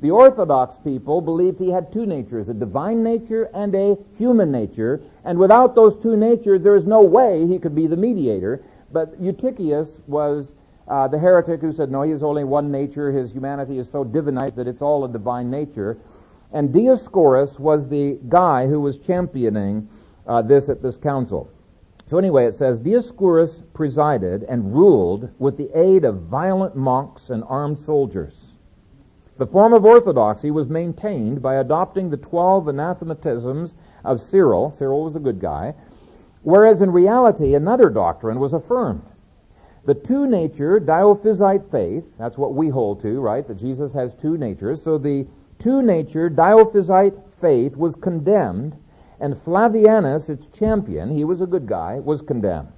The 0.00 0.10
Orthodox 0.10 0.78
people 0.78 1.20
believed 1.20 1.58
he 1.58 1.70
had 1.70 1.92
two 1.92 2.06
natures, 2.06 2.48
a 2.48 2.54
divine 2.54 3.02
nature 3.02 3.50
and 3.54 3.74
a 3.74 3.98
human 4.16 4.50
nature, 4.50 5.02
and 5.24 5.38
without 5.38 5.74
those 5.74 5.96
two 5.96 6.16
natures, 6.16 6.62
there 6.62 6.76
is 6.76 6.86
no 6.86 7.02
way 7.02 7.46
he 7.46 7.58
could 7.58 7.74
be 7.74 7.86
the 7.86 7.96
mediator. 7.96 8.64
But 8.92 9.20
Eutychius 9.22 10.00
was 10.06 10.54
uh, 10.88 11.08
the 11.08 11.18
heretic 11.18 11.60
who 11.60 11.72
said, 11.72 11.90
no, 11.90 12.02
he 12.02 12.10
has 12.12 12.22
only 12.22 12.44
one 12.44 12.70
nature. 12.70 13.12
His 13.12 13.32
humanity 13.32 13.78
is 13.78 13.90
so 13.90 14.04
divinized 14.04 14.54
that 14.56 14.68
it's 14.68 14.82
all 14.82 15.04
a 15.04 15.08
divine 15.08 15.50
nature. 15.50 15.98
And 16.52 16.70
Dioscorus 16.70 17.58
was 17.58 17.88
the 17.88 18.18
guy 18.28 18.66
who 18.66 18.80
was 18.80 18.98
championing 18.98 19.88
uh, 20.26 20.42
this 20.42 20.68
at 20.68 20.82
this 20.82 20.96
council. 20.96 21.50
So 22.06 22.18
anyway, 22.18 22.46
it 22.46 22.54
says, 22.54 22.80
Dioscorus 22.80 23.62
presided 23.72 24.42
and 24.42 24.74
ruled 24.74 25.30
with 25.38 25.56
the 25.56 25.70
aid 25.78 26.04
of 26.04 26.22
violent 26.22 26.76
monks 26.76 27.30
and 27.30 27.42
armed 27.48 27.78
soldiers. 27.78 28.34
The 29.38 29.46
form 29.46 29.72
of 29.72 29.84
orthodoxy 29.84 30.50
was 30.50 30.68
maintained 30.68 31.42
by 31.42 31.56
adopting 31.56 32.10
the 32.10 32.16
twelve 32.16 32.66
anathematisms 32.66 33.74
of 34.04 34.20
Cyril. 34.20 34.70
Cyril 34.70 35.02
was 35.02 35.16
a 35.16 35.20
good 35.20 35.40
guy. 35.40 35.74
Whereas 36.42 36.82
in 36.82 36.92
reality, 36.92 37.54
another 37.54 37.88
doctrine 37.88 38.38
was 38.38 38.52
affirmed. 38.52 39.02
The 39.86 39.94
two 39.94 40.26
nature 40.26 40.78
Diophysite 40.78 41.70
faith, 41.70 42.06
that's 42.18 42.38
what 42.38 42.54
we 42.54 42.68
hold 42.68 43.00
to, 43.00 43.18
right? 43.20 43.46
That 43.48 43.56
Jesus 43.56 43.92
has 43.94 44.14
two 44.14 44.36
natures. 44.36 44.82
So 44.82 44.98
the 44.98 45.26
two 45.58 45.82
nature 45.82 46.30
Diophysite 46.30 47.20
faith 47.40 47.76
was 47.76 47.96
condemned, 47.96 48.76
and 49.20 49.36
Flavianus, 49.36 50.28
its 50.28 50.46
champion, 50.48 51.10
he 51.10 51.24
was 51.24 51.40
a 51.40 51.46
good 51.46 51.66
guy, 51.66 52.00
was 52.00 52.22
condemned. 52.22 52.72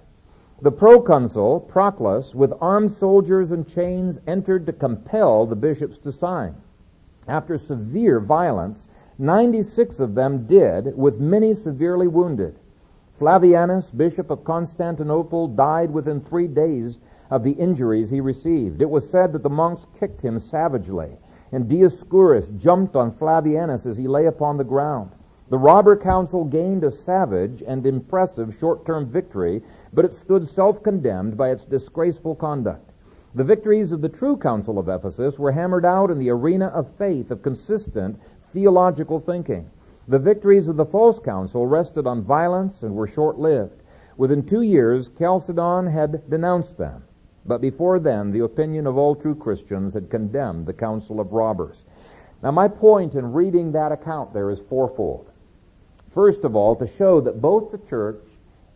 The 0.63 0.73
proconsul, 0.73 1.61
Proclus, 1.61 2.35
with 2.35 2.53
armed 2.61 2.93
soldiers 2.93 3.51
and 3.51 3.69
chains, 3.69 4.19
entered 4.27 4.67
to 4.67 4.73
compel 4.73 5.47
the 5.47 5.57
bishops 5.57 5.99
to 5.99 6.13
sign. 6.13 6.55
After 7.29 7.59
severe 7.59 8.21
violence, 8.21 8.89
96 9.19 10.01
of 10.01 10.15
them 10.15 10.47
did, 10.47 10.97
with 10.97 11.21
many 11.21 11.55
severely 11.55 12.07
wounded. 12.07 12.59
Flavianus, 13.19 13.91
bishop 13.91 14.31
of 14.31 14.45
Constantinople, 14.45 15.49
died 15.49 15.91
within 15.91 16.21
three 16.21 16.47
days 16.47 16.99
of 17.31 17.43
the 17.43 17.53
injuries 17.53 18.11
he 18.11 18.21
received. 18.21 18.83
It 18.83 18.91
was 18.91 19.09
said 19.09 19.33
that 19.33 19.43
the 19.43 19.51
monks 19.51 19.87
kicked 19.99 20.23
him 20.23 20.39
savagely, 20.39 21.17
and 21.51 21.69
Dioscorus 21.69 22.51
jumped 22.59 22.95
on 22.95 23.13
Flavianus 23.13 23.87
as 23.87 23.97
he 23.97 24.07
lay 24.07 24.27
upon 24.27 24.57
the 24.57 24.65
ground. 24.65 25.13
The 25.49 25.59
robber 25.59 25.97
council 25.97 26.45
gained 26.45 26.83
a 26.83 26.91
savage 26.91 27.63
and 27.65 27.87
impressive 27.87 28.57
short-term 28.59 29.07
victory 29.07 29.63
but 29.93 30.05
it 30.05 30.13
stood 30.13 30.49
self-condemned 30.49 31.37
by 31.37 31.51
its 31.51 31.65
disgraceful 31.65 32.35
conduct. 32.35 32.91
The 33.37 33.45
victories 33.45 33.93
of 33.93 34.01
the 34.01 34.09
true 34.09 34.37
Council 34.37 34.77
of 34.77 34.89
Ephesus 34.89 35.39
were 35.39 35.53
hammered 35.53 35.85
out 35.85 36.11
in 36.11 36.19
the 36.19 36.31
arena 36.31 36.67
of 36.67 36.89
faith, 36.97 37.31
of 37.31 37.43
consistent 37.43 38.19
theological 38.47 39.21
thinking. 39.21 39.71
The 40.09 40.19
victories 40.19 40.67
of 40.67 40.77
the 40.77 40.85
false 40.85 41.21
council 41.21 41.65
rested 41.65 42.09
on 42.09 42.23
violence 42.23 42.83
and 42.83 42.97
were 42.97 43.07
short-lived. 43.07 43.85
Within 44.17 44.43
two 44.43 44.63
years, 44.63 45.11
Chalcedon 45.17 45.87
had 45.87 46.29
denounced 46.29 46.77
them. 46.77 47.05
But 47.45 47.61
before 47.61 48.01
then, 48.01 48.33
the 48.33 48.43
opinion 48.43 48.87
of 48.87 48.99
all 48.99 49.15
true 49.15 49.37
Christians 49.37 49.95
had 49.95 50.11
condemned 50.11 50.67
the 50.67 50.73
council 50.73 51.21
of 51.21 51.33
robbers. 51.33 51.85
Now, 52.43 52.51
my 52.51 52.67
point 52.67 53.15
in 53.15 53.33
reading 53.33 53.71
that 53.73 53.93
account 53.93 54.33
there 54.33 54.51
is 54.51 54.59
fourfold. 54.59 55.31
First 56.17 56.47
of 56.47 56.57
all, 56.57 56.75
to 56.77 56.87
show 56.87 57.21
that 57.21 57.43
both 57.43 57.71
the 57.71 57.77
church 57.77 58.25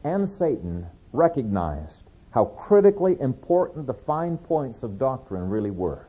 and 0.05 0.29
Satan 0.29 0.87
recognized 1.15 2.11
how 2.33 2.45
critically 2.45 3.19
important 3.19 3.87
the 3.87 3.95
fine 3.95 4.37
points 4.37 4.83
of 4.83 4.99
doctrine 4.99 5.49
really 5.49 5.71
were. 5.71 6.07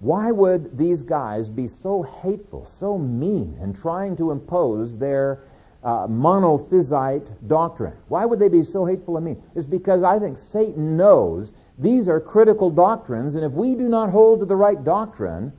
Why 0.00 0.30
would 0.30 0.76
these 0.76 1.00
guys 1.00 1.48
be 1.48 1.68
so 1.68 2.02
hateful, 2.02 2.66
so 2.66 2.98
mean, 2.98 3.56
in 3.62 3.72
trying 3.72 4.14
to 4.18 4.30
impose 4.30 4.98
their 4.98 5.40
uh, 5.82 6.06
monophysite 6.06 7.26
doctrine? 7.48 7.94
Why 8.08 8.26
would 8.26 8.40
they 8.40 8.48
be 8.48 8.62
so 8.62 8.84
hateful 8.84 9.16
and 9.16 9.24
mean? 9.24 9.42
It's 9.54 9.66
because 9.66 10.02
I 10.02 10.18
think 10.18 10.36
Satan 10.36 10.98
knows 10.98 11.52
these 11.78 12.08
are 12.08 12.20
critical 12.20 12.68
doctrines, 12.68 13.36
and 13.36 13.44
if 13.46 13.52
we 13.52 13.74
do 13.74 13.88
not 13.88 14.10
hold 14.10 14.40
to 14.40 14.44
the 14.44 14.54
right 14.56 14.84
doctrine, 14.84 15.50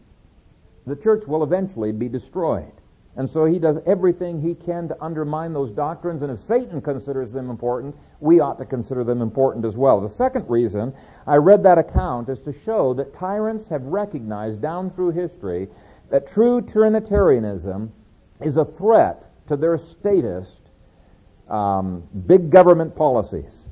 the 0.85 0.95
church 0.95 1.25
will 1.25 1.41
eventually 1.43 1.91
be 1.91 2.07
destroyed. 2.07 2.71
And 3.17 3.29
so 3.29 3.45
he 3.45 3.59
does 3.59 3.77
everything 3.85 4.41
he 4.41 4.55
can 4.55 4.87
to 4.87 5.03
undermine 5.03 5.51
those 5.51 5.71
doctrines. 5.71 6.23
And 6.23 6.31
if 6.31 6.39
Satan 6.39 6.81
considers 6.81 7.31
them 7.31 7.49
important, 7.49 7.95
we 8.21 8.39
ought 8.39 8.57
to 8.59 8.65
consider 8.65 9.03
them 9.03 9.21
important 9.21 9.65
as 9.65 9.75
well. 9.75 9.99
The 9.99 10.07
second 10.07 10.49
reason 10.49 10.93
I 11.27 11.35
read 11.35 11.61
that 11.63 11.77
account 11.77 12.29
is 12.29 12.39
to 12.41 12.53
show 12.53 12.93
that 12.93 13.13
tyrants 13.13 13.67
have 13.67 13.83
recognized 13.83 14.61
down 14.61 14.91
through 14.91 15.11
history 15.11 15.67
that 16.09 16.27
true 16.27 16.61
Trinitarianism 16.61 17.91
is 18.41 18.57
a 18.57 18.65
threat 18.65 19.25
to 19.47 19.57
their 19.57 19.77
statist 19.77 20.69
um, 21.49 22.03
big 22.27 22.49
government 22.49 22.95
policies. 22.95 23.69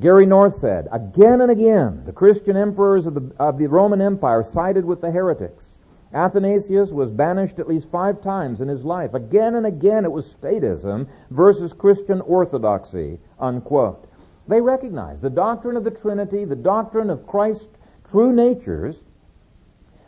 Gary 0.00 0.26
North 0.26 0.56
said, 0.56 0.88
again 0.92 1.42
and 1.42 1.50
again, 1.50 2.02
the 2.06 2.12
Christian 2.12 2.56
emperors 2.56 3.06
of 3.06 3.14
the, 3.14 3.32
of 3.38 3.58
the 3.58 3.66
Roman 3.66 4.00
Empire 4.00 4.42
sided 4.42 4.84
with 4.84 5.00
the 5.00 5.10
heretics. 5.10 5.69
Athanasius 6.12 6.90
was 6.90 7.10
banished 7.10 7.58
at 7.60 7.68
least 7.68 7.88
five 7.90 8.20
times 8.20 8.60
in 8.60 8.68
his 8.68 8.84
life. 8.84 9.14
Again 9.14 9.54
and 9.54 9.66
again 9.66 10.04
it 10.04 10.10
was 10.10 10.26
statism 10.26 11.06
versus 11.30 11.72
Christian 11.72 12.20
orthodoxy, 12.22 13.18
unquote. 13.38 14.08
They 14.48 14.60
recognized 14.60 15.22
the 15.22 15.30
doctrine 15.30 15.76
of 15.76 15.84
the 15.84 15.90
Trinity, 15.90 16.44
the 16.44 16.56
doctrine 16.56 17.10
of 17.10 17.26
Christ's 17.26 17.68
true 18.08 18.32
natures, 18.32 19.02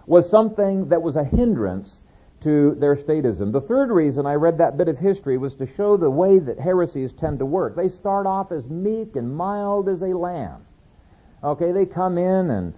was 0.06 0.28
something 0.28 0.88
that 0.88 1.02
was 1.02 1.14
a 1.14 1.22
hindrance 1.22 2.02
to 2.40 2.74
their 2.74 2.96
statism. 2.96 3.52
The 3.52 3.60
third 3.60 3.90
reason 3.90 4.26
I 4.26 4.34
read 4.34 4.58
that 4.58 4.76
bit 4.76 4.88
of 4.88 4.98
history 4.98 5.38
was 5.38 5.54
to 5.54 5.66
show 5.66 5.96
the 5.96 6.10
way 6.10 6.40
that 6.40 6.58
heresies 6.58 7.12
tend 7.12 7.38
to 7.38 7.46
work. 7.46 7.76
They 7.76 7.88
start 7.88 8.26
off 8.26 8.50
as 8.50 8.68
meek 8.68 9.14
and 9.14 9.36
mild 9.36 9.88
as 9.88 10.02
a 10.02 10.08
lamb. 10.08 10.66
Okay, 11.44 11.70
they 11.70 11.86
come 11.86 12.18
in 12.18 12.50
and 12.50 12.74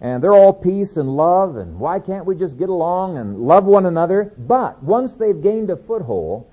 and 0.00 0.22
they're 0.22 0.32
all 0.32 0.52
peace 0.52 0.96
and 0.96 1.16
love 1.16 1.56
and 1.56 1.78
why 1.78 1.98
can't 1.98 2.24
we 2.24 2.34
just 2.34 2.56
get 2.58 2.68
along 2.68 3.18
and 3.18 3.38
love 3.38 3.64
one 3.64 3.86
another? 3.86 4.32
But 4.38 4.82
once 4.82 5.14
they've 5.14 5.40
gained 5.40 5.70
a 5.70 5.76
foothold, 5.76 6.50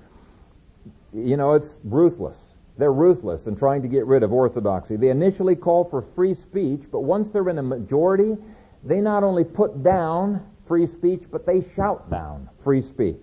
you 1.14 1.36
know, 1.36 1.54
it's 1.54 1.80
ruthless. 1.84 2.38
They're 2.76 2.92
ruthless 2.92 3.46
in 3.46 3.56
trying 3.56 3.82
to 3.82 3.88
get 3.88 4.06
rid 4.06 4.22
of 4.22 4.32
orthodoxy. 4.32 4.96
They 4.96 5.08
initially 5.08 5.56
call 5.56 5.84
for 5.84 6.02
free 6.02 6.34
speech, 6.34 6.84
but 6.92 7.00
once 7.00 7.30
they're 7.30 7.48
in 7.48 7.58
a 7.58 7.62
majority, 7.62 8.36
they 8.84 9.00
not 9.00 9.24
only 9.24 9.44
put 9.44 9.82
down 9.82 10.44
free 10.66 10.86
speech, 10.86 11.24
but 11.30 11.46
they 11.46 11.60
shout 11.60 12.08
down 12.10 12.48
free 12.62 12.82
speech. 12.82 13.16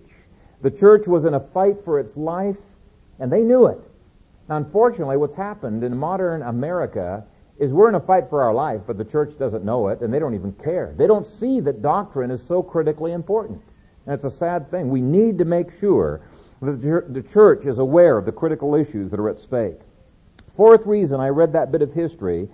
The 0.60 0.70
church 0.70 1.06
was 1.06 1.24
in 1.24 1.34
a 1.34 1.40
fight 1.40 1.76
for 1.84 1.98
its 1.98 2.16
life, 2.16 2.58
and 3.18 3.32
they 3.32 3.42
knew 3.42 3.66
it. 3.66 3.78
Unfortunately, 4.48 5.16
what's 5.16 5.34
happened 5.34 5.84
in 5.84 5.96
modern 5.96 6.42
America 6.42 7.24
is 7.58 7.72
we're 7.72 7.88
in 7.88 7.94
a 7.94 8.00
fight 8.00 8.28
for 8.28 8.42
our 8.42 8.52
life, 8.52 8.82
but 8.86 8.98
the 8.98 9.04
church 9.04 9.38
doesn't 9.38 9.64
know 9.64 9.88
it, 9.88 10.00
and 10.00 10.12
they 10.12 10.18
don't 10.18 10.34
even 10.34 10.52
care. 10.52 10.94
They 10.96 11.06
don't 11.06 11.26
see 11.26 11.60
that 11.60 11.82
doctrine 11.82 12.30
is 12.30 12.42
so 12.42 12.62
critically 12.62 13.12
important. 13.12 13.62
And 14.04 14.14
it's 14.14 14.24
a 14.24 14.30
sad 14.30 14.70
thing. 14.70 14.90
We 14.90 15.00
need 15.00 15.38
to 15.38 15.44
make 15.44 15.70
sure 15.70 16.20
that 16.62 16.80
the 17.12 17.22
church 17.22 17.66
is 17.66 17.78
aware 17.78 18.16
of 18.16 18.24
the 18.24 18.32
critical 18.32 18.74
issues 18.74 19.10
that 19.10 19.20
are 19.20 19.28
at 19.28 19.38
stake. 19.38 19.78
Fourth 20.54 20.86
reason 20.86 21.20
I 21.20 21.28
read 21.28 21.52
that 21.52 21.72
bit 21.72 21.82
of 21.82 21.92
history 21.92 22.48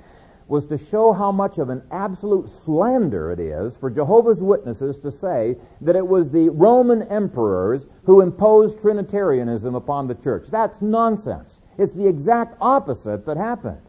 was 0.49 0.67
to 0.67 0.77
show 0.77 1.13
how 1.13 1.31
much 1.33 1.59
of 1.59 1.71
an 1.71 1.83
absolute 1.93 2.49
slander 2.49 3.31
it 3.31 3.39
is 3.41 3.77
for 3.77 3.89
Jehovah's 3.89 4.43
Witnesses 4.43 4.99
to 4.99 5.11
say 5.11 5.57
that 5.81 5.97
it 5.97 6.07
was 6.07 6.31
the 6.31 6.49
Roman 6.51 7.03
emperors 7.05 7.87
who 8.05 8.21
imposed 8.21 8.81
Trinitarianism 8.81 9.75
upon 9.75 10.09
the 10.09 10.15
church. 10.15 10.49
That's 10.49 10.83
nonsense. 10.83 11.61
It's 11.79 11.95
the 11.95 12.07
exact 12.07 12.57
opposite 12.61 13.25
that 13.27 13.37
happened. 13.37 13.81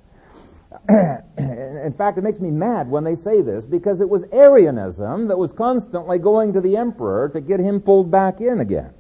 in 1.38 1.94
fact, 1.98 2.18
it 2.18 2.24
makes 2.24 2.40
me 2.40 2.52
mad 2.52 2.90
when 2.90 3.04
they 3.04 3.16
say 3.16 3.42
this 3.42 3.66
because 3.66 4.00
it 4.02 4.10
was 4.10 4.24
Arianism 4.32 5.28
that 5.28 5.38
was 5.38 5.54
constantly 5.54 6.18
going 6.18 6.54
to 6.54 6.62
the 6.62 6.78
emperor 6.78 7.30
to 7.30 7.42
get 7.42 7.60
him 7.60 7.80
pulled 7.80 8.10
back 8.12 8.42
in 8.42 8.60
again. 8.60 8.94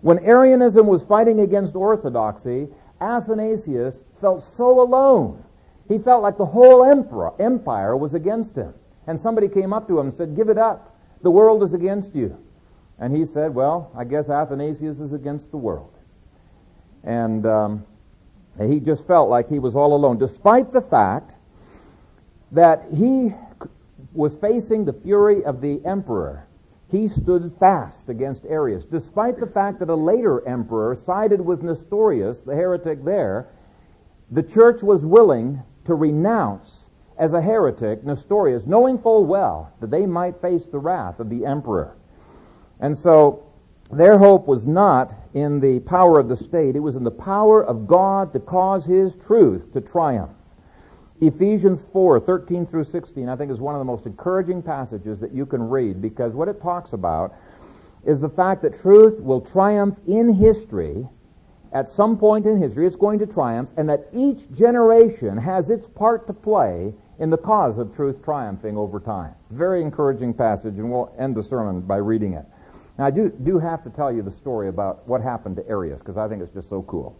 When 0.00 0.18
Arianism 0.20 0.86
was 0.86 1.02
fighting 1.02 1.40
against 1.40 1.74
orthodoxy, 1.76 2.68
Athanasius 3.00 4.02
felt 4.20 4.42
so 4.42 4.80
alone. 4.80 5.44
He 5.88 5.98
felt 5.98 6.22
like 6.22 6.38
the 6.38 6.44
whole 6.44 6.84
emperor, 6.84 7.32
empire 7.40 7.96
was 7.96 8.14
against 8.14 8.54
him. 8.54 8.72
And 9.06 9.18
somebody 9.18 9.48
came 9.48 9.72
up 9.72 9.88
to 9.88 9.98
him 9.98 10.06
and 10.06 10.16
said, 10.16 10.36
Give 10.36 10.48
it 10.48 10.58
up. 10.58 10.96
The 11.22 11.30
world 11.30 11.62
is 11.62 11.74
against 11.74 12.14
you. 12.14 12.38
And 12.98 13.14
he 13.16 13.24
said, 13.24 13.54
Well, 13.54 13.90
I 13.96 14.04
guess 14.04 14.28
Athanasius 14.28 15.00
is 15.00 15.12
against 15.12 15.50
the 15.50 15.56
world. 15.56 15.92
And 17.02 17.44
um, 17.46 17.84
he 18.58 18.80
just 18.80 19.06
felt 19.06 19.28
like 19.28 19.48
he 19.48 19.58
was 19.58 19.76
all 19.76 19.94
alone, 19.94 20.18
despite 20.18 20.72
the 20.72 20.80
fact 20.80 21.36
that 22.52 22.84
he 22.92 23.32
was 24.12 24.34
facing 24.36 24.84
the 24.84 24.92
fury 24.92 25.44
of 25.44 25.60
the 25.60 25.80
emperor. 25.84 26.46
He 26.90 27.06
stood 27.06 27.52
fast 27.60 28.08
against 28.08 28.44
Arius, 28.46 28.84
despite 28.84 29.38
the 29.38 29.46
fact 29.46 29.78
that 29.78 29.88
a 29.88 29.94
later 29.94 30.46
emperor 30.48 30.94
sided 30.94 31.40
with 31.40 31.62
Nestorius, 31.62 32.40
the 32.40 32.54
heretic 32.54 33.04
there. 33.04 33.48
The 34.32 34.42
church 34.42 34.82
was 34.82 35.06
willing 35.06 35.62
to 35.84 35.94
renounce 35.94 36.90
as 37.18 37.32
a 37.32 37.40
heretic 37.40 38.02
Nestorius, 38.04 38.66
knowing 38.66 38.98
full 38.98 39.24
well 39.24 39.72
that 39.80 39.90
they 39.90 40.06
might 40.06 40.40
face 40.40 40.66
the 40.66 40.78
wrath 40.78 41.20
of 41.20 41.30
the 41.30 41.46
emperor. 41.46 41.96
And 42.80 42.96
so 42.96 43.44
their 43.92 44.18
hope 44.18 44.46
was 44.46 44.66
not 44.66 45.14
in 45.34 45.60
the 45.60 45.80
power 45.80 46.18
of 46.18 46.28
the 46.28 46.36
state, 46.36 46.76
it 46.76 46.80
was 46.80 46.96
in 46.96 47.04
the 47.04 47.10
power 47.10 47.64
of 47.64 47.86
God 47.86 48.32
to 48.32 48.40
cause 48.40 48.84
His 48.84 49.16
truth 49.16 49.72
to 49.72 49.80
triumph. 49.80 50.30
Ephesians 51.20 51.84
4, 51.92 52.18
13 52.20 52.64
through 52.64 52.84
16, 52.84 53.28
I 53.28 53.36
think 53.36 53.50
is 53.50 53.60
one 53.60 53.74
of 53.74 53.78
the 53.78 53.84
most 53.84 54.06
encouraging 54.06 54.62
passages 54.62 55.20
that 55.20 55.32
you 55.32 55.44
can 55.44 55.68
read 55.68 56.00
because 56.00 56.34
what 56.34 56.48
it 56.48 56.62
talks 56.62 56.94
about 56.94 57.34
is 58.06 58.20
the 58.20 58.28
fact 58.28 58.62
that 58.62 58.80
truth 58.80 59.20
will 59.20 59.40
triumph 59.40 59.98
in 60.06 60.32
history. 60.32 61.06
At 61.72 61.88
some 61.88 62.16
point 62.16 62.46
in 62.46 62.58
history, 62.58 62.86
it's 62.86 62.96
going 62.96 63.18
to 63.18 63.26
triumph, 63.26 63.70
and 63.76 63.88
that 63.88 64.08
each 64.12 64.50
generation 64.50 65.36
has 65.36 65.70
its 65.70 65.86
part 65.86 66.26
to 66.26 66.32
play 66.32 66.94
in 67.18 67.28
the 67.28 67.36
cause 67.36 67.78
of 67.78 67.94
truth 67.94 68.24
triumphing 68.24 68.76
over 68.76 68.98
time. 68.98 69.34
Very 69.50 69.82
encouraging 69.82 70.32
passage, 70.32 70.78
and 70.78 70.90
we'll 70.90 71.14
end 71.18 71.36
the 71.36 71.42
sermon 71.42 71.82
by 71.82 71.96
reading 71.96 72.32
it. 72.32 72.46
Now, 73.00 73.06
I 73.06 73.10
do, 73.10 73.30
do 73.44 73.58
have 73.58 73.82
to 73.84 73.88
tell 73.88 74.12
you 74.12 74.20
the 74.20 74.30
story 74.30 74.68
about 74.68 75.08
what 75.08 75.22
happened 75.22 75.56
to 75.56 75.66
Arius 75.66 76.00
because 76.00 76.18
I 76.18 76.28
think 76.28 76.42
it's 76.42 76.52
just 76.52 76.68
so 76.68 76.82
cool. 76.82 77.16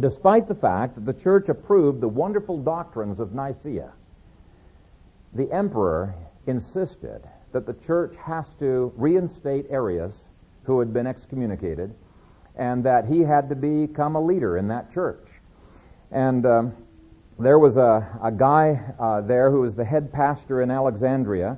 Despite 0.00 0.48
the 0.48 0.56
fact 0.56 0.96
that 0.96 1.06
the 1.06 1.12
church 1.12 1.48
approved 1.48 2.00
the 2.00 2.08
wonderful 2.08 2.58
doctrines 2.58 3.20
of 3.20 3.32
Nicaea, 3.32 3.92
the 5.32 5.48
emperor 5.52 6.16
insisted 6.48 7.20
that 7.52 7.64
the 7.64 7.74
church 7.74 8.16
has 8.16 8.54
to 8.54 8.92
reinstate 8.96 9.66
Arius, 9.70 10.30
who 10.64 10.80
had 10.80 10.92
been 10.92 11.06
excommunicated, 11.06 11.94
and 12.56 12.82
that 12.82 13.06
he 13.06 13.20
had 13.20 13.48
to 13.50 13.54
become 13.54 14.16
a 14.16 14.20
leader 14.20 14.58
in 14.58 14.66
that 14.66 14.92
church. 14.92 15.28
And 16.10 16.44
um, 16.44 16.72
there 17.38 17.60
was 17.60 17.76
a, 17.76 18.18
a 18.20 18.32
guy 18.32 18.82
uh, 18.98 19.20
there 19.20 19.52
who 19.52 19.60
was 19.60 19.76
the 19.76 19.84
head 19.84 20.12
pastor 20.12 20.60
in 20.60 20.72
Alexandria 20.72 21.56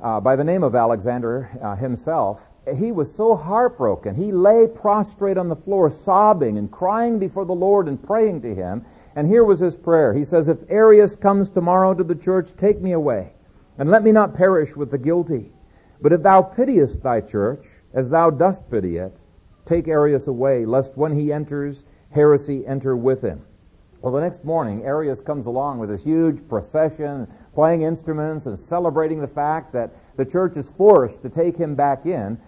uh, 0.00 0.18
by 0.18 0.34
the 0.34 0.42
name 0.42 0.64
of 0.64 0.74
Alexander 0.74 1.56
uh, 1.62 1.76
himself, 1.76 2.49
he 2.76 2.92
was 2.92 3.14
so 3.14 3.34
heartbroken. 3.34 4.14
He 4.14 4.32
lay 4.32 4.66
prostrate 4.66 5.38
on 5.38 5.48
the 5.48 5.56
floor, 5.56 5.90
sobbing 5.90 6.58
and 6.58 6.70
crying 6.70 7.18
before 7.18 7.44
the 7.44 7.54
Lord 7.54 7.88
and 7.88 8.02
praying 8.02 8.42
to 8.42 8.54
him. 8.54 8.84
And 9.16 9.26
here 9.26 9.44
was 9.44 9.60
his 9.60 9.76
prayer. 9.76 10.12
He 10.14 10.24
says, 10.24 10.48
If 10.48 10.58
Arius 10.68 11.16
comes 11.16 11.50
tomorrow 11.50 11.94
to 11.94 12.04
the 12.04 12.14
church, 12.14 12.50
take 12.56 12.80
me 12.80 12.92
away, 12.92 13.32
and 13.78 13.90
let 13.90 14.04
me 14.04 14.12
not 14.12 14.34
perish 14.34 14.76
with 14.76 14.90
the 14.90 14.98
guilty. 14.98 15.50
But 16.00 16.12
if 16.12 16.22
thou 16.22 16.42
pitiest 16.42 17.02
thy 17.02 17.20
church, 17.20 17.66
as 17.92 18.08
thou 18.08 18.30
dost 18.30 18.70
pity 18.70 18.98
it, 18.98 19.16
take 19.66 19.88
Arius 19.88 20.28
away, 20.28 20.64
lest 20.64 20.96
when 20.96 21.18
he 21.18 21.32
enters, 21.32 21.84
heresy 22.10 22.66
enter 22.66 22.96
with 22.96 23.22
him. 23.22 23.42
Well, 24.00 24.14
the 24.14 24.20
next 24.20 24.44
morning, 24.44 24.82
Arius 24.84 25.20
comes 25.20 25.44
along 25.44 25.78
with 25.78 25.90
this 25.90 26.02
huge 26.02 26.48
procession, 26.48 27.26
playing 27.54 27.82
instruments 27.82 28.46
and 28.46 28.58
celebrating 28.58 29.20
the 29.20 29.28
fact 29.28 29.72
that 29.74 29.90
the 30.16 30.24
church 30.24 30.56
is 30.56 30.70
forced 30.70 31.22
to 31.22 31.28
take 31.28 31.56
him 31.56 31.74
back 31.74 32.06
in. 32.06 32.38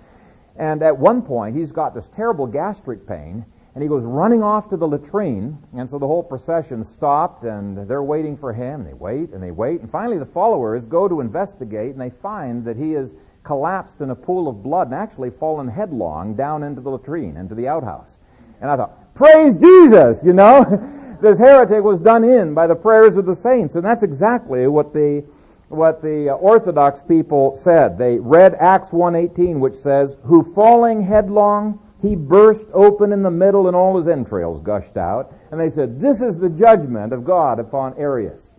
And 0.56 0.82
at 0.82 0.96
one 0.96 1.22
point, 1.22 1.56
he's 1.56 1.72
got 1.72 1.94
this 1.94 2.08
terrible 2.08 2.46
gastric 2.46 3.06
pain, 3.06 3.44
and 3.74 3.82
he 3.82 3.88
goes 3.88 4.04
running 4.04 4.42
off 4.42 4.68
to 4.68 4.76
the 4.76 4.86
latrine. 4.86 5.58
And 5.74 5.88
so 5.88 5.98
the 5.98 6.06
whole 6.06 6.22
procession 6.22 6.84
stopped, 6.84 7.44
and 7.44 7.88
they're 7.88 8.02
waiting 8.02 8.36
for 8.36 8.52
him. 8.52 8.80
And 8.80 8.86
they 8.86 8.94
wait 8.94 9.30
and 9.30 9.42
they 9.42 9.50
wait. 9.50 9.80
And 9.80 9.90
finally, 9.90 10.18
the 10.18 10.26
followers 10.26 10.84
go 10.84 11.08
to 11.08 11.20
investigate, 11.20 11.92
and 11.92 12.00
they 12.00 12.10
find 12.10 12.64
that 12.66 12.76
he 12.76 12.94
is 12.94 13.14
collapsed 13.44 14.00
in 14.00 14.10
a 14.10 14.14
pool 14.14 14.48
of 14.48 14.62
blood 14.62 14.88
and 14.88 14.94
actually 14.94 15.30
fallen 15.30 15.68
headlong 15.68 16.34
down 16.34 16.62
into 16.62 16.80
the 16.80 16.90
latrine, 16.90 17.36
into 17.36 17.54
the 17.54 17.66
outhouse. 17.66 18.18
And 18.60 18.70
I 18.70 18.76
thought, 18.76 19.14
praise 19.14 19.54
Jesus, 19.54 20.22
you 20.24 20.32
know? 20.32 21.18
this 21.22 21.38
heretic 21.38 21.82
was 21.82 22.00
done 22.00 22.24
in 22.24 22.52
by 22.52 22.66
the 22.66 22.74
prayers 22.74 23.16
of 23.16 23.26
the 23.26 23.34
saints. 23.34 23.76
And 23.76 23.84
that's 23.84 24.02
exactly 24.02 24.66
what 24.66 24.92
the 24.92 25.24
what 25.72 26.02
the 26.02 26.30
uh, 26.30 26.34
Orthodox 26.34 27.02
people 27.02 27.54
said. 27.54 27.96
They 27.96 28.18
read 28.18 28.54
Acts 28.54 28.90
1.18 28.90 29.58
which 29.58 29.74
says, 29.74 30.16
Who 30.24 30.42
falling 30.54 31.02
headlong, 31.02 31.78
he 32.00 32.16
burst 32.16 32.68
open 32.72 33.12
in 33.12 33.22
the 33.22 33.30
middle 33.30 33.68
and 33.68 33.76
all 33.76 33.96
his 33.96 34.08
entrails 34.08 34.60
gushed 34.60 34.96
out. 34.96 35.34
And 35.50 35.60
they 35.60 35.70
said, 35.70 36.00
This 36.00 36.20
is 36.20 36.38
the 36.38 36.48
judgment 36.48 37.12
of 37.12 37.24
God 37.24 37.58
upon 37.58 37.96
Arius. 37.96 38.54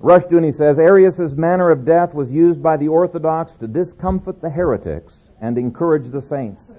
Rushdoony 0.00 0.52
says, 0.52 0.78
Arius' 0.80 1.34
manner 1.34 1.70
of 1.70 1.84
death 1.84 2.12
was 2.12 2.34
used 2.34 2.60
by 2.60 2.76
the 2.76 2.88
Orthodox 2.88 3.56
to 3.58 3.68
discomfit 3.68 4.40
the 4.40 4.50
heretics 4.50 5.30
and 5.40 5.56
encourage 5.56 6.08
the 6.08 6.20
saints. 6.20 6.78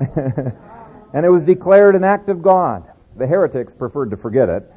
and 0.16 1.26
it 1.26 1.28
was 1.28 1.42
declared 1.42 1.94
an 1.94 2.04
act 2.04 2.30
of 2.30 2.40
God. 2.40 2.90
The 3.16 3.26
heretics 3.26 3.74
preferred 3.74 4.10
to 4.10 4.16
forget 4.16 4.48
it. 4.48 4.72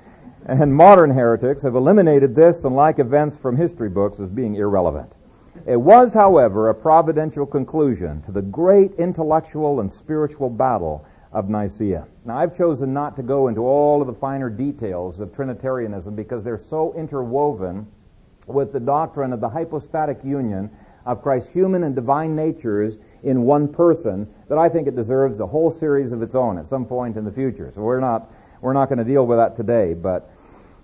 And 0.46 0.74
modern 0.74 1.10
heretics 1.10 1.64
have 1.64 1.76
eliminated 1.76 2.36
this 2.36 2.64
and 2.64 2.76
like 2.76 3.00
events 3.00 3.36
from 3.36 3.58
history 3.58 3.90
books 3.90 4.20
as 4.20 4.30
being 4.30 4.56
irrelevant. 4.56 5.12
It 5.66 5.78
was, 5.78 6.14
however, 6.14 6.70
a 6.70 6.76
providential 6.76 7.46
conclusion 7.46 8.22
to 8.22 8.32
the 8.32 8.42
great 8.42 8.94
intellectual 8.94 9.80
and 9.80 9.92
spiritual 9.92 10.50
battle 10.50 11.06
of 11.34 11.50
Nicaea. 11.50 12.08
Now, 12.24 12.38
I've 12.38 12.56
chosen 12.56 12.94
not 12.94 13.16
to 13.18 13.24
go 13.24 13.48
into 13.48 13.62
all 13.62 14.02
of 14.02 14.08
the 14.08 14.14
finer 14.14 14.50
details 14.50 15.20
of 15.20 15.34
Trinitarianism 15.34 16.16
because 16.16 16.44
they're 16.44 16.58
so 16.58 16.94
interwoven 16.94 17.88
with 18.46 18.72
the 18.72 18.80
doctrine 18.80 19.34
of 19.34 19.42
the 19.42 19.50
hypostatic 19.50 20.24
union 20.24 20.70
of 21.06 21.22
Christ's 21.22 21.52
human 21.52 21.84
and 21.84 21.96
divine 21.96 22.36
natures 22.36 22.98
in 23.24 23.44
one 23.44 23.68
person 23.68 24.28
that 24.50 24.58
I 24.58 24.70
think 24.70 24.88
it 24.88 24.96
deserves 24.96 25.40
a 25.40 25.48
whole 25.48 25.72
series 25.72 26.12
of 26.12 26.22
its 26.22 26.36
own 26.36 26.58
at 26.58 26.68
some 26.68 26.86
point 26.86 27.18
in 27.18 27.26
the 27.26 27.32
future. 27.32 27.72
So 27.72 27.82
we're 27.82 28.00
not, 28.00 28.32
we're 28.62 28.74
not 28.74 28.90
going 28.90 29.00
to 29.00 29.04
deal 29.04 29.26
with 29.26 29.38
that 29.38 29.56
today, 29.56 29.94
but 29.94 30.30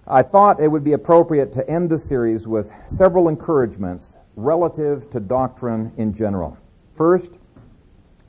I 0.07 0.21
thought 0.21 0.59
it 0.59 0.67
would 0.67 0.83
be 0.83 0.93
appropriate 0.93 1.53
to 1.53 1.69
end 1.69 1.89
the 1.89 1.97
series 1.97 2.45
with 2.45 2.71
several 2.85 3.29
encouragements 3.29 4.15
relative 4.35 5.09
to 5.11 5.19
doctrine 5.19 5.91
in 5.97 6.13
general. 6.13 6.57
First, 6.95 7.31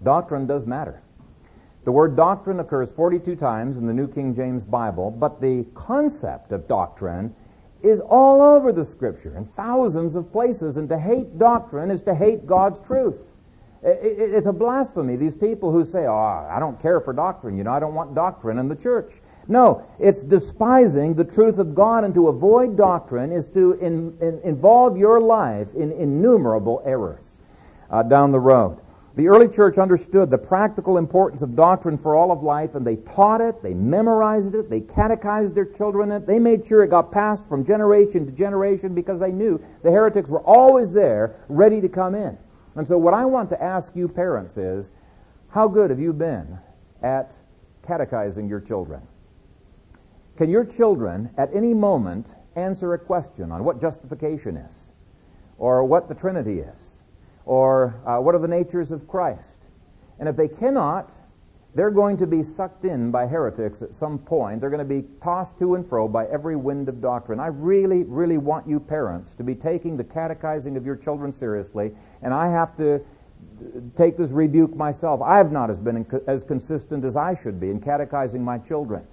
doctrine 0.03 0.47
does 0.47 0.67
matter. 0.67 1.01
The 1.85 1.93
word 1.93 2.17
doctrine 2.17 2.61
occurs 2.61 2.91
42 2.93 3.37
times 3.37 3.77
in 3.77 3.87
the 3.87 3.93
New 3.93 4.09
King 4.09 4.35
James 4.35 4.65
Bible, 4.65 5.11
but 5.11 5.41
the 5.41 5.67
concept 5.75 6.53
of 6.53 6.67
doctrine 6.67 7.35
is 7.83 8.01
all 8.01 8.41
over 8.41 8.73
the 8.73 8.85
scripture 8.85 9.37
in 9.37 9.45
thousands 9.45 10.17
of 10.17 10.33
places, 10.33 10.79
and 10.79 10.89
to 10.89 10.99
hate 10.99 11.39
doctrine 11.39 11.91
is 11.91 12.01
to 12.03 12.15
hate 12.15 12.47
God's 12.47 12.81
truth. 12.81 13.27
It's 13.83 14.47
a 14.47 14.53
blasphemy. 14.53 15.17
These 15.17 15.35
people 15.35 15.71
who 15.71 15.85
say, 15.85 16.07
oh, 16.07 16.49
I 16.51 16.59
don't 16.59 16.81
care 16.81 17.01
for 17.01 17.13
doctrine, 17.13 17.59
you 17.59 17.65
know, 17.65 17.73
I 17.73 17.81
don't 17.81 17.93
want 17.93 18.15
doctrine 18.15 18.59
in 18.59 18.69
the 18.69 18.77
church. 18.77 19.21
No, 19.47 19.87
it's 19.99 20.23
despising 20.23 21.15
the 21.15 21.25
truth 21.25 21.59
of 21.59 21.75
God, 21.75 22.05
and 22.05 22.15
to 22.15 22.29
avoid 22.29 22.77
doctrine 22.77 23.31
is 23.31 23.49
to 23.49 23.73
in, 23.75 24.17
in, 24.21 24.41
involve 24.43 24.97
your 24.97 25.21
life 25.21 25.75
in 25.75 25.93
innumerable 25.93 26.83
errors 26.87 27.41
uh, 27.91 28.03
down 28.03 28.33
the 28.33 28.41
road. 28.41 28.81
The 29.17 29.29
early 29.29 29.49
church 29.49 29.79
understood 29.79 30.29
the 30.29 30.39
practical 30.39 30.99
importance 30.99 31.43
of 31.43 31.55
doctrine 31.55 31.99
for 31.99 32.17
all 32.17 32.33
of 32.33 32.43
life, 32.43 32.75
and 32.75 32.85
they 32.85 32.97
taught 32.97 33.41
it, 33.41 33.63
they 33.63 33.75
memorized 33.75 34.55
it, 34.57 34.69
they 34.69 34.81
catechized 34.81 35.55
their 35.55 35.67
children 35.67 36.11
it, 36.11 36.27
they 36.27 36.41
made 36.41 36.67
sure 36.67 36.83
it 36.83 36.89
got 36.89 37.13
passed 37.13 37.47
from 37.47 37.65
generation 37.65 38.27
to 38.27 38.33
generation 38.33 38.93
because 38.93 39.21
they 39.21 39.31
knew 39.31 39.63
the 39.85 39.91
heretics 39.91 40.31
were 40.31 40.41
always 40.41 40.93
there, 40.93 41.37
ready 41.49 41.81
to 41.81 41.89
come 41.89 42.17
in. 42.17 42.37
And 42.75 42.87
so, 42.87 42.99
what 42.99 43.15
I 43.15 43.25
want 43.25 43.51
to 43.51 43.63
ask 43.63 43.95
you 43.95 44.09
parents 44.09 44.57
is 44.57 44.91
how 45.49 45.69
good 45.69 45.91
have 45.91 46.01
you 46.01 46.13
been 46.13 46.59
at 47.03 47.35
catechizing 47.87 48.49
your 48.49 48.59
children? 48.59 49.01
Can 50.37 50.51
your 50.51 50.65
children 50.65 51.31
at 51.37 51.55
any 51.55 51.75
moment 51.75 52.35
answer 52.57 52.95
a 52.95 52.99
question 52.99 53.53
on 53.53 53.65
what 53.65 53.81
justification 53.81 54.57
is, 54.57 54.93
or 55.59 55.85
what 55.85 56.09
the 56.09 56.15
Trinity 56.15 56.61
is? 56.61 56.95
or 57.47 58.01
uh, 58.07 58.19
what 58.19 58.35
are 58.35 58.39
the 58.39 58.49
natures 58.49 58.91
of 58.91 59.07
Christ? 59.07 59.59
And 60.19 60.29
if 60.29 60.37
they 60.37 60.49
cannot, 60.49 61.13
they're 61.75 61.91
going 61.91 62.17
to 62.19 62.27
be 62.27 62.43
sucked 62.43 62.85
in 62.85 63.11
by 63.11 63.27
heretics 63.27 63.83
at 63.83 63.93
some 63.93 64.19
point. 64.19 64.61
They're 64.61 64.71
going 64.71 64.87
to 64.87 65.03
be 65.03 65.07
tossed 65.21 65.59
to 65.59 65.75
and 65.75 65.87
fro 65.87 66.07
by 66.07 66.27
every 66.27 66.57
wind 66.57 66.89
of 66.89 67.01
doctrine. 67.01 67.41
I 67.41 67.49
really, 67.49 68.05
really 68.05 68.39
want 68.39 68.69
you 68.69 68.79
parents 68.79 69.35
to 69.37 69.43
be 69.43 69.55
taking 69.55 69.97
the 69.97 70.05
catechizing 70.05 70.77
of 70.77 70.87
your 70.87 70.97
children 70.97 71.33
seriously, 71.33 71.93
and 72.23 72.33
I 72.33 72.49
have 72.49 72.77
to 72.77 73.05
take 73.97 74.17
this 74.17 74.31
rebuke 74.31 74.75
myself. 74.75 75.21
I 75.21 75.37
have 75.37 75.53
not 75.53 75.69
as 75.69 75.79
been 75.79 76.07
as 76.27 76.45
consistent 76.45 77.05
as 77.05 77.17
I 77.17 77.35
should 77.35 77.61
be 77.61 77.71
in 77.71 77.81
catechizing 77.81 78.43
my 78.43 78.59
children. 78.59 79.07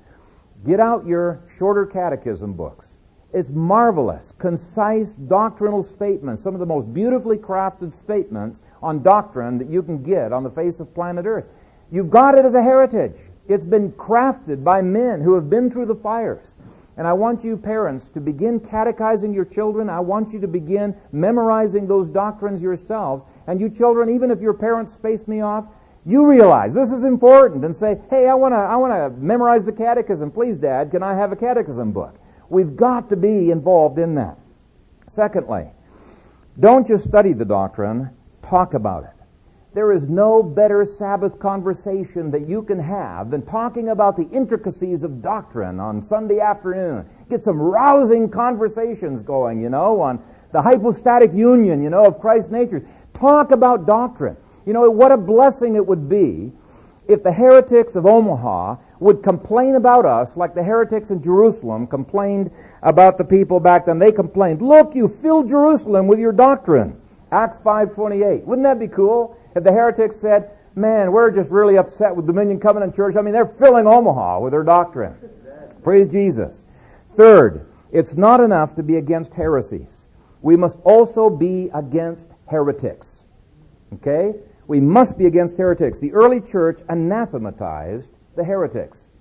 Get 0.65 0.79
out 0.79 1.05
your 1.05 1.41
shorter 1.57 1.85
catechism 1.85 2.53
books. 2.53 2.97
It's 3.33 3.49
marvelous, 3.49 4.33
concise 4.37 5.13
doctrinal 5.13 5.83
statements, 5.83 6.43
some 6.43 6.53
of 6.53 6.59
the 6.59 6.65
most 6.65 6.93
beautifully 6.93 7.37
crafted 7.37 7.93
statements 7.93 8.61
on 8.83 9.01
doctrine 9.01 9.57
that 9.57 9.69
you 9.69 9.81
can 9.81 10.03
get 10.03 10.33
on 10.33 10.43
the 10.43 10.49
face 10.49 10.79
of 10.79 10.93
planet 10.93 11.25
Earth. 11.25 11.45
You've 11.91 12.09
got 12.09 12.37
it 12.37 12.45
as 12.45 12.55
a 12.55 12.61
heritage. 12.61 13.15
It's 13.47 13.65
been 13.65 13.91
crafted 13.93 14.63
by 14.63 14.81
men 14.81 15.21
who 15.21 15.33
have 15.35 15.49
been 15.49 15.71
through 15.71 15.85
the 15.87 15.95
fires. 15.95 16.57
And 16.97 17.07
I 17.07 17.13
want 17.13 17.43
you 17.43 17.55
parents 17.55 18.09
to 18.11 18.19
begin 18.19 18.59
catechizing 18.59 19.33
your 19.33 19.45
children. 19.45 19.89
I 19.89 20.01
want 20.01 20.33
you 20.33 20.39
to 20.41 20.47
begin 20.47 20.95
memorizing 21.11 21.87
those 21.87 22.09
doctrines 22.09 22.61
yourselves. 22.61 23.25
And 23.47 23.59
you 23.59 23.69
children, 23.69 24.09
even 24.09 24.29
if 24.29 24.41
your 24.41 24.53
parents 24.53 24.93
space 24.93 25.27
me 25.27 25.41
off, 25.41 25.65
you 26.05 26.27
realize 26.27 26.73
this 26.73 26.91
is 26.91 27.03
important 27.03 27.63
and 27.63 27.75
say, 27.75 27.99
hey, 28.09 28.27
I 28.27 28.33
want 28.33 28.53
to 28.53 28.57
I 28.57 28.75
want 28.75 28.93
to 28.93 29.21
memorize 29.21 29.65
the 29.65 29.71
catechism. 29.71 30.31
Please, 30.31 30.57
Dad, 30.57 30.91
can 30.91 31.03
I 31.03 31.15
have 31.15 31.31
a 31.31 31.35
catechism 31.35 31.91
book? 31.91 32.17
We've 32.49 32.75
got 32.75 33.09
to 33.09 33.15
be 33.15 33.51
involved 33.51 33.99
in 33.99 34.15
that. 34.15 34.37
Secondly, 35.07 35.67
don't 36.59 36.87
just 36.87 37.05
study 37.05 37.33
the 37.33 37.45
doctrine, 37.45 38.09
talk 38.41 38.73
about 38.73 39.03
it. 39.03 39.11
There 39.73 39.93
is 39.93 40.09
no 40.09 40.43
better 40.43 40.83
Sabbath 40.83 41.39
conversation 41.39 42.29
that 42.31 42.45
you 42.45 42.61
can 42.61 42.77
have 42.77 43.31
than 43.31 43.41
talking 43.45 43.89
about 43.89 44.17
the 44.17 44.27
intricacies 44.29 45.03
of 45.03 45.21
doctrine 45.21 45.79
on 45.79 46.01
Sunday 46.01 46.41
afternoon. 46.41 47.07
Get 47.29 47.41
some 47.41 47.57
rousing 47.61 48.29
conversations 48.29 49.23
going, 49.23 49.61
you 49.61 49.69
know, 49.69 50.01
on 50.01 50.21
the 50.51 50.61
hypostatic 50.61 51.31
union, 51.31 51.81
you 51.81 51.89
know, 51.89 52.05
of 52.05 52.19
Christ's 52.19 52.51
nature. 52.51 52.85
Talk 53.13 53.51
about 53.51 53.87
doctrine. 53.87 54.35
You 54.65 54.73
know, 54.73 54.89
what 54.89 55.11
a 55.11 55.17
blessing 55.17 55.75
it 55.75 55.85
would 55.85 56.07
be 56.07 56.51
if 57.07 57.23
the 57.23 57.31
heretics 57.31 57.95
of 57.95 58.05
Omaha 58.05 58.77
would 58.99 59.23
complain 59.23 59.75
about 59.75 60.05
us 60.05 60.37
like 60.37 60.53
the 60.53 60.63
heretics 60.63 61.11
in 61.11 61.21
Jerusalem 61.21 61.87
complained 61.87 62.51
about 62.83 63.17
the 63.17 63.23
people 63.23 63.59
back 63.59 63.85
then. 63.85 63.99
They 63.99 64.11
complained, 64.11 64.61
look, 64.61 64.95
you 64.95 65.07
filled 65.07 65.49
Jerusalem 65.49 66.07
with 66.07 66.19
your 66.19 66.31
doctrine. 66.31 66.99
Acts 67.31 67.57
5.28. 67.57 68.43
Wouldn't 68.43 68.63
that 68.63 68.79
be 68.79 68.87
cool 68.87 69.37
if 69.55 69.63
the 69.63 69.71
heretics 69.71 70.15
said, 70.17 70.51
man, 70.75 71.11
we're 71.11 71.31
just 71.31 71.49
really 71.49 71.77
upset 71.77 72.15
with 72.15 72.27
Dominion 72.27 72.59
Covenant 72.59 72.95
Church. 72.95 73.15
I 73.15 73.21
mean, 73.21 73.33
they're 73.33 73.45
filling 73.45 73.87
Omaha 73.87 74.39
with 74.39 74.51
their 74.51 74.63
doctrine. 74.63 75.15
Praise 75.83 76.07
Jesus. 76.07 76.65
Third, 77.11 77.65
it's 77.91 78.13
not 78.15 78.39
enough 78.39 78.75
to 78.75 78.83
be 78.83 78.97
against 78.97 79.33
heresies. 79.33 80.07
We 80.41 80.55
must 80.55 80.79
also 80.83 81.29
be 81.29 81.69
against 81.73 82.29
heretics. 82.47 83.25
Okay? 83.95 84.35
We 84.71 84.79
must 84.79 85.17
be 85.17 85.25
against 85.25 85.57
heretics. 85.57 85.99
The 85.99 86.13
early 86.13 86.39
church 86.39 86.79
anathematized 86.87 88.13
the 88.37 88.43
heretics. 88.45 89.11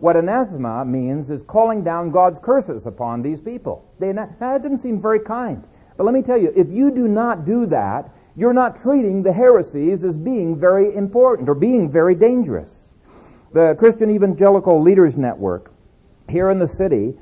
What 0.00 0.16
anathema 0.16 0.84
means 0.84 1.30
is 1.30 1.42
calling 1.42 1.82
down 1.82 2.10
God's 2.10 2.38
curses 2.38 2.84
upon 2.84 3.22
these 3.22 3.40
people. 3.40 3.90
They, 3.98 4.12
that 4.12 4.62
didn't 4.62 4.76
seem 4.76 5.00
very 5.00 5.20
kind. 5.20 5.66
But 5.96 6.04
let 6.04 6.12
me 6.12 6.20
tell 6.20 6.36
you, 6.36 6.52
if 6.54 6.70
you 6.70 6.90
do 6.90 7.08
not 7.08 7.46
do 7.46 7.64
that, 7.64 8.10
you're 8.36 8.52
not 8.52 8.76
treating 8.76 9.22
the 9.22 9.32
heresies 9.32 10.04
as 10.04 10.18
being 10.18 10.60
very 10.60 10.94
important 10.94 11.48
or 11.48 11.54
being 11.54 11.90
very 11.90 12.14
dangerous. 12.14 12.92
The 13.54 13.76
Christian 13.78 14.10
Evangelical 14.10 14.78
Leaders 14.78 15.16
Network 15.16 15.72
here 16.28 16.50
in 16.50 16.58
the 16.58 16.68
city, 16.68 17.14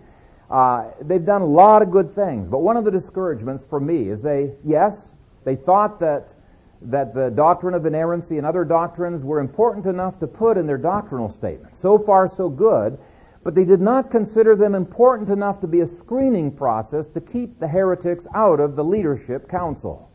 uh, 0.50 0.86
they've 1.02 1.24
done 1.24 1.42
a 1.42 1.46
lot 1.46 1.82
of 1.82 1.92
good 1.92 2.12
things. 2.12 2.48
But 2.48 2.62
one 2.62 2.76
of 2.76 2.84
the 2.84 2.90
discouragements 2.90 3.62
for 3.62 3.78
me 3.78 4.08
is 4.08 4.20
they, 4.20 4.54
yes, 4.64 5.14
they 5.44 5.54
thought 5.54 6.00
that 6.00 6.34
that 6.82 7.14
the 7.14 7.30
doctrine 7.30 7.74
of 7.74 7.86
inerrancy 7.86 8.38
and 8.38 8.46
other 8.46 8.64
doctrines 8.64 9.24
were 9.24 9.40
important 9.40 9.86
enough 9.86 10.18
to 10.18 10.26
put 10.26 10.58
in 10.58 10.66
their 10.66 10.78
doctrinal 10.78 11.28
statement. 11.28 11.76
So 11.76 11.98
far, 11.98 12.28
so 12.28 12.48
good, 12.48 12.98
but 13.42 13.54
they 13.54 13.64
did 13.64 13.80
not 13.80 14.10
consider 14.10 14.56
them 14.56 14.74
important 14.74 15.30
enough 15.30 15.60
to 15.60 15.66
be 15.66 15.80
a 15.80 15.86
screening 15.86 16.50
process 16.50 17.06
to 17.08 17.20
keep 17.20 17.58
the 17.58 17.68
heretics 17.68 18.26
out 18.34 18.60
of 18.60 18.76
the 18.76 18.84
leadership 18.84 19.48
council. 19.48 20.10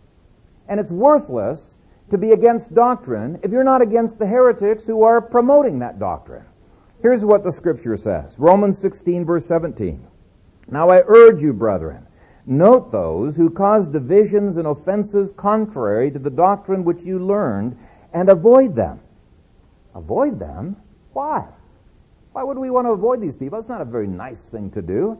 And 0.68 0.80
it's 0.80 0.92
worthless 0.92 1.78
to 2.10 2.18
be 2.18 2.32
against 2.32 2.76
doctrine 2.76 3.40
if 3.42 3.52
you're 3.52 3.64
not 3.64 3.82
against 3.82 4.20
the 4.20 4.28
heretics 4.28 4.86
who 4.86 5.04
are 5.04 5.22
promoting 5.22 5.80
that 5.80 5.98
doctrine. 5.98 6.46
Here's 7.02 7.26
what 7.26 7.44
the 7.44 7.52
scripture 7.52 7.98
says 7.98 8.36
Romans 8.38 8.78
16, 8.78 9.26
verse 9.26 9.46
17. 9.46 10.06
Now 10.70 10.90
I 10.90 11.02
urge 11.08 11.42
you, 11.42 11.54
brethren, 11.54 12.06
Note 12.46 12.92
those 12.92 13.36
who 13.36 13.50
cause 13.50 13.88
divisions 13.88 14.58
and 14.58 14.68
offenses 14.68 15.32
contrary 15.32 16.10
to 16.12 16.20
the 16.20 16.30
doctrine 16.30 16.84
which 16.84 17.04
you 17.04 17.20
learned 17.20 17.78
and 18.14 18.30
avoid 18.30 18.76
them. 18.76 19.00
Avoid 19.94 20.40
them? 20.40 20.76
Why? 21.14 21.48
Why 22.34 22.44
would 22.44 22.58
we 22.58 22.70
want 22.70 22.88
to 22.88 22.92
avoid 22.92 23.22
these 23.22 23.36
people? 23.36 23.60
It's 23.60 23.68
not 23.68 23.82
a 23.82 23.86
very 23.86 24.08
nice 24.08 24.46
thing 24.46 24.72
to 24.72 24.82
do. 24.82 25.20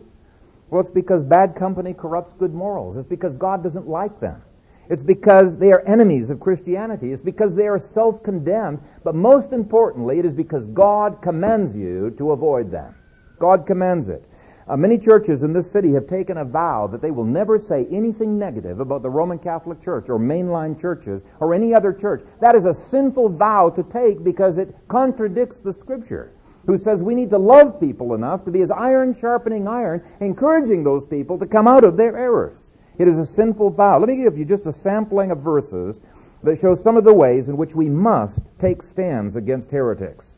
Well, 0.70 0.80
it's 0.80 0.90
because 0.90 1.24
bad 1.24 1.56
company 1.56 1.94
corrupts 1.94 2.34
good 2.34 2.54
morals. 2.54 2.96
It's 2.96 3.08
because 3.08 3.34
God 3.34 3.62
doesn't 3.62 3.88
like 3.88 4.20
them. 4.20 4.42
It's 4.90 5.04
because 5.04 5.58
they 5.58 5.72
are 5.72 5.82
enemies 5.86 6.30
of 6.30 6.40
Christianity. 6.40 7.12
It's 7.12 7.22
because 7.22 7.56
they 7.56 7.68
are 7.68 7.78
self 7.78 8.24
condemned. 8.24 8.80
But 9.04 9.16
most 9.16 9.54
importantly, 9.54 10.20
it 10.20 10.26
is 10.26 10.34
because 10.34 10.68
God 10.68 11.22
commands 11.22 11.76
you 11.76 12.12
to 12.18 12.32
avoid 12.32 12.72
them. 12.72 12.96
God 13.40 13.66
commands 13.68 14.10
it. 14.10 14.26
Uh, 14.72 14.78
many 14.78 14.98
churches 14.98 15.44
in 15.44 15.52
this 15.52 15.70
city 15.70 15.92
have 15.92 16.08
taken 16.08 16.38
a 16.38 16.46
vow 16.46 16.88
that 16.88 17.02
they 17.02 17.12
will 17.12 17.26
never 17.26 17.60
say 17.60 17.86
anything 17.92 18.40
negative 18.40 18.80
about 18.80 19.02
the 19.02 19.10
Roman 19.10 19.38
Catholic 19.38 19.82
Church 19.82 20.10
or 20.10 20.18
mainline 20.18 20.80
churches 20.80 21.24
or 21.42 21.54
any 21.54 21.74
other 21.74 21.92
church. 21.92 22.22
That 22.40 22.56
is 22.56 22.64
a 22.64 22.74
sinful 22.74 23.32
vow 23.36 23.70
to 23.72 23.84
take 23.84 24.24
because 24.24 24.58
it 24.58 24.74
contradicts 24.88 25.60
the 25.60 25.74
Scripture, 25.74 26.32
who 26.66 26.78
says 26.78 27.04
we 27.04 27.16
need 27.16 27.30
to 27.32 27.38
love 27.38 27.82
people 27.82 28.16
enough 28.16 28.46
to 28.46 28.52
be 28.52 28.62
as 28.62 28.72
iron 28.72 29.14
sharpening 29.14 29.68
iron, 29.68 30.06
encouraging 30.22 30.86
those 30.86 31.06
people 31.06 31.38
to 31.38 31.46
come 31.46 31.68
out 31.68 31.84
of 31.84 31.98
their 31.98 32.18
errors. 32.18 32.72
It 32.98 33.10
is 33.10 33.20
a 33.20 33.26
sinful 33.26 33.72
vow. 33.72 34.00
Let 34.00 34.08
me 34.08 34.24
give 34.24 34.38
you 34.38 34.46
just 34.46 34.68
a 34.68 34.72
sampling 34.72 35.32
of 35.32 35.40
verses 35.40 36.00
that 36.44 36.58
show 36.58 36.76
some 36.76 36.96
of 36.96 37.04
the 37.04 37.14
ways 37.14 37.50
in 37.50 37.58
which 37.58 37.76
we 37.76 37.90
must 37.90 38.40
take 38.58 38.82
stands 38.82 39.36
against 39.36 39.70
heretics. 39.70 40.38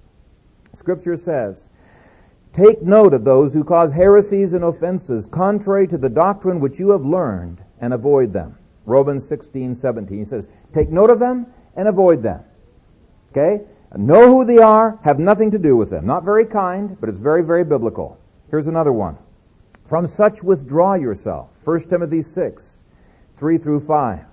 Scripture 0.71 1.17
says, 1.17 1.69
Take 2.53 2.83
note 2.83 3.15
of 3.15 3.23
those 3.23 3.51
who 3.51 3.63
cause 3.63 3.91
heresies 3.91 4.53
and 4.53 4.63
offenses 4.63 5.25
contrary 5.25 5.87
to 5.87 5.97
the 5.97 6.09
doctrine 6.09 6.59
which 6.59 6.79
you 6.79 6.91
have 6.91 7.03
learned 7.03 7.63
and 7.81 7.93
avoid 7.93 8.31
them. 8.31 8.55
Romans 8.85 9.27
16, 9.27 9.73
17. 9.73 10.19
He 10.19 10.23
says, 10.23 10.47
Take 10.71 10.89
note 10.89 11.09
of 11.09 11.19
them 11.19 11.47
and 11.75 11.87
avoid 11.87 12.21
them. 12.21 12.43
Okay? 13.31 13.63
Know 13.95 14.27
who 14.27 14.45
they 14.45 14.59
are, 14.59 14.99
have 15.03 15.17
nothing 15.17 15.49
to 15.51 15.57
do 15.57 15.75
with 15.75 15.89
them. 15.89 16.05
Not 16.05 16.23
very 16.23 16.45
kind, 16.45 16.95
but 16.99 17.09
it's 17.09 17.19
very, 17.19 17.43
very 17.43 17.63
biblical. 17.63 18.19
Here's 18.51 18.67
another 18.67 18.93
one. 18.93 19.17
From 19.85 20.07
such 20.07 20.43
withdraw 20.43 20.93
yourself. 20.93 21.49
1 21.63 21.89
Timothy 21.89 22.21
6, 22.21 22.83
3 23.35 23.57
through 23.57 23.79
5. 23.79 24.25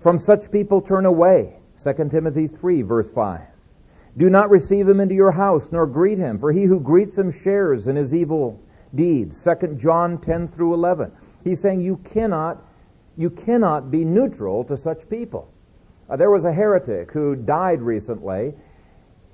From 0.00 0.16
such 0.16 0.50
people 0.50 0.80
turn 0.80 1.04
away. 1.04 1.58
2 1.82 2.08
Timothy 2.10 2.46
3, 2.46 2.82
verse 2.82 3.10
5. 3.10 3.40
Do 4.18 4.28
not 4.28 4.50
receive 4.50 4.88
him 4.88 4.98
into 4.98 5.14
your 5.14 5.30
house, 5.30 5.70
nor 5.70 5.86
greet 5.86 6.18
him, 6.18 6.38
for 6.38 6.52
he 6.52 6.64
who 6.64 6.80
greets 6.80 7.16
him 7.16 7.30
shares 7.30 7.86
in 7.86 7.94
his 7.94 8.12
evil 8.12 8.60
deeds. 8.94 9.42
2 9.44 9.74
John 9.76 10.18
10 10.18 10.48
through 10.48 10.74
11. 10.74 11.12
He's 11.44 11.60
saying 11.60 11.80
you 11.80 11.98
cannot, 11.98 12.62
you 13.16 13.30
cannot 13.30 13.92
be 13.92 14.04
neutral 14.04 14.64
to 14.64 14.76
such 14.76 15.08
people. 15.08 15.52
Uh, 16.10 16.16
there 16.16 16.32
was 16.32 16.44
a 16.44 16.52
heretic 16.52 17.12
who 17.12 17.36
died 17.36 17.80
recently, 17.80 18.54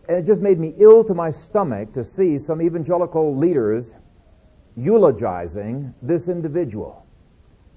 and 0.07 0.19
it 0.19 0.27
just 0.27 0.43
made 0.43 0.59
me 0.59 0.75
ill 0.77 1.03
to 1.05 1.15
my 1.15 1.31
stomach 1.31 1.93
to 1.95 2.05
see 2.05 2.39
some 2.39 2.61
evangelical 2.61 3.35
leaders 3.35 3.95
eulogizing 4.77 5.95
this 6.03 6.29
individual. 6.29 7.07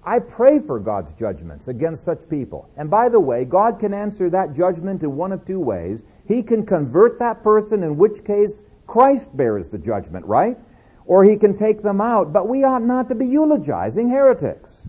I 0.03 0.20
pray 0.20 0.60
for 0.60 0.80
God's 0.80 1.14
judgments 1.14 1.68
against 1.68 2.03
such 2.03 2.28
people. 2.30 2.70
And 2.76 2.89
by 2.89 3.08
the 3.08 3.20
way, 3.20 3.45
God 3.45 3.80
can 3.80 3.93
answer 3.93 4.30
that 4.30 4.53
judgment 4.53 5.03
in 5.03 5.16
one 5.16 5.32
of 5.32 5.45
two 5.45 5.60
ways. 5.60 6.03
He 6.28 6.43
can 6.43 6.65
convert 6.65 7.19
that 7.19 7.43
person, 7.43 7.84
in 7.84 7.97
which 7.97 8.23
case 8.25 8.61
Christ 8.86 9.36
bears 9.36 9.69
the 9.69 9.78
judgment, 9.78 10.25
right? 10.25 10.57
Or 11.05 11.23
he 11.23 11.38
can 11.38 11.55
take 11.55 11.82
them 11.82 12.01
out. 12.01 12.34
But 12.34 12.47
we 12.49 12.63
ought 12.63 12.84
not 12.84 13.07
to 13.09 13.15
be 13.15 13.25
eulogizing 13.25 14.09
heretics. 14.09 14.88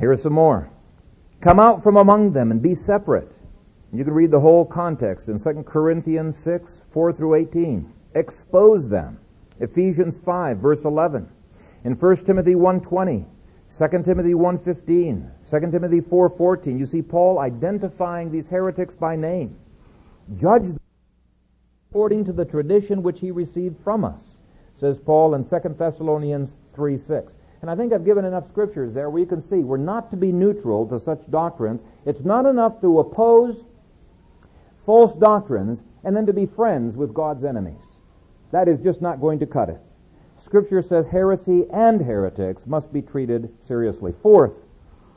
Here 0.00 0.10
are 0.10 0.16
some 0.16 0.32
more. 0.32 0.70
Come 1.40 1.60
out 1.60 1.82
from 1.82 1.96
among 1.96 2.32
them 2.32 2.50
and 2.50 2.60
be 2.60 2.74
separate. 2.74 3.30
You 3.92 4.04
can 4.04 4.14
read 4.14 4.30
the 4.30 4.40
whole 4.40 4.64
context 4.64 5.28
in 5.28 5.38
2 5.38 5.62
Corinthians 5.64 6.36
6, 6.36 6.84
4 6.92 7.12
through 7.12 7.34
18. 7.34 7.92
Expose 8.14 8.88
them. 8.88 9.18
Ephesians 9.60 10.16
5, 10.16 10.58
verse 10.58 10.84
11. 10.84 11.28
In 11.84 11.92
1 11.92 12.16
Timothy 12.24 12.54
1.20, 12.54 13.26
2 13.76 13.88
Timothy 14.02 14.34
1.15, 14.34 15.30
2 15.48 15.70
Timothy 15.70 16.00
4.14, 16.00 16.78
you 16.78 16.86
see 16.86 17.02
Paul 17.02 17.38
identifying 17.38 18.30
these 18.30 18.48
heretics 18.48 18.94
by 18.94 19.14
name. 19.14 19.56
Judge 20.36 20.68
them 20.68 20.80
according 21.90 22.24
to 22.24 22.32
the 22.32 22.44
tradition 22.44 23.02
which 23.02 23.20
he 23.20 23.30
received 23.30 23.76
from 23.82 24.04
us, 24.04 24.22
says 24.74 24.98
Paul 24.98 25.34
in 25.34 25.44
2 25.44 25.74
Thessalonians 25.76 26.56
3.6. 26.74 27.36
And 27.62 27.70
I 27.70 27.76
think 27.76 27.92
I've 27.92 28.04
given 28.04 28.24
enough 28.24 28.46
scriptures 28.46 28.94
there 28.94 29.10
where 29.10 29.20
you 29.20 29.26
can 29.26 29.40
see 29.40 29.64
we're 29.64 29.76
not 29.76 30.10
to 30.10 30.16
be 30.16 30.32
neutral 30.32 30.86
to 30.88 30.98
such 30.98 31.30
doctrines. 31.30 31.82
It's 32.06 32.24
not 32.24 32.46
enough 32.46 32.80
to 32.80 33.00
oppose 33.00 33.66
false 34.78 35.16
doctrines 35.16 35.84
and 36.04 36.16
then 36.16 36.26
to 36.26 36.32
be 36.32 36.46
friends 36.46 36.96
with 36.96 37.12
God's 37.12 37.44
enemies. 37.44 37.96
That 38.50 38.66
is 38.66 38.80
just 38.80 39.02
not 39.02 39.20
going 39.20 39.38
to 39.40 39.46
cut 39.46 39.68
it. 39.68 39.89
Scripture 40.40 40.80
says 40.80 41.06
heresy 41.06 41.66
and 41.70 42.00
heretics 42.00 42.66
must 42.66 42.90
be 42.92 43.02
treated 43.02 43.50
seriously. 43.60 44.14
Fourth, 44.22 44.54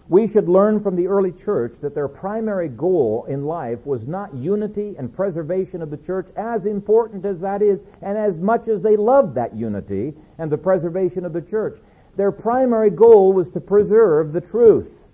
we 0.09 0.27
should 0.27 0.49
learn 0.49 0.81
from 0.81 0.97
the 0.97 1.07
early 1.07 1.31
church 1.31 1.77
that 1.79 1.95
their 1.95 2.09
primary 2.09 2.67
goal 2.67 3.25
in 3.29 3.45
life 3.45 3.85
was 3.85 4.05
not 4.05 4.33
unity 4.35 4.95
and 4.99 5.13
preservation 5.13 5.81
of 5.81 5.89
the 5.89 5.97
church, 5.97 6.27
as 6.35 6.65
important 6.65 7.25
as 7.25 7.39
that 7.39 7.61
is, 7.61 7.85
and 8.01 8.17
as 8.17 8.35
much 8.35 8.67
as 8.67 8.81
they 8.81 8.97
loved 8.97 9.33
that 9.33 9.55
unity 9.55 10.13
and 10.39 10.51
the 10.51 10.57
preservation 10.57 11.23
of 11.23 11.31
the 11.31 11.41
church. 11.41 11.79
Their 12.17 12.31
primary 12.31 12.89
goal 12.89 13.31
was 13.31 13.49
to 13.51 13.61
preserve 13.61 14.33
the 14.33 14.41
truth. 14.41 15.05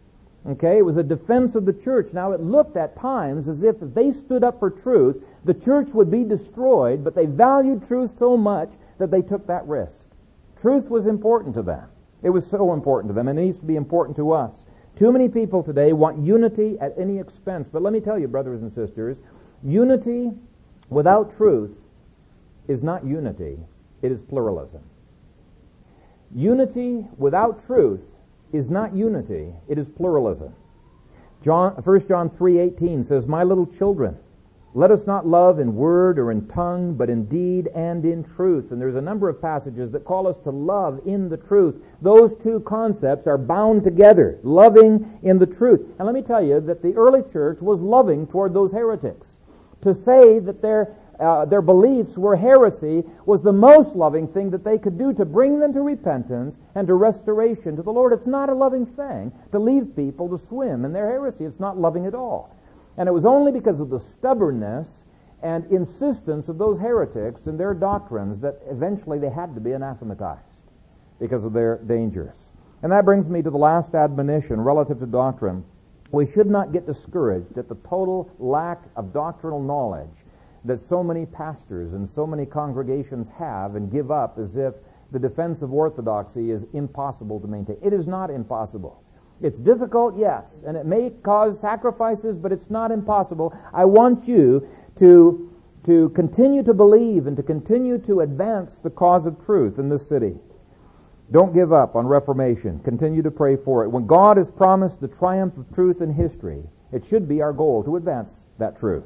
Okay, 0.48 0.80
it 0.80 0.86
was 0.86 0.98
a 0.98 1.04
defense 1.04 1.54
of 1.54 1.66
the 1.66 1.74
church. 1.74 2.14
Now 2.14 2.32
it 2.32 2.42
looked 2.42 2.78
at 2.78 2.96
times 2.96 3.48
as 3.48 3.62
if 3.62 3.84
if 3.84 3.94
they 3.94 4.10
stood 4.10 4.44
up 4.44 4.58
for 4.58 4.72
truth, 4.72 5.24
the 5.46 5.54
church 5.54 5.92
would 5.94 6.10
be 6.10 6.24
destroyed, 6.24 7.04
but 7.04 7.14
they 7.14 7.28
valued 7.28 7.86
truth 7.86 8.18
so 8.18 8.36
much 8.36 8.74
that 9.00 9.12
they 9.12 9.22
took 9.22 9.48
that 9.48 9.68
risk. 9.68 10.08
Truth 10.56 10.90
was 10.90 11.08
important 11.08 11.56
to 11.56 11.62
them. 11.62 11.90
It 12.22 12.30
was 12.30 12.46
so 12.46 12.74
important 12.74 13.10
to 13.10 13.14
them, 13.14 13.28
and 13.28 13.40
it 13.40 13.44
needs 13.44 13.60
to 13.60 13.66
be 13.66 13.78
important 13.78 14.16
to 14.18 14.32
us. 14.32 14.66
Too 14.96 15.12
many 15.12 15.30
people 15.30 15.64
today 15.64 15.94
want 15.94 16.20
unity 16.20 16.78
at 16.80 16.94
any 16.98 17.18
expense. 17.18 17.70
But 17.70 17.82
let 17.82 17.94
me 17.94 18.02
tell 18.02 18.20
you, 18.20 18.28
brothers 18.28 18.62
and 18.62 18.72
sisters, 18.72 19.22
unity 19.64 20.32
without 20.90 21.36
truth 21.36 21.78
is 22.68 22.84
not 22.84 23.06
unity, 23.06 23.58
it 24.02 24.12
is 24.12 24.22
pluralism. 24.22 24.82
Unity 26.36 27.08
without 27.18 27.66
truth 27.66 28.06
is 28.52 28.70
not 28.70 28.94
unity, 28.94 29.54
it 29.68 29.78
is 29.78 29.90
pluralism. 29.90 30.54
John, 31.42 31.74
1 31.74 32.08
John 32.08 32.30
3.18 32.30 33.06
says, 33.06 33.26
My 33.26 33.44
little 33.44 33.66
children, 33.66 34.18
let 34.74 34.92
us 34.92 35.08
not 35.08 35.26
love 35.26 35.60
in 35.60 35.76
word 35.76 36.20
or 36.20 36.32
in 36.32 36.48
tongue, 36.48 36.94
but 36.94 37.10
in 37.10 37.26
deed 37.26 37.68
and 37.74 38.06
in 38.06 38.24
truth. 38.24 38.72
And 38.72 38.80
there's 38.80 38.96
a 38.96 39.02
number 39.02 39.28
of 39.28 39.42
passages 39.42 39.92
that 39.92 40.06
call 40.06 40.28
us 40.28 40.38
to 40.40 40.52
love 40.52 41.02
in 41.06 41.28
the 41.28 41.38
truth. 41.38 41.84
Those 42.02 42.36
two 42.36 42.60
concepts 42.62 43.26
are 43.26 43.38
bound 43.38 43.84
together, 43.84 44.40
loving 44.44 45.20
in 45.24 45.40
the 45.40 45.48
truth. 45.48 45.82
And 45.98 46.06
let 46.06 46.14
me 46.14 46.22
tell 46.22 46.42
you 46.42 46.62
that 46.62 46.84
the 46.84 46.96
early 46.96 47.24
church 47.24 47.62
was 47.62 47.82
loving 47.82 48.28
toward 48.28 48.54
those 48.54 48.72
heretics. 48.72 49.40
To 49.82 49.94
say 49.94 50.40
that 50.40 50.62
they're 50.62 50.96
uh, 51.20 51.44
their 51.44 51.62
beliefs 51.62 52.18
were 52.18 52.36
heresy 52.36 53.04
was 53.26 53.42
the 53.42 53.52
most 53.52 53.94
loving 53.96 54.26
thing 54.26 54.50
that 54.50 54.64
they 54.64 54.78
could 54.78 54.98
do 54.98 55.14
to 55.14 55.26
bring 55.26 55.60
them 55.60 55.74
to 55.74 55.82
repentance 55.82 56.58
and 56.76 56.88
to 56.88 56.94
restoration 56.94 57.76
to 57.76 57.84
the 57.84 57.92
Lord. 57.92 58.14
It's 58.14 58.28
not 58.28 58.50
a 58.50 58.54
loving 58.54 58.86
thing 58.86 59.34
to 59.52 59.60
leave 59.60 59.96
people 59.98 60.30
to 60.30 60.38
swim 60.38 60.86
in 60.86 60.94
their 60.94 61.08
heresy. 61.08 61.44
It's 61.44 61.60
not 61.60 61.78
loving 61.78 62.06
at 62.06 62.16
all. 62.16 62.56
And 63.00 63.08
it 63.08 63.14
was 63.14 63.26
only 63.26 63.54
because 63.54 63.80
of 63.80 63.90
the 63.90 64.00
stubbornness 64.00 65.06
and 65.42 65.66
insistence 65.72 66.50
of 66.50 66.58
those 66.58 66.78
heretics 66.78 67.48
and 67.48 67.58
their 67.58 67.74
doctrines 67.74 68.42
that 68.42 68.60
eventually 68.70 69.18
they 69.18 69.30
had 69.30 69.56
to 69.56 69.62
be 69.62 69.72
anathematized 69.72 70.68
because 71.18 71.46
of 71.46 71.54
their 71.54 71.78
dangers. 71.78 72.52
And 72.84 72.92
that 72.92 73.06
brings 73.06 73.30
me 73.30 73.42
to 73.42 73.50
the 73.50 73.58
last 73.58 73.96
admonition 73.96 74.60
relative 74.60 75.00
to 75.00 75.06
doctrine. 75.06 75.64
We 76.12 76.26
should 76.26 76.48
not 76.48 76.74
get 76.74 76.86
discouraged 76.86 77.58
at 77.58 77.70
the 77.70 77.76
total 77.76 78.30
lack 78.38 78.84
of 78.98 79.14
doctrinal 79.14 79.64
knowledge 79.64 80.26
that 80.66 80.80
so 80.80 81.02
many 81.02 81.26
pastors 81.26 81.94
and 81.94 82.08
so 82.08 82.28
many 82.28 82.46
congregations 82.46 83.30
have 83.30 83.76
and 83.76 83.90
give 83.90 84.12
up 84.12 84.38
as 84.38 84.58
if 84.58 84.74
the 85.12 85.20
defense 85.20 85.62
of 85.62 85.74
orthodoxy 85.74 86.52
is 86.52 86.68
impossible 86.74 87.40
to 87.40 87.48
maintain. 87.48 87.78
It 87.82 87.94
is 87.94 88.08
not 88.08 88.30
impossible. 88.30 89.02
It's 89.42 89.58
difficult, 89.58 90.18
yes, 90.18 90.64
and 90.68 90.76
it 90.76 90.86
may 90.86 91.12
cause 91.24 91.60
sacrifices, 91.60 92.38
but 92.38 92.52
it's 92.52 92.70
not 92.70 92.92
impossible. 92.92 93.58
I 93.74 93.86
want 93.86 94.28
you 94.28 94.68
to, 94.98 95.50
to 95.86 96.10
continue 96.10 96.62
to 96.64 96.74
believe 96.74 97.26
and 97.26 97.38
to 97.38 97.44
continue 97.44 97.98
to 98.00 98.20
advance 98.22 98.80
the 98.80 98.90
cause 98.90 99.26
of 99.26 99.44
truth 99.44 99.80
in 99.80 99.88
this 99.88 100.08
city. 100.08 100.36
Don't 101.32 101.54
give 101.54 101.72
up 101.72 101.96
on 101.96 102.08
Reformation. 102.08 102.80
Continue 102.80 103.22
to 103.22 103.32
pray 103.32 103.56
for 103.56 103.84
it. 103.84 103.90
When 103.90 104.08
God 104.08 104.38
has 104.38 104.50
promised 104.50 105.00
the 105.00 105.08
triumph 105.08 105.58
of 105.58 105.72
truth 105.74 106.02
in 106.02 106.12
history, 106.12 106.64
it 106.92 107.06
should 107.06 107.28
be 107.28 107.42
our 107.42 107.54
goal 107.54 107.84
to 107.84 107.96
advance 107.96 108.48
that 108.58 108.76
truth. 108.76 109.06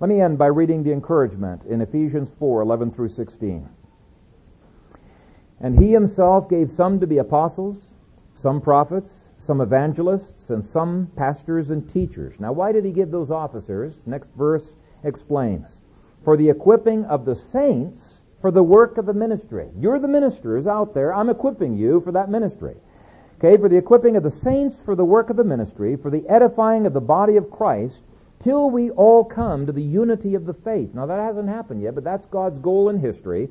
Let 0.00 0.08
me 0.08 0.20
end 0.20 0.38
by 0.38 0.46
reading 0.46 0.84
the 0.84 0.92
encouragement 0.92 1.64
in 1.64 1.80
Ephesians 1.80 2.30
4 2.38 2.62
11 2.62 2.92
through 2.92 3.08
16. 3.08 3.68
And 5.60 5.76
he 5.76 5.90
himself 5.90 6.48
gave 6.48 6.70
some 6.70 7.00
to 7.00 7.06
be 7.06 7.18
apostles, 7.18 7.80
some 8.34 8.60
prophets, 8.60 9.27
some 9.38 9.60
evangelists, 9.60 10.50
and 10.50 10.62
some 10.62 11.10
pastors 11.16 11.70
and 11.70 11.88
teachers. 11.88 12.38
Now, 12.38 12.52
why 12.52 12.72
did 12.72 12.84
he 12.84 12.92
give 12.92 13.10
those 13.10 13.30
officers? 13.30 14.02
Next 14.04 14.30
verse 14.36 14.76
explains. 15.04 15.80
For 16.24 16.36
the 16.36 16.50
equipping 16.50 17.04
of 17.06 17.24
the 17.24 17.34
saints 17.34 18.20
for 18.40 18.50
the 18.50 18.62
work 18.62 18.98
of 18.98 19.06
the 19.06 19.14
ministry. 19.14 19.68
You're 19.78 19.98
the 19.98 20.08
ministers 20.08 20.66
out 20.66 20.92
there. 20.92 21.14
I'm 21.14 21.30
equipping 21.30 21.76
you 21.76 22.00
for 22.00 22.12
that 22.12 22.30
ministry. 22.30 22.76
Okay, 23.38 23.56
for 23.56 23.68
the 23.68 23.76
equipping 23.76 24.16
of 24.16 24.24
the 24.24 24.30
saints 24.30 24.80
for 24.80 24.96
the 24.96 25.04
work 25.04 25.30
of 25.30 25.36
the 25.36 25.44
ministry, 25.44 25.96
for 25.96 26.10
the 26.10 26.28
edifying 26.28 26.86
of 26.86 26.92
the 26.92 27.00
body 27.00 27.36
of 27.36 27.50
Christ, 27.50 28.02
till 28.40 28.70
we 28.70 28.90
all 28.90 29.24
come 29.24 29.66
to 29.66 29.72
the 29.72 29.82
unity 29.82 30.34
of 30.34 30.46
the 30.46 30.54
faith. 30.54 30.94
Now, 30.94 31.06
that 31.06 31.20
hasn't 31.20 31.48
happened 31.48 31.82
yet, 31.82 31.94
but 31.94 32.04
that's 32.04 32.26
God's 32.26 32.58
goal 32.58 32.88
in 32.88 32.98
history. 32.98 33.48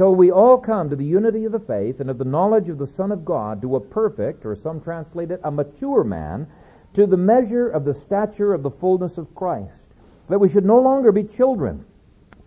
Till 0.00 0.14
we 0.14 0.30
all 0.30 0.56
come 0.56 0.88
to 0.88 0.96
the 0.96 1.04
unity 1.04 1.44
of 1.44 1.52
the 1.52 1.60
faith 1.60 2.00
and 2.00 2.08
of 2.08 2.16
the 2.16 2.24
knowledge 2.24 2.70
of 2.70 2.78
the 2.78 2.86
Son 2.86 3.12
of 3.12 3.22
God, 3.22 3.60
to 3.60 3.76
a 3.76 3.80
perfect, 3.80 4.46
or 4.46 4.54
some 4.54 4.80
translate 4.80 5.30
it, 5.30 5.42
a 5.44 5.50
mature 5.50 6.04
man, 6.04 6.46
to 6.94 7.06
the 7.06 7.18
measure 7.18 7.68
of 7.68 7.84
the 7.84 7.92
stature 7.92 8.54
of 8.54 8.62
the 8.62 8.70
fullness 8.70 9.18
of 9.18 9.34
Christ. 9.34 9.92
That 10.30 10.38
we 10.38 10.48
should 10.48 10.64
no 10.64 10.80
longer 10.80 11.12
be 11.12 11.24
children, 11.24 11.84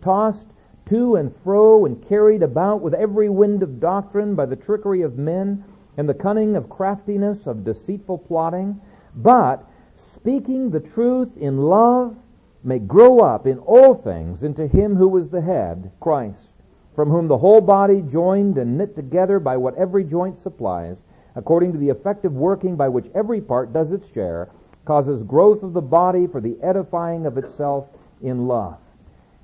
tossed 0.01 0.47
to 0.85 1.15
and 1.15 1.31
fro 1.43 1.85
and 1.85 2.01
carried 2.01 2.41
about 2.41 2.81
with 2.81 2.95
every 2.95 3.29
wind 3.29 3.61
of 3.61 3.79
doctrine 3.79 4.33
by 4.33 4.47
the 4.47 4.55
trickery 4.55 5.03
of 5.03 5.19
men 5.19 5.63
and 5.95 6.09
the 6.09 6.15
cunning 6.15 6.55
of 6.55 6.71
craftiness, 6.71 7.45
of 7.45 7.63
deceitful 7.63 8.17
plotting, 8.17 8.81
but 9.17 9.63
speaking 9.95 10.71
the 10.71 10.79
truth 10.79 11.37
in 11.37 11.59
love 11.59 12.17
may 12.63 12.79
grow 12.79 13.19
up 13.19 13.45
in 13.45 13.59
all 13.59 13.93
things 13.93 14.41
into 14.41 14.65
him 14.65 14.95
who 14.95 15.15
is 15.17 15.29
the 15.29 15.41
head, 15.41 15.91
Christ, 15.99 16.47
from 16.95 17.09
whom 17.09 17.27
the 17.27 17.37
whole 17.37 17.61
body, 17.61 18.01
joined 18.01 18.57
and 18.57 18.77
knit 18.77 18.95
together 18.95 19.39
by 19.39 19.57
what 19.57 19.75
every 19.75 20.03
joint 20.03 20.37
supplies, 20.37 21.03
according 21.35 21.71
to 21.73 21.79
the 21.79 21.89
effective 21.89 22.33
working 22.33 22.75
by 22.75 22.87
which 22.87 23.07
every 23.15 23.41
part 23.41 23.73
does 23.73 23.91
its 23.91 24.11
share, 24.11 24.49
causes 24.85 25.23
growth 25.23 25.63
of 25.63 25.73
the 25.73 25.81
body 25.81 26.27
for 26.27 26.41
the 26.41 26.57
edifying 26.61 27.25
of 27.25 27.37
itself 27.37 27.87
in 28.21 28.47
love. 28.47 28.77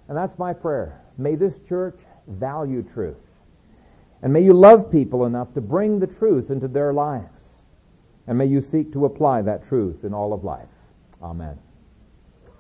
And 0.08 0.18
that's 0.18 0.38
my 0.38 0.54
prayer. 0.54 1.02
May 1.18 1.36
this 1.36 1.60
church 1.60 2.02
value 2.28 2.84
truth. 2.84 3.18
And 4.22 4.34
may 4.34 4.42
you 4.42 4.54
love 4.54 4.92
people 4.92 5.26
enough 5.26 5.54
to 5.54 5.62
bring 5.62 6.00
the 6.00 6.08
truth 6.08 6.52
into 6.52 6.68
their 6.68 6.94
lives. 6.94 7.66
And 8.28 8.38
may 8.38 8.46
you 8.46 8.62
seek 8.62 8.92
to 8.94 9.06
apply 9.06 9.42
that 9.44 9.64
truth 9.64 10.04
in 10.04 10.14
all 10.14 10.34
of 10.34 10.44
life. 10.44 10.68
Amen. 11.22 11.58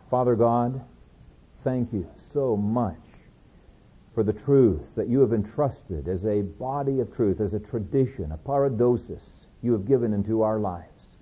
Father 0.10 0.36
God, 0.36 0.82
thank 1.64 1.94
you 1.94 2.10
so 2.18 2.56
much 2.58 3.09
for 4.14 4.24
the 4.24 4.34
truth 4.34 4.96
that 4.96 5.08
you 5.08 5.20
have 5.20 5.34
entrusted 5.34 6.08
as 6.08 6.26
a 6.26 6.42
body 6.42 7.00
of 7.00 7.12
truth, 7.12 7.40
as 7.40 7.54
a 7.54 7.60
tradition, 7.60 8.32
a 8.32 8.38
paradosis 8.38 9.48
you 9.62 9.72
have 9.72 9.86
given 9.86 10.14
into 10.14 10.42
our 10.42 10.60
lives. 10.60 11.18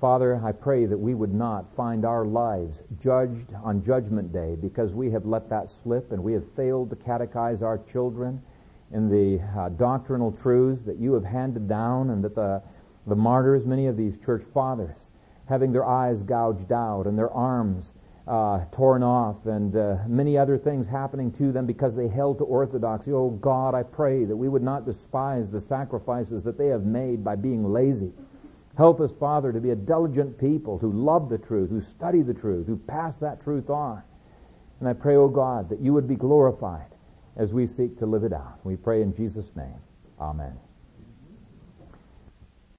Father, 0.00 0.40
I 0.44 0.52
pray 0.52 0.86
that 0.86 0.98
we 0.98 1.14
would 1.14 1.34
not 1.34 1.74
find 1.74 2.04
our 2.04 2.24
lives 2.24 2.82
judged 3.00 3.52
on 3.64 3.82
Judgment 3.82 4.32
Day 4.32 4.56
because 4.60 4.94
we 4.94 5.10
have 5.10 5.26
let 5.26 5.48
that 5.50 5.68
slip 5.68 6.12
and 6.12 6.22
we 6.22 6.32
have 6.34 6.52
failed 6.52 6.90
to 6.90 6.96
catechize 6.96 7.62
our 7.62 7.78
children 7.78 8.40
in 8.92 9.08
the 9.08 9.42
uh, 9.58 9.68
doctrinal 9.70 10.30
truths 10.32 10.82
that 10.82 10.98
you 10.98 11.12
have 11.14 11.24
handed 11.24 11.68
down 11.68 12.10
and 12.10 12.22
that 12.22 12.36
the, 12.36 12.62
the 13.08 13.16
martyrs, 13.16 13.66
many 13.66 13.86
of 13.86 13.96
these 13.96 14.16
church 14.18 14.44
fathers, 14.54 15.10
having 15.46 15.72
their 15.72 15.84
eyes 15.84 16.22
gouged 16.22 16.70
out 16.70 17.06
and 17.06 17.18
their 17.18 17.30
arms 17.30 17.94
uh, 18.28 18.64
torn 18.70 19.02
off 19.02 19.46
and 19.46 19.74
uh, 19.74 19.96
many 20.06 20.36
other 20.36 20.58
things 20.58 20.86
happening 20.86 21.32
to 21.32 21.50
them 21.50 21.64
because 21.64 21.96
they 21.96 22.08
held 22.08 22.38
to 22.38 22.44
orthodoxy. 22.44 23.10
Oh 23.12 23.30
God, 23.30 23.74
I 23.74 23.82
pray 23.82 24.24
that 24.24 24.36
we 24.36 24.48
would 24.48 24.62
not 24.62 24.84
despise 24.84 25.50
the 25.50 25.60
sacrifices 25.60 26.42
that 26.44 26.58
they 26.58 26.66
have 26.66 26.84
made 26.84 27.24
by 27.24 27.36
being 27.36 27.72
lazy. 27.72 28.12
Help 28.76 29.00
us, 29.00 29.10
Father, 29.18 29.52
to 29.52 29.60
be 29.60 29.70
a 29.70 29.76
diligent 29.76 30.38
people 30.38 30.78
who 30.78 30.92
love 30.92 31.30
the 31.30 31.38
truth, 31.38 31.70
who 31.70 31.80
study 31.80 32.22
the 32.22 32.34
truth, 32.34 32.66
who 32.66 32.76
pass 32.76 33.16
that 33.16 33.42
truth 33.42 33.70
on. 33.70 34.02
And 34.80 34.88
I 34.88 34.92
pray, 34.92 35.16
oh 35.16 35.28
God, 35.28 35.68
that 35.70 35.80
you 35.80 35.94
would 35.94 36.06
be 36.06 36.14
glorified 36.14 36.94
as 37.36 37.54
we 37.54 37.66
seek 37.66 37.96
to 37.98 38.06
live 38.06 38.24
it 38.24 38.32
out. 38.32 38.60
We 38.62 38.76
pray 38.76 39.02
in 39.02 39.14
Jesus' 39.14 39.50
name. 39.56 39.80
Amen. 40.20 40.67